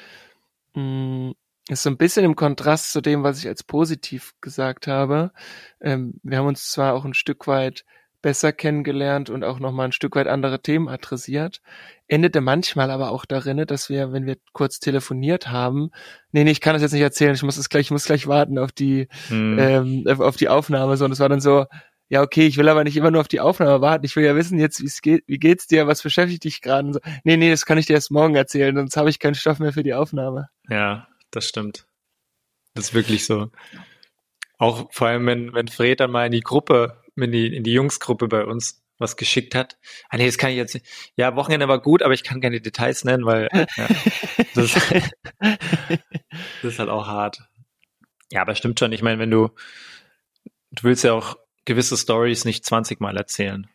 mh, 0.74 0.82
hm, 0.82 1.36
ist 1.70 1.84
so 1.84 1.90
ein 1.90 1.98
bisschen 1.98 2.26
im 2.26 2.36
Kontrast 2.36 2.92
zu 2.92 3.02
dem, 3.02 3.24
was 3.24 3.40
ich 3.40 3.48
als 3.48 3.64
positiv 3.64 4.34
gesagt 4.42 4.88
habe. 4.88 5.32
Ähm, 5.80 6.16
wir 6.24 6.40
haben 6.40 6.48
uns 6.48 6.72
zwar 6.72 6.94
auch 6.94 7.06
ein 7.06 7.14
Stück 7.14 7.48
weit 7.48 7.86
besser 8.22 8.54
kennengelernt 8.54 9.30
und 9.30 9.44
auch 9.44 9.60
nochmal 9.60 9.88
ein 9.88 9.92
Stück 9.92 10.16
weit 10.16 10.28
andere 10.28 10.62
Themen 10.62 10.88
adressiert, 10.88 11.62
endete 12.08 12.42
manchmal 12.42 12.92
aber 12.92 13.12
auch 13.12 13.26
darin, 13.26 13.66
dass 13.66 13.90
wir, 13.90 14.14
wenn 14.14 14.26
wir 14.26 14.38
kurz 14.54 14.80
telefoniert 14.80 15.48
haben, 15.50 15.92
nee, 16.32 16.44
nee, 16.44 16.52
ich 16.52 16.62
kann 16.62 16.74
das 16.74 16.82
jetzt 16.84 16.94
nicht 16.94 17.02
erzählen, 17.02 17.34
ich 17.34 17.44
muss 17.44 17.58
es 17.58 17.70
gleich, 17.70 17.88
ich 17.88 17.92
muss 17.92 18.06
gleich 18.06 18.28
warten 18.28 18.60
auf 18.60 18.72
die, 18.72 19.08
hm. 19.28 19.58
ähm, 19.60 20.22
auf 20.22 20.38
die 20.38 20.50
Aufnahme, 20.50 20.98
so, 20.98 21.06
und 21.06 21.12
es 21.12 21.20
war 21.20 21.30
dann 21.30 21.42
so, 21.42 21.66
ja, 22.12 22.22
okay, 22.22 22.46
ich 22.46 22.58
will 22.58 22.68
aber 22.68 22.84
nicht 22.84 22.98
immer 22.98 23.10
nur 23.10 23.22
auf 23.22 23.30
die 23.30 23.40
Aufnahme 23.40 23.80
warten. 23.80 24.06
Ich 24.06 24.18
will 24.18 24.26
ja 24.26 24.36
wissen 24.36 24.60
jetzt, 24.60 24.82
wie 24.82 24.86
es 24.86 25.02
geht, 25.02 25.24
wie 25.28 25.40
geht's 25.40 25.68
dir, 25.68 25.88
was 25.88 26.04
beschäftigt 26.04 26.44
dich 26.44 26.60
gerade? 26.60 26.92
So, 26.92 27.00
nee, 27.24 27.38
nee, 27.38 27.50
das 27.50 27.66
kann 27.66 27.78
ich 27.78 27.86
dir 27.86 27.94
erst 27.94 28.12
morgen 28.12 28.36
erzählen, 28.36 28.76
sonst 28.76 28.98
habe 28.98 29.10
ich 29.10 29.18
keinen 29.18 29.34
Stoff 29.34 29.60
mehr 29.60 29.72
für 29.72 29.82
die 29.82 29.94
Aufnahme. 29.94 30.50
Ja, 30.68 31.08
das 31.32 31.48
stimmt. 31.48 31.88
Das 32.74 32.90
ist 32.90 32.94
wirklich 32.94 33.26
so. 33.26 33.50
Auch 34.58 34.92
vor 34.92 35.08
allem, 35.08 35.26
wenn, 35.26 35.54
wenn 35.54 35.70
Fred 35.70 36.02
dann 36.02 36.12
mal 36.12 36.26
in 36.26 36.34
die 36.34 36.42
Gruppe, 36.42 37.02
in 37.16 37.32
die, 37.32 37.56
in 37.56 37.64
die 37.64 37.72
Jungsgruppe 37.72 38.28
bei 38.28 38.44
uns 38.44 38.84
was 38.98 39.16
geschickt 39.16 39.56
hat. 39.56 39.78
Ah 40.10 40.18
nee, 40.18 40.26
das 40.26 40.38
kann 40.38 40.50
ich 40.50 40.58
jetzt 40.58 40.74
nicht. 40.74 40.86
Ja, 41.16 41.38
Wochenende 41.38 41.70
war 41.70 41.82
gut, 41.82 42.04
aber 42.04 42.14
ich 42.14 42.26
kann 42.26 42.42
keine 42.42 42.60
Details 42.60 43.06
nennen, 43.06 43.26
weil 43.26 43.48
ja, 43.54 43.88
das, 44.54 44.74
das 45.40 46.74
ist 46.74 46.78
halt 46.78 46.90
auch 46.90 47.08
hart. 47.08 47.42
Ja, 48.34 48.42
aber 48.42 48.54
stimmt 48.54 48.80
schon. 48.80 48.92
Ich 48.92 49.02
meine, 49.02 49.18
wenn 49.18 49.32
du, 49.32 49.48
du 50.72 50.84
willst 50.84 51.06
ja 51.06 51.14
auch 51.14 51.38
gewisse 51.66 51.98
Stories 51.98 52.46
nicht 52.46 52.66
20 52.66 53.00
Mal 53.00 53.18
erzählen. 53.18 53.68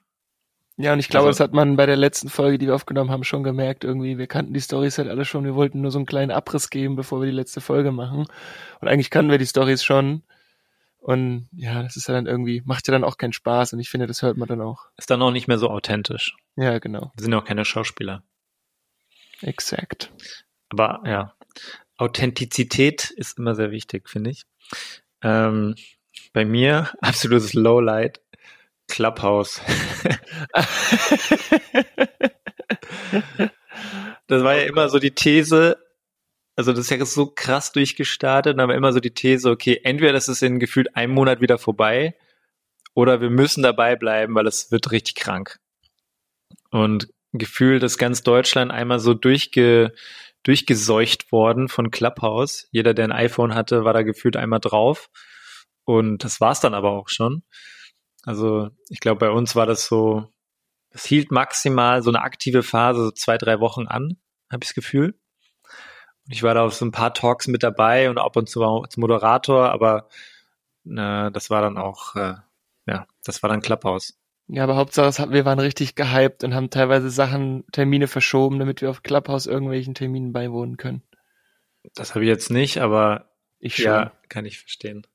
Ja, 0.78 0.92
und 0.92 0.98
ich 0.98 1.08
glaube, 1.08 1.28
also, 1.28 1.38
das 1.38 1.44
hat 1.44 1.54
man 1.54 1.76
bei 1.76 1.86
der 1.86 1.96
letzten 1.96 2.28
Folge, 2.28 2.58
die 2.58 2.66
wir 2.66 2.74
aufgenommen 2.74 3.10
haben, 3.10 3.24
schon 3.24 3.42
gemerkt. 3.42 3.82
Irgendwie, 3.82 4.18
wir 4.18 4.26
kannten 4.26 4.52
die 4.52 4.60
Stories 4.60 4.98
halt 4.98 5.08
alle 5.08 5.24
schon. 5.24 5.44
Wir 5.44 5.54
wollten 5.54 5.80
nur 5.80 5.90
so 5.90 5.98
einen 5.98 6.06
kleinen 6.06 6.30
Abriss 6.30 6.68
geben, 6.68 6.96
bevor 6.96 7.20
wir 7.20 7.26
die 7.26 7.36
letzte 7.36 7.62
Folge 7.62 7.92
machen. 7.92 8.26
Und 8.80 8.88
eigentlich 8.88 9.10
kannten 9.10 9.30
wir 9.30 9.38
die 9.38 9.46
Stories 9.46 9.82
schon. 9.82 10.22
Und 10.98 11.48
ja, 11.52 11.82
das 11.82 11.96
ist 11.96 12.08
ja 12.08 12.14
dann 12.14 12.26
irgendwie, 12.26 12.62
macht 12.66 12.86
ja 12.88 12.92
dann 12.92 13.04
auch 13.04 13.16
keinen 13.16 13.32
Spaß. 13.32 13.72
Und 13.72 13.80
ich 13.80 13.88
finde, 13.88 14.06
das 14.06 14.20
hört 14.20 14.36
man 14.36 14.48
dann 14.48 14.60
auch. 14.60 14.86
Ist 14.98 15.10
dann 15.10 15.22
auch 15.22 15.30
nicht 15.30 15.48
mehr 15.48 15.58
so 15.58 15.70
authentisch. 15.70 16.36
Ja, 16.56 16.78
genau. 16.78 17.12
Wir 17.14 17.22
sind 17.22 17.32
auch 17.32 17.44
keine 17.44 17.64
Schauspieler. 17.64 18.22
Exakt. 19.40 20.12
Aber 20.68 21.00
ja, 21.06 21.34
Authentizität 21.96 23.10
ist 23.10 23.38
immer 23.38 23.54
sehr 23.54 23.70
wichtig, 23.70 24.10
finde 24.10 24.30
ich. 24.30 24.42
Ähm, 25.22 25.74
bei 26.36 26.44
mir 26.44 26.92
absolutes 27.00 27.54
Lowlight. 27.54 28.20
Clubhouse. 28.88 29.60
das 34.28 34.44
war 34.44 34.54
ja 34.54 34.64
immer 34.64 34.90
so 34.90 34.98
die 34.98 35.12
These, 35.12 35.78
also 36.54 36.72
das 36.72 36.80
ist 36.82 36.90
ja 36.90 37.04
so 37.06 37.32
krass 37.34 37.72
durchgestartet, 37.72 38.60
aber 38.60 38.74
immer 38.74 38.92
so 38.92 39.00
die 39.00 39.14
These, 39.14 39.50
okay, 39.50 39.80
entweder 39.82 40.12
das 40.12 40.28
ist 40.28 40.42
in 40.42 40.60
gefühlt 40.60 40.94
einem 40.94 41.14
Monat 41.14 41.40
wieder 41.40 41.56
vorbei 41.56 42.14
oder 42.94 43.22
wir 43.22 43.30
müssen 43.30 43.62
dabei 43.62 43.96
bleiben, 43.96 44.34
weil 44.34 44.46
es 44.46 44.70
wird 44.70 44.92
richtig 44.92 45.14
krank. 45.14 45.58
Und 46.70 47.08
gefühlt 47.32 47.82
ist 47.82 47.96
ganz 47.96 48.22
Deutschland 48.22 48.70
einmal 48.70 49.00
so 49.00 49.14
durchge, 49.14 49.94
durchgeseucht 50.42 51.32
worden 51.32 51.68
von 51.68 51.90
Clubhouse. 51.90 52.68
Jeder, 52.72 52.92
der 52.92 53.06
ein 53.06 53.12
iPhone 53.12 53.54
hatte, 53.54 53.84
war 53.84 53.94
da 53.94 54.02
gefühlt 54.02 54.36
einmal 54.36 54.60
drauf. 54.60 55.08
Und 55.86 56.24
das 56.24 56.40
war's 56.40 56.60
dann 56.60 56.74
aber 56.74 56.90
auch 56.90 57.08
schon. 57.08 57.44
Also 58.24 58.70
ich 58.90 59.00
glaube, 59.00 59.20
bei 59.20 59.30
uns 59.30 59.54
war 59.54 59.66
das 59.66 59.86
so, 59.86 60.28
es 60.90 61.06
hielt 61.06 61.30
maximal 61.30 62.02
so 62.02 62.10
eine 62.10 62.22
aktive 62.22 62.64
Phase, 62.64 63.04
so 63.04 63.10
zwei, 63.12 63.38
drei 63.38 63.60
Wochen 63.60 63.86
an, 63.86 64.18
habe 64.50 64.62
ich 64.64 64.70
das 64.70 64.74
Gefühl. 64.74 65.18
Und 66.26 66.32
ich 66.32 66.42
war 66.42 66.54
da 66.54 66.64
auf 66.64 66.74
so 66.74 66.84
ein 66.84 66.90
paar 66.90 67.14
Talks 67.14 67.46
mit 67.46 67.62
dabei 67.62 68.10
und 68.10 68.18
ab 68.18 68.36
und 68.36 68.48
zu 68.48 68.64
auch 68.64 68.82
als 68.82 68.96
Moderator, 68.96 69.70
aber 69.70 70.08
äh, 70.84 71.30
das 71.30 71.50
war 71.50 71.62
dann 71.62 71.78
auch, 71.78 72.16
äh, 72.16 72.34
ja, 72.86 73.06
das 73.24 73.44
war 73.44 73.48
dann 73.48 73.62
Clubhouse. 73.62 74.18
Ja, 74.48 74.64
aber 74.64 74.74
Hauptsache, 74.74 75.30
wir 75.30 75.44
waren 75.44 75.60
richtig 75.60 75.94
gehypt 75.94 76.42
und 76.42 76.52
haben 76.52 76.70
teilweise 76.70 77.10
Sachen, 77.10 77.64
Termine 77.70 78.08
verschoben, 78.08 78.58
damit 78.58 78.80
wir 78.80 78.90
auf 78.90 79.04
Clubhouse 79.04 79.46
irgendwelchen 79.46 79.94
Terminen 79.94 80.32
beiwohnen 80.32 80.76
können. 80.76 81.04
Das 81.94 82.16
habe 82.16 82.24
ich 82.24 82.28
jetzt 82.28 82.50
nicht, 82.50 82.78
aber 82.78 83.30
ich 83.60 83.76
schon. 83.76 83.84
ja, 83.84 84.12
kann 84.28 84.46
ich 84.46 84.58
verstehen. 84.58 85.06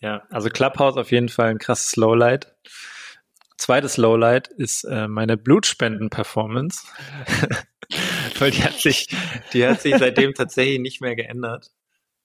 Ja, 0.00 0.22
also 0.30 0.48
Clubhouse 0.50 0.96
auf 0.96 1.10
jeden 1.10 1.28
Fall 1.28 1.50
ein 1.50 1.58
krasses 1.58 1.96
Lowlight. 1.96 2.54
Zweites 3.56 3.96
Lowlight 3.96 4.48
ist 4.48 4.84
äh, 4.84 5.08
meine 5.08 5.36
Blutspenden-Performance. 5.36 6.86
Weil 8.38 8.50
die 8.50 8.64
hat 8.64 8.78
sich, 8.78 9.08
die 9.52 9.66
hat 9.66 9.80
sich 9.80 9.96
seitdem 9.96 10.34
tatsächlich 10.34 10.80
nicht 10.80 11.00
mehr 11.00 11.14
geändert. 11.14 11.70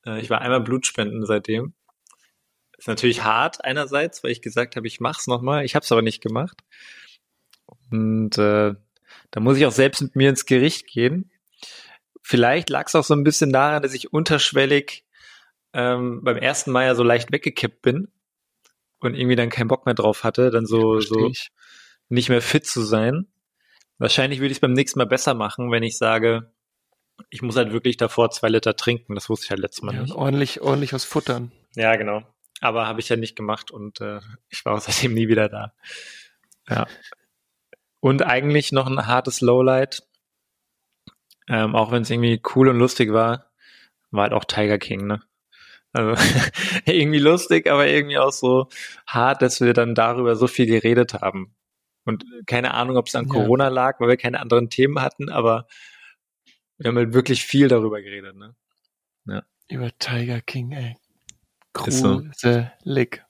Äh, 0.05 0.19
ich 0.19 0.29
war 0.29 0.41
einmal 0.41 0.61
Blutspenden 0.61 1.25
seitdem. 1.25 1.73
Ist 2.77 2.87
natürlich 2.87 3.23
hart 3.23 3.63
einerseits, 3.65 4.23
weil 4.23 4.31
ich 4.31 4.41
gesagt 4.41 4.77
habe, 4.77 4.87
ich 4.87 5.01
mach's 5.01 5.27
nochmal. 5.27 5.65
Ich 5.65 5.75
habe 5.75 5.83
es 5.83 5.91
aber 5.91 6.01
nicht 6.01 6.21
gemacht. 6.21 6.61
Und 7.91 8.37
äh, 8.37 8.73
da 9.31 9.39
muss 9.39 9.57
ich 9.57 9.65
auch 9.65 9.71
selbst 9.71 10.01
mit 10.01 10.15
mir 10.15 10.29
ins 10.29 10.45
Gericht 10.45 10.87
gehen. 10.87 11.29
Vielleicht 12.21 12.69
lag 12.69 12.87
es 12.87 12.95
auch 12.95 13.03
so 13.03 13.13
ein 13.13 13.25
bisschen 13.25 13.51
daran, 13.51 13.83
dass 13.83 13.93
ich 13.93 14.13
unterschwellig 14.13 15.03
ähm, 15.73 16.23
beim 16.23 16.37
ersten 16.37 16.71
Mal 16.71 16.85
ja 16.85 16.95
so 16.95 17.03
leicht 17.03 17.31
weggekippt 17.31 17.81
bin 17.81 18.11
und 18.99 19.15
irgendwie 19.15 19.35
dann 19.35 19.49
keinen 19.49 19.67
Bock 19.67 19.85
mehr 19.85 19.95
drauf 19.95 20.23
hatte, 20.23 20.51
dann 20.51 20.65
so, 20.65 20.99
so 20.99 21.31
nicht 22.09 22.29
mehr 22.29 22.41
fit 22.41 22.65
zu 22.65 22.81
sein. 22.81 23.27
Wahrscheinlich 23.97 24.39
würde 24.39 24.51
ich 24.51 24.57
es 24.57 24.61
beim 24.61 24.73
nächsten 24.73 24.99
Mal 24.99 25.05
besser 25.05 25.33
machen, 25.33 25.71
wenn 25.71 25.83
ich 25.83 25.97
sage, 25.97 26.51
ich 27.29 27.41
muss 27.41 27.57
halt 27.57 27.73
wirklich 27.73 27.97
davor 27.97 28.31
zwei 28.31 28.49
Liter 28.49 28.75
trinken. 28.75 29.15
Das 29.15 29.29
wusste 29.29 29.45
ich 29.45 29.51
halt 29.51 29.59
letztes 29.59 29.83
Mal 29.83 29.95
ja, 29.95 30.01
nicht. 30.01 30.13
Ordentlich, 30.13 30.61
ordentlich 30.61 30.93
was 30.93 31.03
futtern. 31.03 31.51
Ja, 31.75 31.95
genau. 31.95 32.23
Aber 32.61 32.87
habe 32.87 32.99
ich 32.99 33.09
ja 33.09 33.15
nicht 33.15 33.35
gemacht 33.35 33.71
und 33.71 34.01
äh, 34.01 34.19
ich 34.49 34.65
war 34.65 34.79
seitdem 34.79 35.13
nie 35.13 35.27
wieder 35.27 35.49
da. 35.49 35.73
Ja. 36.67 36.87
Und 37.99 38.23
eigentlich 38.25 38.71
noch 38.71 38.87
ein 38.87 39.07
hartes 39.07 39.41
Lowlight. 39.41 40.03
Ähm, 41.47 41.75
auch 41.75 41.91
wenn 41.91 42.03
es 42.03 42.09
irgendwie 42.09 42.41
cool 42.55 42.69
und 42.69 42.77
lustig 42.77 43.11
war, 43.11 43.51
war 44.11 44.23
halt 44.23 44.33
auch 44.33 44.45
Tiger 44.45 44.77
King, 44.77 45.07
ne? 45.07 45.21
Also 45.91 46.13
irgendwie 46.85 47.19
lustig, 47.19 47.69
aber 47.69 47.87
irgendwie 47.87 48.17
auch 48.17 48.31
so 48.31 48.67
hart, 49.07 49.41
dass 49.41 49.61
wir 49.61 49.73
dann 49.73 49.95
darüber 49.95 50.35
so 50.35 50.47
viel 50.47 50.65
geredet 50.65 51.13
haben. 51.15 51.55
Und 52.05 52.25
keine 52.47 52.73
Ahnung, 52.73 52.97
ob 52.97 53.07
es 53.07 53.15
an 53.15 53.27
ja. 53.27 53.33
Corona 53.33 53.67
lag, 53.67 53.99
weil 53.99 54.09
wir 54.09 54.17
keine 54.17 54.39
anderen 54.39 54.69
Themen 54.69 55.01
hatten, 55.01 55.29
aber 55.29 55.67
wir 56.77 56.89
haben 56.89 56.97
halt 56.97 57.13
wirklich 57.13 57.43
viel 57.43 57.67
darüber 57.67 58.01
geredet, 58.01 58.35
ne? 58.35 58.55
Ja. 59.25 59.43
Über 59.67 59.91
Tiger 59.99 60.41
King, 60.41 60.71
ey. 60.71 60.95
Gruselig. 61.73 63.23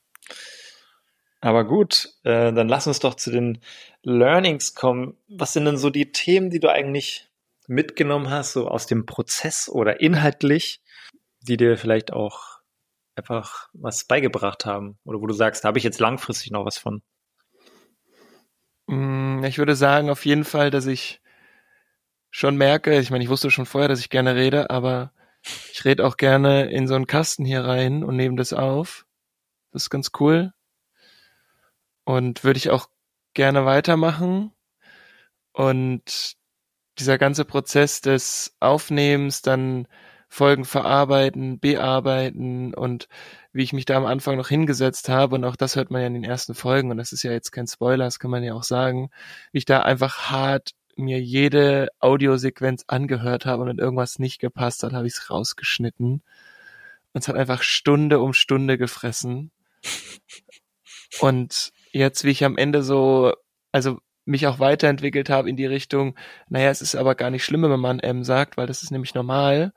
Aber 1.41 1.66
gut, 1.66 2.10
äh, 2.24 2.51
dann 2.53 2.68
lass 2.68 2.88
uns 2.88 2.99
doch 2.99 3.16
zu 3.16 3.32
den 3.32 3.60
Learnings 4.03 4.76
kommen. 4.76 5.18
Was 5.28 5.53
sind 5.53 5.66
denn 5.66 5.78
so 5.78 5.89
die 5.89 6.12
Themen, 6.12 6.49
die 6.49 6.60
du 6.60 6.70
eigentlich 6.70 7.30
mitgenommen 7.68 8.30
hast, 8.30 8.53
so 8.53 8.68
aus 8.68 8.88
dem 8.88 9.05
Prozess 9.05 9.70
oder 9.70 10.01
inhaltlich, 10.01 10.82
die 11.42 11.58
dir 11.58 11.78
vielleicht 11.78 12.12
auch 12.14 12.60
einfach 13.16 13.70
was 13.74 14.06
beigebracht 14.06 14.66
haben 14.66 14.98
oder 15.04 15.20
wo 15.22 15.28
du 15.28 15.34
sagst, 15.34 15.64
da 15.64 15.68
habe 15.68 15.78
ich 15.78 15.84
jetzt 15.84 16.00
langfristig 16.00 16.52
noch 16.52 16.66
was 16.66 16.78
von? 16.78 17.02
Mm, 18.88 19.44
ich 19.44 19.58
würde 19.58 19.76
sagen, 19.76 20.10
auf 20.10 20.26
jeden 20.26 20.46
Fall, 20.46 20.72
dass 20.72 20.86
ich 20.86 21.22
schon 22.32 22.58
merke, 22.58 22.98
ich 23.00 23.12
meine, 23.12 23.24
ich 23.24 23.30
wusste 23.30 23.52
schon 23.52 23.66
vorher, 23.66 23.90
dass 23.90 24.00
ich 24.00 24.10
gerne 24.10 24.36
rede, 24.36 24.70
aber 24.70 25.12
ich 25.72 25.86
rede 25.86 26.06
auch 26.06 26.18
gerne 26.18 26.70
in 26.70 26.88
so 26.88 26.96
einen 26.96 27.08
Kasten 27.08 27.46
hier 27.46 27.64
rein 27.64 28.04
und 28.04 28.16
nehme 28.16 28.36
das 28.36 28.54
auf. 28.54 29.06
Das 29.72 29.84
ist 29.84 29.90
ganz 29.90 30.12
cool. 30.20 30.54
Und 32.04 32.44
würde 32.44 32.58
ich 32.58 32.70
auch 32.70 32.90
gerne 33.34 33.66
weitermachen. 33.66 34.54
Und 35.54 36.36
dieser 36.98 37.18
ganze 37.18 37.46
Prozess 37.46 38.02
des 38.02 38.56
Aufnehmens, 38.60 39.42
dann 39.42 39.88
Folgen 40.30 40.64
verarbeiten, 40.64 41.60
bearbeiten 41.60 42.74
und 42.74 43.08
wie 43.52 43.64
ich 43.64 43.74
mich 43.74 43.86
da 43.86 43.98
am 43.98 44.06
Anfang 44.06 44.38
noch 44.38 44.48
hingesetzt 44.48 45.10
habe 45.10 45.36
und 45.36 45.44
auch 45.44 45.56
das 45.56 45.76
hört 45.76 45.92
man 45.92 46.02
ja 46.02 46.08
in 46.08 46.14
den 46.14 46.24
ersten 46.24 46.54
Folgen 46.54 46.92
und 46.92 46.98
das 46.98 47.12
ist 47.12 47.24
ja 47.24 47.32
jetzt 47.32 47.52
kein 47.52 47.68
Spoiler, 47.68 48.06
das 48.06 48.20
kann 48.20 48.32
man 48.32 48.44
ja 48.44 48.54
auch 48.54 48.64
sagen, 48.64 49.10
wie 49.52 49.58
ich 49.58 49.66
da 49.66 49.82
einfach 49.82 50.30
hart 50.30 50.72
mir 51.00 51.20
jede 51.20 51.90
Audiosequenz 52.00 52.84
angehört 52.88 53.46
habe 53.46 53.64
und 53.64 53.70
wenn 53.70 53.80
irgendwas 53.80 54.20
nicht 54.20 54.40
gepasst 54.40 54.84
hat, 54.84 54.94
habe 54.94 55.08
ich 55.08 55.14
es 55.14 55.30
rausgeschnitten. 55.30 56.22
Und 57.14 57.22
es 57.22 57.28
hat 57.28 57.36
einfach 57.36 57.64
Stunde 57.64 58.20
um 58.20 58.34
Stunde 58.34 58.78
gefressen. 58.78 59.52
Und 61.22 61.72
jetzt, 61.92 62.24
wie 62.24 62.30
ich 62.30 62.44
am 62.44 62.58
Ende 62.58 62.84
so, 62.84 63.34
also 63.72 64.00
mich 64.26 64.46
auch 64.46 64.60
weiterentwickelt 64.60 65.30
habe 65.30 65.50
in 65.50 65.56
die 65.56 65.66
Richtung, 65.66 66.16
naja, 66.50 66.70
es 66.70 66.82
ist 66.82 66.96
aber 66.96 67.16
gar 67.16 67.32
nicht 67.32 67.44
schlimm, 67.44 67.64
wenn 67.64 67.80
man 67.80 68.00
M 68.00 68.24
sagt, 68.24 68.58
weil 68.58 68.68
das 68.68 68.84
ist 68.84 68.92
nämlich 68.92 69.16
normal. 69.16 69.74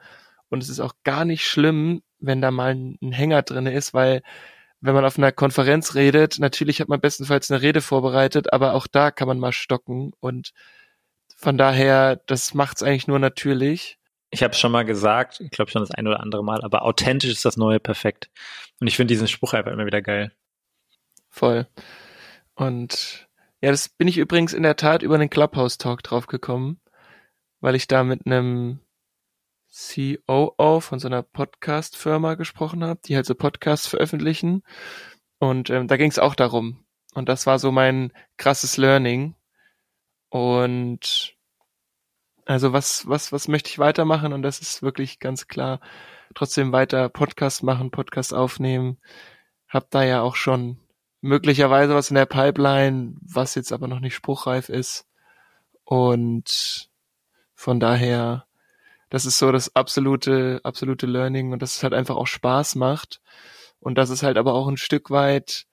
Und 0.53 0.63
es 0.63 0.69
ist 0.69 0.81
auch 0.81 0.93
gar 1.03 1.25
nicht 1.25 1.47
schlimm, 1.47 2.03
wenn 2.19 2.43
da 2.43 2.51
mal 2.51 2.75
ein 2.75 3.13
Hänger 3.13 3.41
drin 3.41 3.65
ist, 3.65 3.95
weil 3.95 4.23
wenn 4.83 4.95
man 4.95 5.07
auf 5.07 5.17
einer 5.17 5.33
Konferenz 5.33 5.95
redet, 5.95 6.39
natürlich 6.41 6.83
hat 6.83 6.91
man 6.91 7.01
bestenfalls 7.01 7.51
eine 7.51 7.63
Rede 7.63 7.81
vorbereitet, 7.81 8.53
aber 8.53 8.75
auch 8.75 8.87
da 8.87 9.11
kann 9.11 9.29
man 9.29 9.39
mal 9.39 9.53
stocken 9.53 10.13
und 10.21 10.53
von 11.37 11.57
daher, 11.57 12.17
das 12.27 12.53
macht's 12.53 12.83
eigentlich 12.83 13.09
nur 13.09 13.19
natürlich. 13.19 13.99
Ich 14.29 14.43
habe 14.43 14.53
schon 14.53 14.73
mal 14.73 14.85
gesagt, 14.85 15.41
ich 15.41 15.51
glaube 15.51 15.71
schon 15.71 15.81
das 15.81 15.91
ein 15.91 16.07
oder 16.07 16.21
andere 16.21 16.45
Mal, 16.45 16.63
aber 16.63 16.83
authentisch 16.83 17.33
ist 17.33 17.47
das 17.47 17.57
neue 17.57 17.81
perfekt. 17.81 18.29
Und 18.79 18.89
ich 18.89 18.97
finde 18.97 19.15
diesen 19.15 19.29
Spruch 19.29 19.55
einfach 19.55 19.73
immer 19.73 19.87
wieder 19.87 20.03
geil. 20.03 20.33
Voll. 21.31 21.67
Und 22.55 23.27
ja, 23.63 23.71
das 23.71 23.89
bin 23.89 24.07
ich 24.07 24.19
übrigens 24.19 24.53
in 24.53 24.65
der 24.65 24.77
Tat 24.77 25.03
über 25.03 25.17
den 25.17 25.31
Clubhouse 25.31 25.79
Talk 25.79 26.03
draufgekommen, 26.03 26.79
weil 27.61 27.75
ich 27.75 27.89
da 27.89 28.05
mit 28.05 28.27
einem 28.27 28.81
COO 29.73 30.81
von 30.81 30.99
so 30.99 31.09
einer 31.09 31.23
Podcast-Firma 31.23 32.35
gesprochen 32.35 32.85
habe, 32.85 33.01
die 33.05 33.17
halt 33.17 33.25
so 33.27 33.35
Podcasts 33.35 33.87
veröffentlichen. 33.87 34.63
Und 35.39 35.71
ähm, 35.71 35.89
da 35.89 35.97
ging 35.97 36.11
es 36.11 36.19
auch 36.19 36.35
darum. 36.35 36.85
Und 37.15 37.29
das 37.29 37.47
war 37.47 37.59
so 37.59 37.73
mein 37.73 38.13
krasses 38.37 38.77
Learning. 38.77 39.35
Und 40.29 41.37
also 42.45 42.73
was, 42.73 43.09
was, 43.09 43.33
was 43.33 43.49
möchte 43.49 43.71
ich 43.71 43.79
weitermachen? 43.79 44.33
Und 44.33 44.43
das 44.43 44.61
ist 44.61 44.83
wirklich 44.83 45.19
ganz 45.21 45.49
klar. 45.49 45.81
Trotzdem 46.35 46.73
weiter 46.73 47.09
Podcast 47.09 47.63
machen, 47.63 47.91
Podcast 47.91 48.35
aufnehmen. 48.35 48.99
Hab 49.69 49.91
da 49.91 50.03
ja 50.03 50.21
auch 50.21 50.37
schon 50.37 50.79
möglicherweise 51.23 51.95
was 51.95 52.11
in 52.11 52.17
der 52.17 52.27
Pipeline, 52.27 53.17
was 53.23 53.55
jetzt 53.55 53.73
aber 53.73 53.89
noch 53.89 54.01
nicht 54.01 54.15
spruchreif 54.15 54.69
ist. 54.69 55.07
Und 55.85 56.91
von 57.55 57.81
daher 57.81 58.47
das 59.13 59.27
ist 59.27 59.39
so 59.39 59.53
das 59.53 59.77
absolute, 59.77 60.63
absolute 60.65 61.05
Learning 61.05 61.53
und 61.53 61.61
dass 61.61 61.77
es 61.77 61.83
halt 61.83 61.93
einfach 61.93 62.17
auch 62.17 62.27
Spaß 62.27 62.77
macht 62.77 63.21
und 63.79 63.99
dass 63.99 64.09
es 64.09 64.23
halt 64.23 64.39
aber 64.39 64.55
auch 64.55 64.69
ein 64.69 64.79
Stück 64.79 65.11
weit 65.11 65.67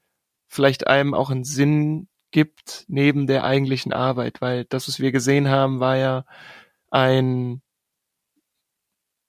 vielleicht 0.50 0.88
einem 0.88 1.14
auch 1.14 1.30
einen 1.30 1.46
Sinn 1.46 2.10
gibt 2.32 2.84
neben 2.90 3.28
der 3.28 3.46
eigentlichen 3.46 3.94
Arbeit, 3.94 4.42
weil 4.42 4.66
das, 4.66 4.90
was 4.90 5.00
wir 5.00 5.14
gesehen 5.14 5.48
haben, 5.48 5.80
war 5.80 5.96
ja 5.96 6.26
ein, 6.92 7.62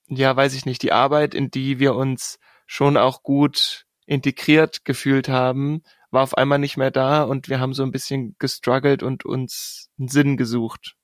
ja, 0.09 0.35
weiß 0.35 0.55
ich 0.55 0.67
nicht, 0.67 0.83
die 0.83 0.91
Arbeit, 0.91 1.33
in 1.33 1.53
die 1.53 1.79
wir 1.79 1.95
uns 1.95 2.41
schon 2.67 2.97
auch 2.97 3.23
gut 3.23 3.87
integriert 4.07 4.85
gefühlt 4.85 5.29
haben, 5.29 5.85
war 6.11 6.25
auf 6.25 6.37
einmal 6.37 6.59
nicht 6.59 6.77
mehr 6.77 6.91
da 6.91 7.23
und 7.23 7.49
wir 7.49 7.61
haben 7.61 7.75
so 7.75 7.85
ein 7.85 7.93
bisschen 7.93 8.35
gestruggelt 8.41 9.05
und 9.05 9.25
uns 9.25 9.89
einen 10.01 10.09
Sinn 10.09 10.37
gesucht. 10.37 10.97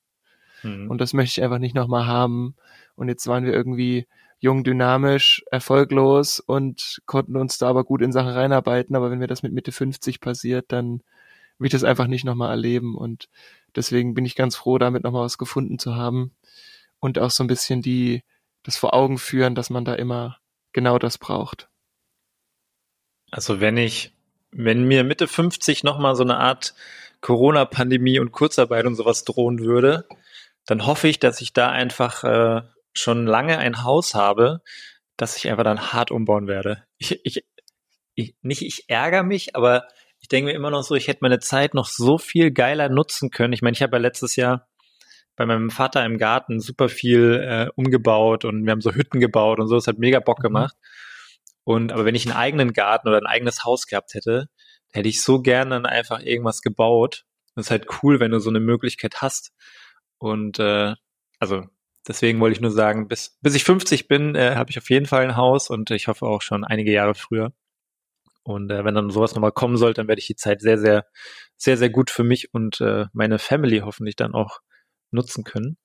Mhm. 0.63 0.89
Und 0.89 0.99
das 0.99 1.13
möchte 1.13 1.39
ich 1.39 1.43
einfach 1.43 1.59
nicht 1.59 1.75
nochmal 1.75 2.07
haben. 2.07 2.55
Und 2.95 3.09
jetzt 3.09 3.27
waren 3.27 3.45
wir 3.45 3.53
irgendwie 3.53 4.07
jung, 4.39 4.63
dynamisch, 4.63 5.43
erfolglos 5.51 6.39
und 6.39 7.01
konnten 7.05 7.35
uns 7.37 7.57
da 7.57 7.69
aber 7.69 7.83
gut 7.83 8.01
in 8.01 8.11
Sachen 8.11 8.29
reinarbeiten. 8.29 8.95
Aber 8.95 9.09
wenn 9.11 9.19
mir 9.19 9.27
das 9.27 9.43
mit 9.43 9.53
Mitte 9.53 9.71
50 9.71 10.21
passiert, 10.21 10.65
dann 10.69 11.01
will 11.57 11.67
ich 11.67 11.71
das 11.71 11.83
einfach 11.83 12.07
nicht 12.07 12.25
nochmal 12.25 12.51
erleben. 12.51 12.95
Und 12.95 13.29
deswegen 13.75 14.13
bin 14.13 14.25
ich 14.25 14.35
ganz 14.35 14.55
froh, 14.55 14.77
damit 14.77 15.03
nochmal 15.03 15.23
was 15.23 15.37
gefunden 15.37 15.79
zu 15.79 15.95
haben. 15.95 16.31
Und 16.99 17.19
auch 17.19 17.31
so 17.31 17.43
ein 17.43 17.47
bisschen 17.47 17.81
die, 17.81 18.23
das 18.63 18.77
vor 18.77 18.93
Augen 18.93 19.17
führen, 19.17 19.55
dass 19.55 19.69
man 19.69 19.85
da 19.85 19.93
immer 19.93 20.37
genau 20.73 20.99
das 20.99 21.17
braucht. 21.17 21.69
Also 23.31 23.59
wenn 23.59 23.77
ich, 23.77 24.13
wenn 24.51 24.87
mir 24.87 25.03
Mitte 25.03 25.27
50 25.27 25.83
nochmal 25.83 26.15
so 26.15 26.23
eine 26.23 26.37
Art 26.37 26.73
Corona-Pandemie 27.21 28.19
und 28.19 28.31
Kurzarbeit 28.31 28.85
und 28.85 28.95
sowas 28.95 29.23
drohen 29.23 29.59
würde, 29.59 30.07
dann 30.67 30.85
hoffe 30.85 31.07
ich, 31.07 31.19
dass 31.19 31.41
ich 31.41 31.53
da 31.53 31.69
einfach 31.69 32.23
äh, 32.23 32.61
schon 32.93 33.25
lange 33.25 33.57
ein 33.57 33.83
Haus 33.83 34.13
habe, 34.13 34.61
das 35.15 35.37
ich 35.37 35.49
einfach 35.49 35.63
dann 35.63 35.91
hart 35.93 36.11
umbauen 36.11 36.47
werde. 36.47 36.83
Ich, 36.97 37.19
ich, 37.23 37.45
ich, 38.13 38.35
nicht 38.41 38.61
ich 38.61 38.85
ärgere 38.87 39.23
mich, 39.23 39.55
aber 39.55 39.87
ich 40.19 40.27
denke 40.27 40.51
mir 40.51 40.55
immer 40.55 40.71
noch 40.71 40.83
so, 40.83 40.95
ich 40.95 41.07
hätte 41.07 41.19
meine 41.21 41.39
Zeit 41.39 41.73
noch 41.73 41.87
so 41.87 42.17
viel 42.17 42.51
geiler 42.51 42.89
nutzen 42.89 43.29
können. 43.29 43.53
Ich 43.53 43.61
meine, 43.61 43.73
ich 43.73 43.81
habe 43.81 43.97
ja 43.97 44.01
letztes 44.01 44.35
Jahr 44.35 44.67
bei 45.35 45.45
meinem 45.45 45.69
Vater 45.69 46.03
im 46.03 46.17
Garten 46.17 46.59
super 46.59 46.89
viel 46.89 47.35
äh, 47.47 47.69
umgebaut 47.75 48.43
und 48.43 48.65
wir 48.65 48.71
haben 48.71 48.81
so 48.81 48.91
Hütten 48.91 49.19
gebaut 49.19 49.59
und 49.59 49.67
so. 49.67 49.75
Das 49.75 49.87
hat 49.87 49.99
mega 49.99 50.19
Bock 50.19 50.39
mhm. 50.39 50.43
gemacht. 50.43 50.75
Und 51.63 51.91
aber 51.91 52.05
wenn 52.05 52.15
ich 52.15 52.25
einen 52.25 52.35
eigenen 52.35 52.73
Garten 52.73 53.07
oder 53.07 53.17
ein 53.17 53.25
eigenes 53.25 53.63
Haus 53.63 53.85
gehabt 53.85 54.13
hätte, 54.15 54.49
hätte 54.91 55.07
ich 55.07 55.21
so 55.21 55.41
gerne 55.41 55.71
dann 55.71 55.85
einfach 55.85 56.19
irgendwas 56.19 56.61
gebaut. 56.61 57.25
Das 57.55 57.67
ist 57.67 57.71
halt 57.71 57.87
cool, 58.01 58.19
wenn 58.19 58.31
du 58.31 58.39
so 58.39 58.49
eine 58.49 58.59
Möglichkeit 58.59 59.21
hast. 59.21 59.51
Und 60.19 60.59
äh, 60.59 60.95
also 61.39 61.65
deswegen 62.07 62.39
wollte 62.39 62.55
ich 62.55 62.61
nur 62.61 62.71
sagen, 62.71 63.07
bis, 63.07 63.37
bis 63.41 63.55
ich 63.55 63.63
50 63.63 64.07
bin, 64.07 64.35
äh, 64.35 64.55
habe 64.55 64.69
ich 64.69 64.77
auf 64.77 64.89
jeden 64.89 65.05
Fall 65.05 65.23
ein 65.23 65.37
Haus 65.37 65.69
und 65.69 65.91
ich 65.91 66.07
hoffe 66.07 66.25
auch 66.25 66.41
schon 66.41 66.63
einige 66.63 66.91
Jahre 66.91 67.15
früher. 67.15 67.53
Und 68.43 68.71
äh, 68.71 68.85
wenn 68.85 68.95
dann 68.95 69.09
sowas 69.09 69.35
nochmal 69.35 69.51
kommen 69.51 69.77
sollte, 69.77 70.01
dann 70.01 70.07
werde 70.07 70.19
ich 70.19 70.27
die 70.27 70.35
Zeit 70.35 70.61
sehr, 70.61 70.77
sehr, 70.77 71.05
sehr, 71.57 71.77
sehr 71.77 71.89
gut 71.89 72.09
für 72.09 72.23
mich 72.23 72.53
und 72.53 72.79
äh, 72.81 73.05
meine 73.13 73.39
Family 73.39 73.79
hoffentlich 73.79 74.15
dann 74.15 74.33
auch 74.33 74.61
nutzen 75.11 75.43
können. 75.43 75.77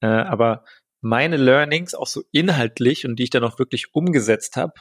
Äh, 0.00 0.06
aber 0.06 0.64
meine 1.00 1.36
Learnings 1.36 1.94
auch 1.94 2.06
so 2.06 2.22
inhaltlich 2.32 3.06
und 3.06 3.16
die 3.16 3.24
ich 3.24 3.30
dann 3.30 3.44
auch 3.44 3.58
wirklich 3.58 3.94
umgesetzt 3.94 4.56
habe, 4.56 4.74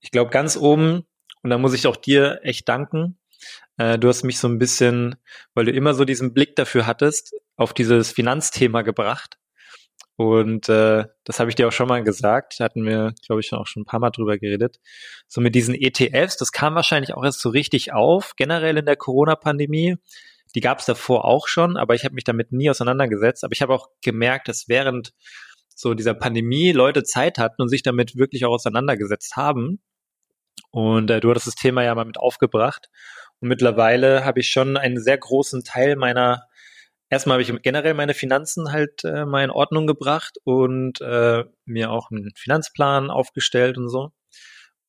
ich 0.00 0.10
glaube 0.10 0.30
ganz 0.30 0.56
oben, 0.56 1.06
und 1.42 1.50
da 1.50 1.58
muss 1.58 1.74
ich 1.74 1.86
auch 1.86 1.96
dir 1.96 2.40
echt 2.42 2.68
danken, 2.68 3.18
äh, 3.78 3.98
du 3.98 4.08
hast 4.08 4.22
mich 4.22 4.38
so 4.38 4.48
ein 4.48 4.58
bisschen, 4.58 5.16
weil 5.54 5.64
du 5.64 5.72
immer 5.72 5.94
so 5.94 6.04
diesen 6.04 6.34
Blick 6.34 6.56
dafür 6.56 6.86
hattest, 6.86 7.34
auf 7.56 7.72
dieses 7.74 8.12
Finanzthema 8.12 8.82
gebracht. 8.82 9.38
Und 10.16 10.68
äh, 10.68 11.06
das 11.24 11.40
habe 11.40 11.50
ich 11.50 11.56
dir 11.56 11.68
auch 11.68 11.72
schon 11.72 11.88
mal 11.88 12.04
gesagt, 12.04 12.56
da 12.58 12.64
hatten 12.64 12.84
wir, 12.84 13.14
glaube 13.26 13.40
ich, 13.40 13.52
auch 13.52 13.66
schon 13.66 13.82
ein 13.82 13.86
paar 13.86 14.00
Mal 14.00 14.10
drüber 14.10 14.38
geredet. 14.38 14.78
So 15.26 15.40
mit 15.40 15.54
diesen 15.54 15.74
ETFs, 15.74 16.36
das 16.36 16.52
kam 16.52 16.74
wahrscheinlich 16.74 17.14
auch 17.14 17.24
erst 17.24 17.40
so 17.40 17.48
richtig 17.48 17.92
auf, 17.92 18.34
generell 18.36 18.76
in 18.76 18.86
der 18.86 18.96
Corona-Pandemie. 18.96 19.96
Die 20.54 20.60
gab 20.60 20.80
es 20.80 20.86
davor 20.86 21.24
auch 21.24 21.48
schon, 21.48 21.76
aber 21.78 21.94
ich 21.94 22.04
habe 22.04 22.14
mich 22.14 22.24
damit 22.24 22.52
nie 22.52 22.68
auseinandergesetzt. 22.68 23.42
Aber 23.42 23.52
ich 23.52 23.62
habe 23.62 23.74
auch 23.74 23.88
gemerkt, 24.02 24.48
dass 24.48 24.68
während 24.68 25.14
so 25.74 25.94
dieser 25.94 26.14
Pandemie 26.14 26.72
Leute 26.72 27.04
Zeit 27.04 27.38
hatten 27.38 27.62
und 27.62 27.68
sich 27.68 27.82
damit 27.82 28.14
wirklich 28.16 28.44
auch 28.44 28.52
auseinandergesetzt 28.52 29.36
haben. 29.36 29.80
Und 30.70 31.10
äh, 31.10 31.20
du 31.20 31.30
hattest 31.30 31.46
das 31.46 31.54
Thema 31.54 31.82
ja 31.84 31.94
mal 31.94 32.04
mit 32.04 32.18
aufgebracht. 32.18 32.90
Und 33.42 33.48
mittlerweile 33.48 34.24
habe 34.24 34.38
ich 34.38 34.50
schon 34.50 34.76
einen 34.76 35.00
sehr 35.02 35.18
großen 35.18 35.64
Teil 35.64 35.96
meiner, 35.96 36.46
erstmal 37.10 37.34
habe 37.34 37.42
ich 37.42 37.62
generell 37.62 37.92
meine 37.92 38.14
Finanzen 38.14 38.70
halt 38.70 39.02
äh, 39.02 39.24
mal 39.24 39.42
in 39.42 39.50
Ordnung 39.50 39.88
gebracht 39.88 40.38
und 40.44 41.00
äh, 41.00 41.42
mir 41.64 41.90
auch 41.90 42.12
einen 42.12 42.30
Finanzplan 42.36 43.10
aufgestellt 43.10 43.78
und 43.78 43.88
so. 43.88 44.12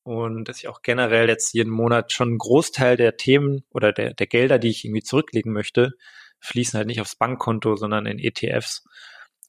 Und 0.04 0.44
dass 0.48 0.58
ich 0.58 0.68
auch 0.68 0.82
generell 0.82 1.28
jetzt 1.28 1.52
jeden 1.52 1.72
Monat 1.72 2.12
schon 2.12 2.28
einen 2.28 2.38
Großteil 2.38 2.96
der 2.96 3.16
Themen 3.16 3.64
oder 3.70 3.92
der, 3.92 4.14
der 4.14 4.26
Gelder, 4.28 4.60
die 4.60 4.68
ich 4.68 4.84
irgendwie 4.84 5.02
zurücklegen 5.02 5.52
möchte, 5.52 5.94
fließen 6.38 6.76
halt 6.76 6.86
nicht 6.86 7.00
aufs 7.00 7.16
Bankkonto, 7.16 7.74
sondern 7.74 8.06
in 8.06 8.20
ETFs. 8.20 8.84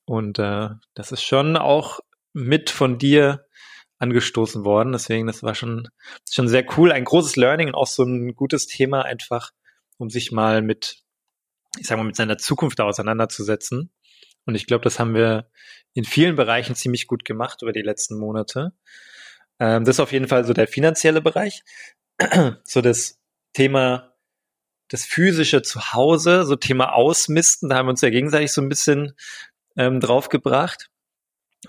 Und 0.06 0.40
äh, 0.40 0.70
das 0.96 1.12
ist 1.12 1.22
schon 1.22 1.58
auch 1.58 2.00
mit 2.34 2.72
von 2.72 2.98
dir 2.98 3.45
angestoßen 4.00 4.66
worden. 4.66 4.92
Deswegen, 4.92 5.28
das 5.28 5.44
war 5.44 5.56
schon, 5.56 5.88
schon 6.30 6.48
sehr 6.48 6.66
cool. 6.78 6.92
Ein 6.92 7.06
großes 7.06 7.36
Learning 7.36 7.68
und 7.68 7.76
auch 7.76 7.88
so 7.88 8.04
ein 8.04 8.36
gutes 8.36 8.68
Thema 8.68 9.04
einfach, 9.04 9.52
um 9.98 10.10
sich 10.10 10.32
mal 10.32 10.62
mit, 10.62 11.04
ich 11.80 11.88
sag 11.88 11.98
mal, 11.98 12.04
mit 12.04 12.16
seiner 12.16 12.38
Zukunft 12.38 12.82
auseinanderzusetzen. 12.82 13.92
Und 14.46 14.56
ich 14.56 14.68
glaube, 14.68 14.84
das 14.84 15.00
haben 15.00 15.14
wir 15.14 15.50
in 15.94 16.04
vielen 16.04 16.36
Bereichen 16.36 16.76
ziemlich 16.76 17.08
gut 17.08 17.26
gemacht 17.26 17.62
über 17.62 17.72
die 17.72 17.82
letzten 17.82 18.18
Monate. 18.20 18.74
Ähm, 19.60 19.86
das 19.86 19.96
ist 19.96 20.00
auf 20.02 20.12
jeden 20.12 20.28
Fall 20.28 20.46
so 20.46 20.54
der 20.54 20.68
finanzielle 20.68 21.22
Bereich. 21.22 21.64
so 22.64 22.82
das 22.82 23.18
Thema 23.54 24.16
das 24.90 25.04
physische 25.04 25.62
Zuhause, 25.62 26.46
so 26.46 26.56
Thema 26.56 26.94
Ausmisten, 26.94 27.70
da 27.70 27.78
haben 27.78 27.88
wir 27.88 27.92
uns 27.92 28.02
ja 28.02 28.10
gegenseitig 28.10 28.52
so 28.52 28.62
ein 28.62 28.70
bisschen 28.70 29.16
ähm, 29.76 30.00
draufgebracht. 30.00 30.90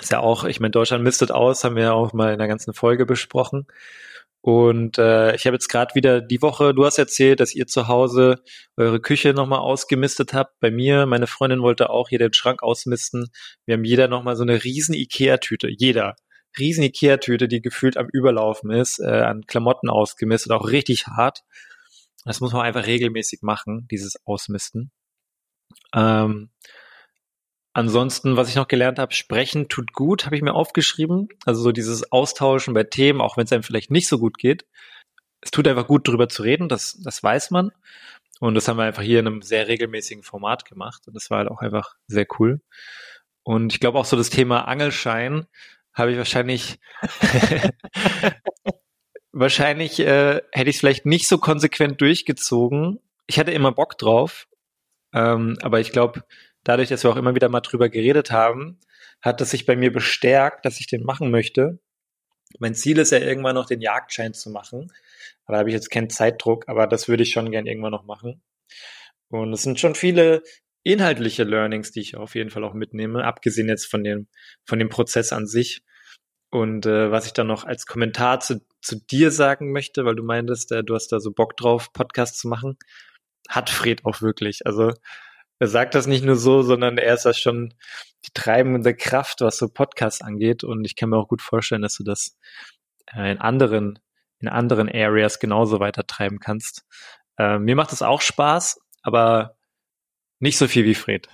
Ist 0.01 0.13
ja 0.13 0.21
auch, 0.21 0.45
ich 0.45 0.61
meine, 0.61 0.73
Deutschland 0.73 1.05
mistet 1.05 1.31
aus, 1.33 1.65
haben 1.65 1.77
wir 1.77 1.85
ja 1.85 1.93
auch 1.93 2.13
mal 2.13 2.33
in 2.33 2.39
der 2.39 2.49
ganzen 2.49 2.75
Folge 2.75 3.07
besprochen. 3.07 3.67
Und 4.47 4.99
äh, 4.99 5.35
ich 5.35 5.45
habe 5.47 5.57
jetzt 5.57 5.69
gerade 5.69 5.97
wieder 5.97 6.21
die 6.21 6.41
Woche, 6.41 6.73
du 6.73 6.85
hast 6.85 6.99
erzählt, 6.99 7.41
dass 7.41 7.53
ihr 7.53 7.67
zu 7.67 7.89
Hause 7.89 8.37
eure 8.77 9.01
Küche 9.01 9.35
nochmal 9.35 9.59
ausgemistet 9.59 10.35
habt. 10.35 10.61
Bei 10.61 10.71
mir, 10.71 11.05
meine 11.07 11.27
Freundin 11.27 11.63
wollte 11.63 11.91
auch 11.91 12.11
hier 12.11 12.21
den 12.21 12.33
Schrank 12.33 12.63
ausmisten. 12.63 13.29
Wir 13.65 13.75
haben 13.75 13.85
jeder 13.85 14.07
nochmal 14.07 14.37
so 14.37 14.45
eine 14.45 14.63
riesen 14.63 14.95
Ikea-Tüte, 14.95 15.69
jeder. 15.69 16.15
Riesen 16.59 16.85
Ikea-Tüte, 16.85 17.49
die 17.49 17.61
gefühlt 17.61 17.97
am 17.97 18.09
Überlaufen 18.13 18.71
ist, 18.71 19.01
äh, 19.01 19.23
an 19.23 19.47
Klamotten 19.47 19.91
ausgemistet, 19.91 20.53
auch 20.53 20.69
richtig 20.69 21.09
hart. 21.09 21.41
Das 22.25 22.41
muss 22.41 22.53
man 22.53 22.63
einfach 22.63 22.87
regelmäßig 22.87 23.43
machen, 23.43 23.89
dieses 23.91 24.15
Ausmisten. 24.25 24.93
Ähm, 25.93 26.51
Ansonsten, 27.77 28.39
was 28.39 28.49
ich 28.49 28.55
noch 28.55 28.69
gelernt 28.69 28.99
habe, 28.99 29.13
sprechen 29.13 29.69
tut 29.69 29.93
gut, 29.93 30.25
habe 30.25 30.35
ich 30.35 30.41
mir 30.41 30.55
aufgeschrieben. 30.55 31.29
Also 31.45 31.61
so 31.61 31.73
dieses 31.73 32.11
Austauschen 32.11 32.73
bei 32.73 32.85
Themen, 32.85 33.21
auch 33.21 33.37
wenn 33.37 33.45
es 33.45 33.53
einem 33.53 33.65
vielleicht 33.65 33.91
nicht 33.91 34.09
so 34.09 34.19
gut 34.19 34.39
geht. 34.39 34.65
Es 35.43 35.51
tut 35.51 35.69
einfach 35.69 35.87
gut, 35.87 36.09
darüber 36.09 36.27
zu 36.31 36.43
reden, 36.43 36.71
das, 36.71 36.99
das 37.05 37.23
weiß 37.23 37.51
man. 37.51 37.73
Und 38.41 38.55
das 38.55 38.67
haben 38.67 38.79
wir 38.79 38.85
einfach 38.85 39.03
hier 39.03 39.21
in 39.21 39.27
einem 39.27 39.43
sehr 39.43 39.69
regelmäßigen 39.69 40.23
Format 40.23 40.65
gemacht. 40.65 41.03
Und 41.07 41.15
das 41.15 41.29
war 41.29 41.37
halt 41.37 41.51
auch 41.51 41.61
einfach 41.61 41.97
sehr 42.07 42.27
cool. 42.39 42.63
Und 43.43 43.75
ich 43.75 43.81
glaube 43.81 43.99
auch 43.99 44.07
so 44.07 44.17
das 44.17 44.31
Thema 44.31 44.67
Angelschein 44.67 45.47
habe 45.93 46.13
ich 46.13 46.17
wahrscheinlich 46.17 46.79
wahrscheinlich 49.33 50.01
äh, 50.01 50.41
hätte 50.51 50.71
ich 50.71 50.77
es 50.77 50.81
vielleicht 50.81 51.05
nicht 51.05 51.29
so 51.29 51.37
konsequent 51.37 52.01
durchgezogen. 52.01 53.01
Ich 53.27 53.39
hatte 53.39 53.51
immer 53.51 53.73
Bock 53.73 53.99
drauf, 53.99 54.49
ähm, 55.13 55.59
aber 55.61 55.81
ich 55.81 55.93
glaube, 55.93 56.25
dadurch, 56.69 56.89
dass 56.89 57.05
wir 57.05 57.11
auch 57.11 57.17
immer 57.17 57.35
wieder 57.35 57.49
mal 57.49 57.61
drüber 57.61 57.89
geredet 57.89 58.31
haben, 58.31 58.79
hat 59.23 59.41
es 59.41 59.51
sich 59.51 59.67
bei 59.67 59.77
mir 59.77 59.93
bestärkt, 59.93 60.65
dass 60.65 60.81
ich 60.81 60.87
den 60.87 61.05
machen 61.05 61.31
möchte. 61.31 61.79
Mein 62.59 62.75
Ziel 62.75 62.99
ist 62.99 63.13
ja 63.13 63.19
irgendwann 63.19 63.55
noch 63.55 63.67
den 63.67 63.81
Jagdschein 63.81 64.35
zu 64.35 64.51
machen. 64.51 64.93
Da 65.47 65.59
habe 65.59 65.69
ich 65.69 65.75
jetzt 65.75 65.91
keinen 65.91 66.11
Zeitdruck, 66.11 66.69
aber 66.69 66.87
das 66.87 67.09
würde 67.09 67.23
ich 67.23 67.33
schon 67.33 67.51
gern 67.51 67.67
irgendwann 67.67 67.93
noch 67.93 68.05
machen. 68.05 68.43
Und 69.29 69.53
es 69.53 69.63
sind 69.63 69.81
schon 69.81 69.95
viele 69.95 70.43
inhaltliche 70.83 71.45
Learnings, 71.45 71.93
die 71.93 72.01
ich 72.01 72.17
auf 72.17 72.35
jeden 72.35 72.51
Fall 72.51 72.65
auch 72.65 72.75
mitnehme, 72.75 73.25
abgesehen 73.25 73.69
jetzt 73.69 73.87
von 73.87 74.05
dem, 74.05 74.29
von 74.65 74.79
dem 74.79 74.89
Prozess 74.89 75.33
an 75.33 75.47
sich. 75.47 75.83
Und 76.51 76.87
äh, 76.87 77.11
was 77.11 77.27
ich 77.27 77.33
dann 77.33 77.49
noch 77.49 77.65
als 77.65 77.87
Kommentar 77.87 78.41
zu, 78.41 78.65
zu 78.81 78.97
dir 78.97 79.31
sagen 79.31 79.73
möchte, 79.73 80.05
weil 80.05 80.15
du 80.15 80.23
meintest, 80.23 80.71
äh, 80.73 80.85
du 80.85 80.95
hast 80.95 81.09
da 81.09 81.19
so 81.19 81.33
Bock 81.33 81.57
drauf, 81.57 81.93
Podcast 81.93 82.39
zu 82.39 82.49
machen, 82.49 82.79
hat 83.49 83.71
Fred 83.71 84.05
auch 84.05 84.23
wirklich. 84.23 84.65
Also 84.65 84.93
er 85.59 85.69
sagt 85.69 85.95
das 85.95 86.07
nicht 86.07 86.25
nur 86.25 86.37
so, 86.37 86.63
sondern 86.63 86.99
er 86.99 87.15
ist 87.15 87.25
das 87.25 87.39
schon 87.39 87.75
die 88.27 88.33
treibende 88.35 88.95
Kraft, 88.95 89.41
was 89.41 89.57
so 89.57 89.69
Podcasts 89.69 90.21
angeht. 90.21 90.65
Und 90.65 90.85
ich 90.85 90.97
kann 90.97 91.11
mir 91.11 91.17
auch 91.17 91.29
gut 91.29 91.43
vorstellen, 91.43 91.83
dass 91.83 91.97
du 91.97 92.05
das 92.05 92.37
äh, 93.15 93.33
in 93.33 93.39
anderen, 93.39 93.99
in 94.39 94.49
anderen 94.49 94.89
Areas 94.89 95.39
genauso 95.39 95.81
weiter 95.81 96.07
treiben 96.07 96.41
kannst. 96.41 96.85
Äh, 97.39 97.59
mir 97.59 97.77
macht 97.77 97.93
es 97.93 98.03
auch 98.03 98.21
Spaß, 98.21 98.81
aber 99.03 99.57
nicht 100.39 100.59
so 100.59 100.69
viel 100.69 100.85
wie 100.85 100.95
Fred. 100.95 101.29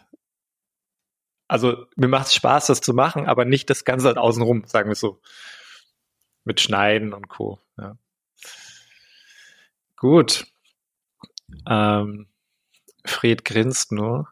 Also 1.49 1.87
mir 1.97 2.09
macht 2.09 2.29
es 2.29 2.35
Spaß, 2.35 2.68
das 2.68 2.81
zu 2.81 2.95
machen, 2.95 3.27
aber 3.27 3.45
nicht 3.45 3.68
das 3.70 3.85
Ganze 3.85 4.07
halt 4.07 4.18
außenrum, 4.18 4.64
sagen 4.66 4.89
wir 4.89 4.95
so. 4.95 5.20
Mit 6.45 6.61
Schneiden 6.61 7.12
und 7.12 7.29
Co. 7.29 7.61
Ja. 7.77 7.97
Gut. 9.97 10.47
Ähm, 11.68 12.32
Fred 13.05 13.45
grinst 13.45 13.93
nur. 13.93 14.29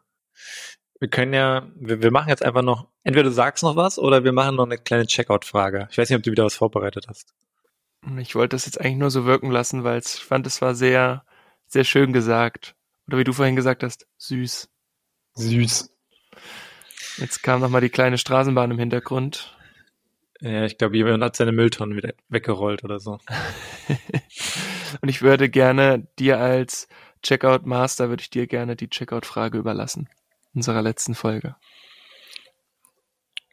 Wir 0.99 1.09
können 1.09 1.33
ja, 1.33 1.67
wir, 1.75 2.01
wir 2.01 2.11
machen 2.11 2.29
jetzt 2.29 2.43
einfach 2.43 2.61
noch, 2.61 2.87
entweder 3.03 3.23
du 3.23 3.31
sagst 3.31 3.63
noch 3.63 3.75
was 3.75 3.97
oder 3.97 4.23
wir 4.23 4.33
machen 4.33 4.55
noch 4.55 4.65
eine 4.65 4.77
kleine 4.77 5.07
Checkout-Frage. 5.07 5.87
Ich 5.91 5.97
weiß 5.97 6.09
nicht, 6.09 6.17
ob 6.17 6.23
du 6.23 6.31
wieder 6.31 6.45
was 6.45 6.55
vorbereitet 6.55 7.07
hast. 7.07 7.33
Ich 8.19 8.35
wollte 8.35 8.55
das 8.55 8.65
jetzt 8.65 8.79
eigentlich 8.79 8.97
nur 8.97 9.11
so 9.11 9.25
wirken 9.25 9.51
lassen, 9.51 9.83
weil 9.83 9.99
ich 9.99 10.07
fand, 10.07 10.47
es 10.47 10.61
war 10.61 10.75
sehr, 10.75 11.23
sehr 11.67 11.83
schön 11.83 12.13
gesagt. 12.13 12.75
Oder 13.07 13.19
wie 13.19 13.23
du 13.23 13.33
vorhin 13.33 13.55
gesagt 13.55 13.83
hast, 13.83 14.07
süß. 14.17 14.69
Süß. 15.35 15.91
Jetzt 17.17 17.43
kam 17.43 17.61
nochmal 17.61 17.81
die 17.81 17.89
kleine 17.89 18.17
Straßenbahn 18.17 18.71
im 18.71 18.79
Hintergrund. 18.79 19.55
Ja, 20.39 20.65
ich 20.65 20.77
glaube, 20.77 20.97
jemand 20.97 21.23
hat 21.23 21.35
seine 21.35 21.51
Mülltonnen 21.51 21.95
wieder 21.95 22.13
weggerollt 22.29 22.83
oder 22.83 22.99
so. 22.99 23.19
Und 25.01 25.09
ich 25.09 25.21
würde 25.21 25.49
gerne 25.49 26.07
dir 26.17 26.39
als 26.39 26.87
Checkout 27.23 27.65
Master 27.65 28.09
würde 28.09 28.21
ich 28.21 28.29
dir 28.29 28.47
gerne 28.47 28.75
die 28.75 28.89
Checkout-Frage 28.89 29.57
überlassen. 29.57 30.09
Unserer 30.53 30.81
letzten 30.81 31.15
Folge. 31.15 31.55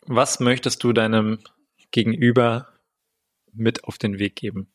Was 0.07 0.41
möchtest 0.41 0.83
du 0.83 0.93
deinem 0.93 1.39
Gegenüber 1.91 2.69
mit 3.53 3.85
auf 3.85 3.99
den 3.99 4.19
Weg 4.19 4.37
geben? 4.37 4.73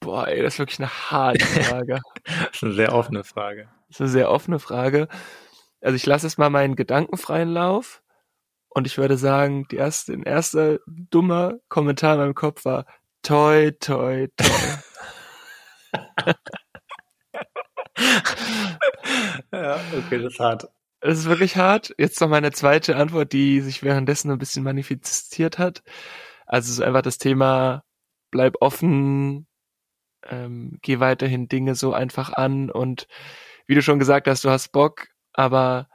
Boah, 0.00 0.28
ey, 0.28 0.42
das 0.42 0.54
ist 0.54 0.58
wirklich 0.58 0.78
eine 0.78 0.90
harte 0.90 1.44
Frage. 1.64 2.00
das 2.24 2.54
ist 2.54 2.62
eine 2.62 2.74
sehr 2.74 2.94
offene 2.94 3.24
Frage. 3.24 3.68
Das 3.88 3.96
ist 3.96 4.00
eine 4.02 4.10
sehr 4.10 4.30
offene 4.30 4.58
Frage. 4.60 5.08
Also 5.80 5.96
ich 5.96 6.06
lasse 6.06 6.26
jetzt 6.26 6.38
mal 6.38 6.50
meinen 6.50 6.76
gedankenfreien 6.76 7.48
Lauf 7.48 8.02
und 8.68 8.86
ich 8.86 8.98
würde 8.98 9.16
sagen, 9.16 9.66
die 9.70 9.76
erste, 9.76 10.12
ein 10.12 10.22
erster 10.22 10.78
dummer 10.86 11.54
Kommentar 11.68 12.14
in 12.14 12.20
meinem 12.20 12.34
Kopf 12.34 12.64
war, 12.64 12.86
Toi, 13.24 13.70
toi, 13.80 14.28
toi. 14.36 14.74
ja, 19.52 19.80
okay, 19.96 20.22
das 20.22 20.34
ist 20.34 20.40
hart. 20.40 20.68
Das 21.00 21.18
ist 21.18 21.24
wirklich 21.24 21.56
hart. 21.56 21.94
Jetzt 21.96 22.20
noch 22.20 22.28
meine 22.28 22.52
zweite 22.52 22.96
Antwort, 22.96 23.32
die 23.32 23.62
sich 23.62 23.82
währenddessen 23.82 24.30
ein 24.30 24.38
bisschen 24.38 24.62
manifestiert 24.62 25.58
hat. 25.58 25.82
Also 26.46 26.66
es 26.66 26.72
ist 26.78 26.80
einfach 26.80 27.00
das 27.00 27.16
Thema, 27.16 27.82
bleib 28.30 28.56
offen, 28.60 29.46
ähm, 30.26 30.78
geh 30.82 31.00
weiterhin 31.00 31.48
Dinge 31.48 31.74
so 31.76 31.94
einfach 31.94 32.34
an 32.34 32.70
und 32.70 33.06
wie 33.66 33.74
du 33.74 33.80
schon 33.82 33.98
gesagt 33.98 34.28
hast, 34.28 34.44
du 34.44 34.50
hast 34.50 34.70
Bock, 34.70 35.06
aber 35.32 35.88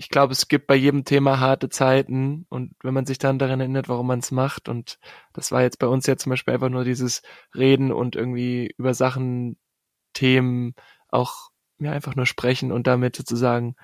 ich 0.00 0.08
glaube, 0.08 0.32
es 0.32 0.48
gibt 0.48 0.66
bei 0.66 0.76
jedem 0.76 1.04
Thema 1.04 1.40
harte 1.40 1.68
Zeiten 1.68 2.46
und 2.48 2.72
wenn 2.82 2.94
man 2.94 3.04
sich 3.04 3.18
dann 3.18 3.38
daran 3.38 3.60
erinnert, 3.60 3.90
warum 3.90 4.06
man 4.06 4.20
es 4.20 4.30
macht 4.30 4.66
und 4.70 4.98
das 5.34 5.52
war 5.52 5.60
jetzt 5.60 5.78
bei 5.78 5.86
uns 5.86 6.06
ja 6.06 6.16
zum 6.16 6.30
Beispiel 6.30 6.54
einfach 6.54 6.70
nur 6.70 6.84
dieses 6.84 7.20
Reden 7.54 7.92
und 7.92 8.16
irgendwie 8.16 8.72
über 8.78 8.94
Sachen, 8.94 9.58
Themen 10.14 10.74
auch 11.08 11.50
ja 11.78 11.92
einfach 11.92 12.16
nur 12.16 12.24
sprechen 12.24 12.72
und 12.72 12.86
damit 12.86 13.14
sozusagen 13.14 13.76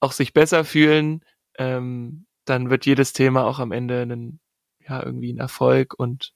auch 0.00 0.10
sich 0.10 0.32
besser 0.32 0.64
fühlen, 0.64 1.24
ähm, 1.58 2.26
dann 2.44 2.68
wird 2.68 2.84
jedes 2.84 3.12
Thema 3.12 3.44
auch 3.44 3.60
am 3.60 3.70
Ende 3.70 4.02
einen, 4.02 4.40
ja 4.80 5.00
irgendwie 5.00 5.32
ein 5.32 5.38
Erfolg 5.38 5.94
und 5.96 6.34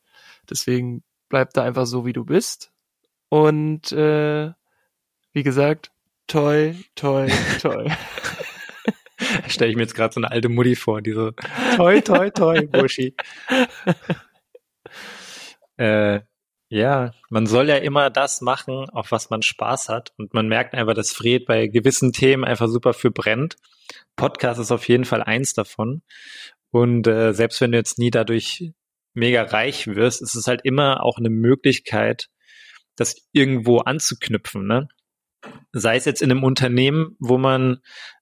deswegen 0.48 1.02
bleib 1.28 1.52
da 1.54 1.64
einfach 1.64 1.86
so, 1.86 2.06
wie 2.06 2.12
du 2.12 2.24
bist 2.24 2.70
und 3.28 3.90
äh, 3.90 4.52
wie 5.32 5.42
gesagt, 5.42 5.90
toi, 6.28 6.74
toi, 6.94 7.28
toi. 7.60 7.90
Stelle 9.50 9.70
ich 9.70 9.76
mir 9.76 9.82
jetzt 9.82 9.94
gerade 9.94 10.14
so 10.14 10.20
eine 10.20 10.30
alte 10.30 10.48
Mutti 10.48 10.76
vor, 10.76 11.02
die 11.02 11.12
so 11.12 11.32
toi, 11.76 12.00
toi, 12.00 12.30
toi, 12.30 12.66
Buschi. 12.66 13.14
äh, 15.76 16.20
ja, 16.72 17.12
man 17.30 17.46
soll 17.46 17.68
ja 17.68 17.76
immer 17.76 18.10
das 18.10 18.40
machen, 18.42 18.88
auf 18.90 19.10
was 19.10 19.28
man 19.28 19.42
Spaß 19.42 19.88
hat. 19.88 20.12
Und 20.18 20.34
man 20.34 20.46
merkt 20.46 20.74
einfach, 20.74 20.94
dass 20.94 21.12
Fred 21.12 21.44
bei 21.46 21.66
gewissen 21.66 22.12
Themen 22.12 22.44
einfach 22.44 22.68
super 22.68 22.94
für 22.94 23.10
brennt. 23.10 23.56
Podcast 24.14 24.60
ist 24.60 24.70
auf 24.70 24.86
jeden 24.88 25.04
Fall 25.04 25.22
eins 25.22 25.52
davon. 25.52 26.02
Und 26.70 27.08
äh, 27.08 27.32
selbst 27.32 27.60
wenn 27.60 27.72
du 27.72 27.78
jetzt 27.78 27.98
nie 27.98 28.12
dadurch 28.12 28.72
mega 29.14 29.42
reich 29.42 29.88
wirst, 29.88 30.22
ist 30.22 30.36
es 30.36 30.46
halt 30.46 30.60
immer 30.64 31.02
auch 31.02 31.18
eine 31.18 31.30
Möglichkeit, 31.30 32.28
das 32.94 33.16
irgendwo 33.32 33.78
anzuknüpfen. 33.78 34.66
Ne? 34.66 34.88
Sei 35.72 35.96
es 35.96 36.04
jetzt 36.04 36.22
in 36.22 36.30
einem 36.30 36.44
Unternehmen, 36.44 37.16
wo 37.18 37.38
man 37.38 37.80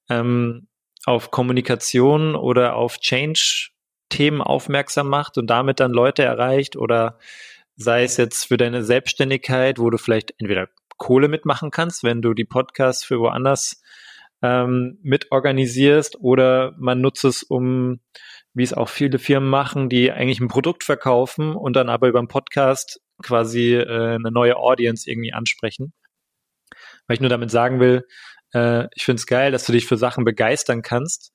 ähm, 0.09 0.69
auf 1.05 1.31
Kommunikation 1.31 2.35
oder 2.35 2.77
auf 2.77 2.99
Change-Themen 2.99 4.41
aufmerksam 4.41 5.09
macht 5.09 5.39
und 5.39 5.49
damit 5.49 5.81
dann 5.81 5.93
Leute 5.93 6.23
erreicht 6.23 6.77
oder 6.77 7.19
sei 7.77 8.03
es 8.03 8.17
jetzt 8.17 8.47
für 8.47 8.57
deine 8.57 8.83
Selbstständigkeit, 8.83 9.79
wo 9.79 9.91
du 9.91 9.99
vielleicht 9.99 10.35
entweder 10.39 10.69
Kohle 10.97 11.29
mitmachen 11.29 11.71
kannst, 11.71 12.03
wenn 12.03 12.21
du 12.23 12.35
die 12.35 12.45
Podcasts 12.45 13.05
für 13.05 13.21
woanders 13.21 13.81
ähm, 14.43 14.99
mitorganisierst 15.03 16.21
oder 16.21 16.75
man 16.79 17.01
nutzt 17.01 17.25
es, 17.25 17.43
um, 17.43 18.01
wie 18.53 18.65
es 18.65 18.73
auch 18.73 18.89
viele 18.89 19.19
Firmen 19.19 19.49
machen, 19.49 19.89
die 19.89 20.13
eigentlich 20.13 20.41
ein 20.41 20.49
Produkt 20.49 20.85
verkaufen 20.85 21.55
und 21.55 21.75
dann 21.75 21.89
aber 21.89 22.09
über 22.09 22.19
einen 22.19 22.29
Podcast 22.29 23.01
quasi 23.23 23.75
äh, 23.75 24.15
eine 24.15 24.31
neue 24.31 24.57
Audience 24.57 25.09
irgendwie 25.09 25.33
ansprechen. 25.33 25.93
Weil 27.07 27.15
ich 27.15 27.21
nur 27.21 27.31
damit 27.31 27.51
sagen 27.51 27.81
will, 27.81 28.05
äh, 28.55 28.89
ich 28.95 29.05
finde 29.05 29.21
es 29.21 29.27
geil, 29.27 29.53
dass 29.53 29.67
du 29.67 29.73
dich 29.73 29.87
für 29.87 29.97
Sachen 29.97 30.25
begeistern 30.25 30.83
kannst. 30.83 31.33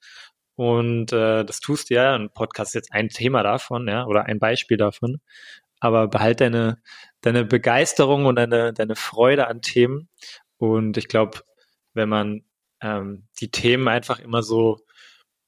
Und 0.55 1.11
äh, 1.11 1.43
das 1.43 1.59
tust 1.59 1.89
du 1.89 1.95
ja. 1.95 2.15
Ein 2.15 2.29
Podcast 2.31 2.71
ist 2.71 2.75
jetzt 2.75 2.93
ein 2.93 3.09
Thema 3.09 3.43
davon, 3.43 3.87
ja, 3.87 4.05
oder 4.05 4.25
ein 4.25 4.39
Beispiel 4.39 4.77
davon. 4.77 5.19
Aber 5.79 6.07
behalt 6.07 6.41
deine, 6.41 6.81
deine 7.21 7.45
Begeisterung 7.45 8.25
und 8.25 8.35
deine, 8.35 8.73
deine 8.73 8.95
Freude 8.95 9.47
an 9.47 9.61
Themen. 9.61 10.09
Und 10.57 10.97
ich 10.97 11.07
glaube, 11.07 11.41
wenn 11.93 12.09
man 12.09 12.43
ähm, 12.81 13.27
die 13.39 13.51
Themen 13.51 13.87
einfach 13.87 14.19
immer 14.19 14.43
so 14.43 14.79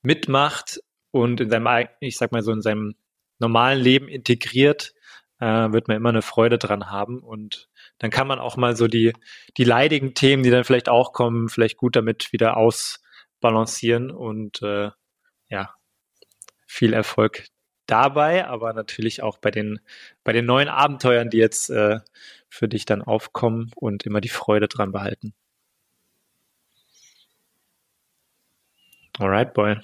mitmacht 0.02 0.80
und 1.12 1.42
in 1.42 1.50
seinem, 1.50 1.88
ich 2.00 2.18
sag 2.18 2.32
mal 2.32 2.42
so, 2.44 2.52
in 2.52 2.62
seinem 2.62 2.96
normalen 3.40 3.82
Leben 3.82 4.08
integriert, 4.08 4.94
äh, 5.40 5.72
wird 5.72 5.88
man 5.88 5.98
immer 5.98 6.10
eine 6.10 6.22
Freude 6.22 6.58
dran 6.58 6.90
haben 6.90 7.20
und 7.20 7.70
dann 8.00 8.12
kann 8.12 8.28
man 8.28 8.40
auch 8.40 8.58
mal 8.58 8.76
so 8.76 8.88
die, 8.88 9.14
die 9.58 9.64
leidigen 9.64 10.14
Themen, 10.14 10.44
die 10.44 10.50
dann 10.50 10.64
vielleicht 10.64 10.90
auch 10.90 11.14
kommen, 11.14 11.50
vielleicht 11.50 11.78
gut 11.78 11.96
damit 11.96 12.32
wieder 12.34 12.58
ausbalancieren 12.58 14.12
und 14.12 14.62
äh, 14.62 14.92
ja, 15.50 15.74
viel 16.66 16.94
Erfolg 16.94 17.48
dabei, 17.88 18.48
aber 18.48 18.74
natürlich 18.74 19.22
auch 19.22 19.38
bei 19.38 19.52
den, 19.52 19.80
bei 20.24 20.34
den 20.34 20.46
neuen 20.46 20.68
Abenteuern, 20.68 21.30
die 21.30 21.38
jetzt 21.38 21.70
äh, 21.70 22.00
für 22.50 22.68
dich 22.68 22.86
dann 22.86 23.02
aufkommen 23.02 23.72
und 23.76 24.06
immer 24.06 24.22
die 24.22 24.30
Freude 24.30 24.68
dran 24.68 24.92
behalten. 24.92 25.34
Alright, 29.18 29.54
boy. 29.54 29.78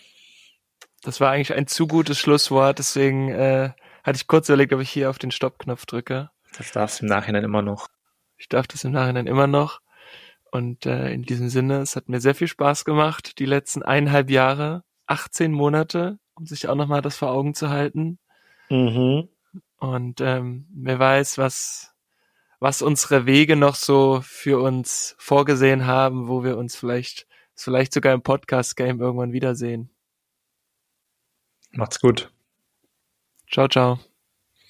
Das 1.03 1.22
war 1.22 1.32
eigentlich 1.32 1.53
ein 1.53 1.68
zu 1.68 1.88
gutes 1.88 2.20
Schlusswort, 2.20 2.80
deswegen 2.80 3.30
äh, 3.30 3.72
hatte 4.03 4.18
ich 4.18 4.28
kurz 4.28 4.49
überlegt, 4.49 4.74
ob 4.74 4.82
ich 4.82 4.89
hier 4.89 5.09
auf 5.09 5.20
den 5.20 5.32
Stoppknopf 5.32 5.86
drücke. 5.86 6.30
Das 6.57 6.72
darfst 6.72 6.99
du 6.99 7.05
im 7.05 7.09
Nachhinein 7.09 7.43
immer 7.43 7.62
noch. 7.62 7.88
Ich 8.42 8.50
darf 8.50 8.66
das 8.66 8.84
im 8.84 8.92
Nachhinein 8.92 9.28
immer 9.28 9.46
noch. 9.46 9.82
Und 10.50 10.88
äh, 10.88 11.14
in 11.14 11.22
diesem 11.22 11.48
Sinne, 11.48 11.82
es 11.82 11.96
hat 11.96 12.10
mir 12.10 12.20
sehr 12.20 12.34
viel 12.34 12.48
Spaß 12.48 12.86
gemacht, 12.86 13.38
die 13.38 13.46
letzten 13.46 13.84
eineinhalb 13.84 14.32
Jahre, 14.32 14.84
18 15.06 15.52
Monate, 15.52 16.18
um 16.34 16.48
sich 16.48 16.68
auch 16.68 16.74
nochmal 16.74 17.04
das 17.04 17.16
vor 17.16 17.30
Augen 17.30 17.54
zu 17.54 17.70
halten. 17.70 18.18
Mhm. 18.70 19.30
Und 19.78 20.22
ähm, 20.22 20.66
wer 20.74 20.98
weiß, 20.98 21.38
was, 21.38 21.94
was 22.60 22.82
unsere 22.82 23.28
Wege 23.28 23.56
noch 23.56 23.76
so 23.76 24.22
für 24.24 24.60
uns 24.60 25.16
vorgesehen 25.20 25.86
haben, 25.86 26.28
wo 26.28 26.44
wir 26.44 26.58
uns 26.58 26.76
vielleicht, 26.76 27.28
vielleicht 27.54 27.94
sogar 27.94 28.16
im 28.16 28.24
Podcast-Game 28.24 29.00
irgendwann 29.00 29.34
wiedersehen. 29.34 29.92
Macht's 31.74 32.00
gut. 32.00 32.32
Ciao, 33.52 33.68
ciao. 33.68 34.00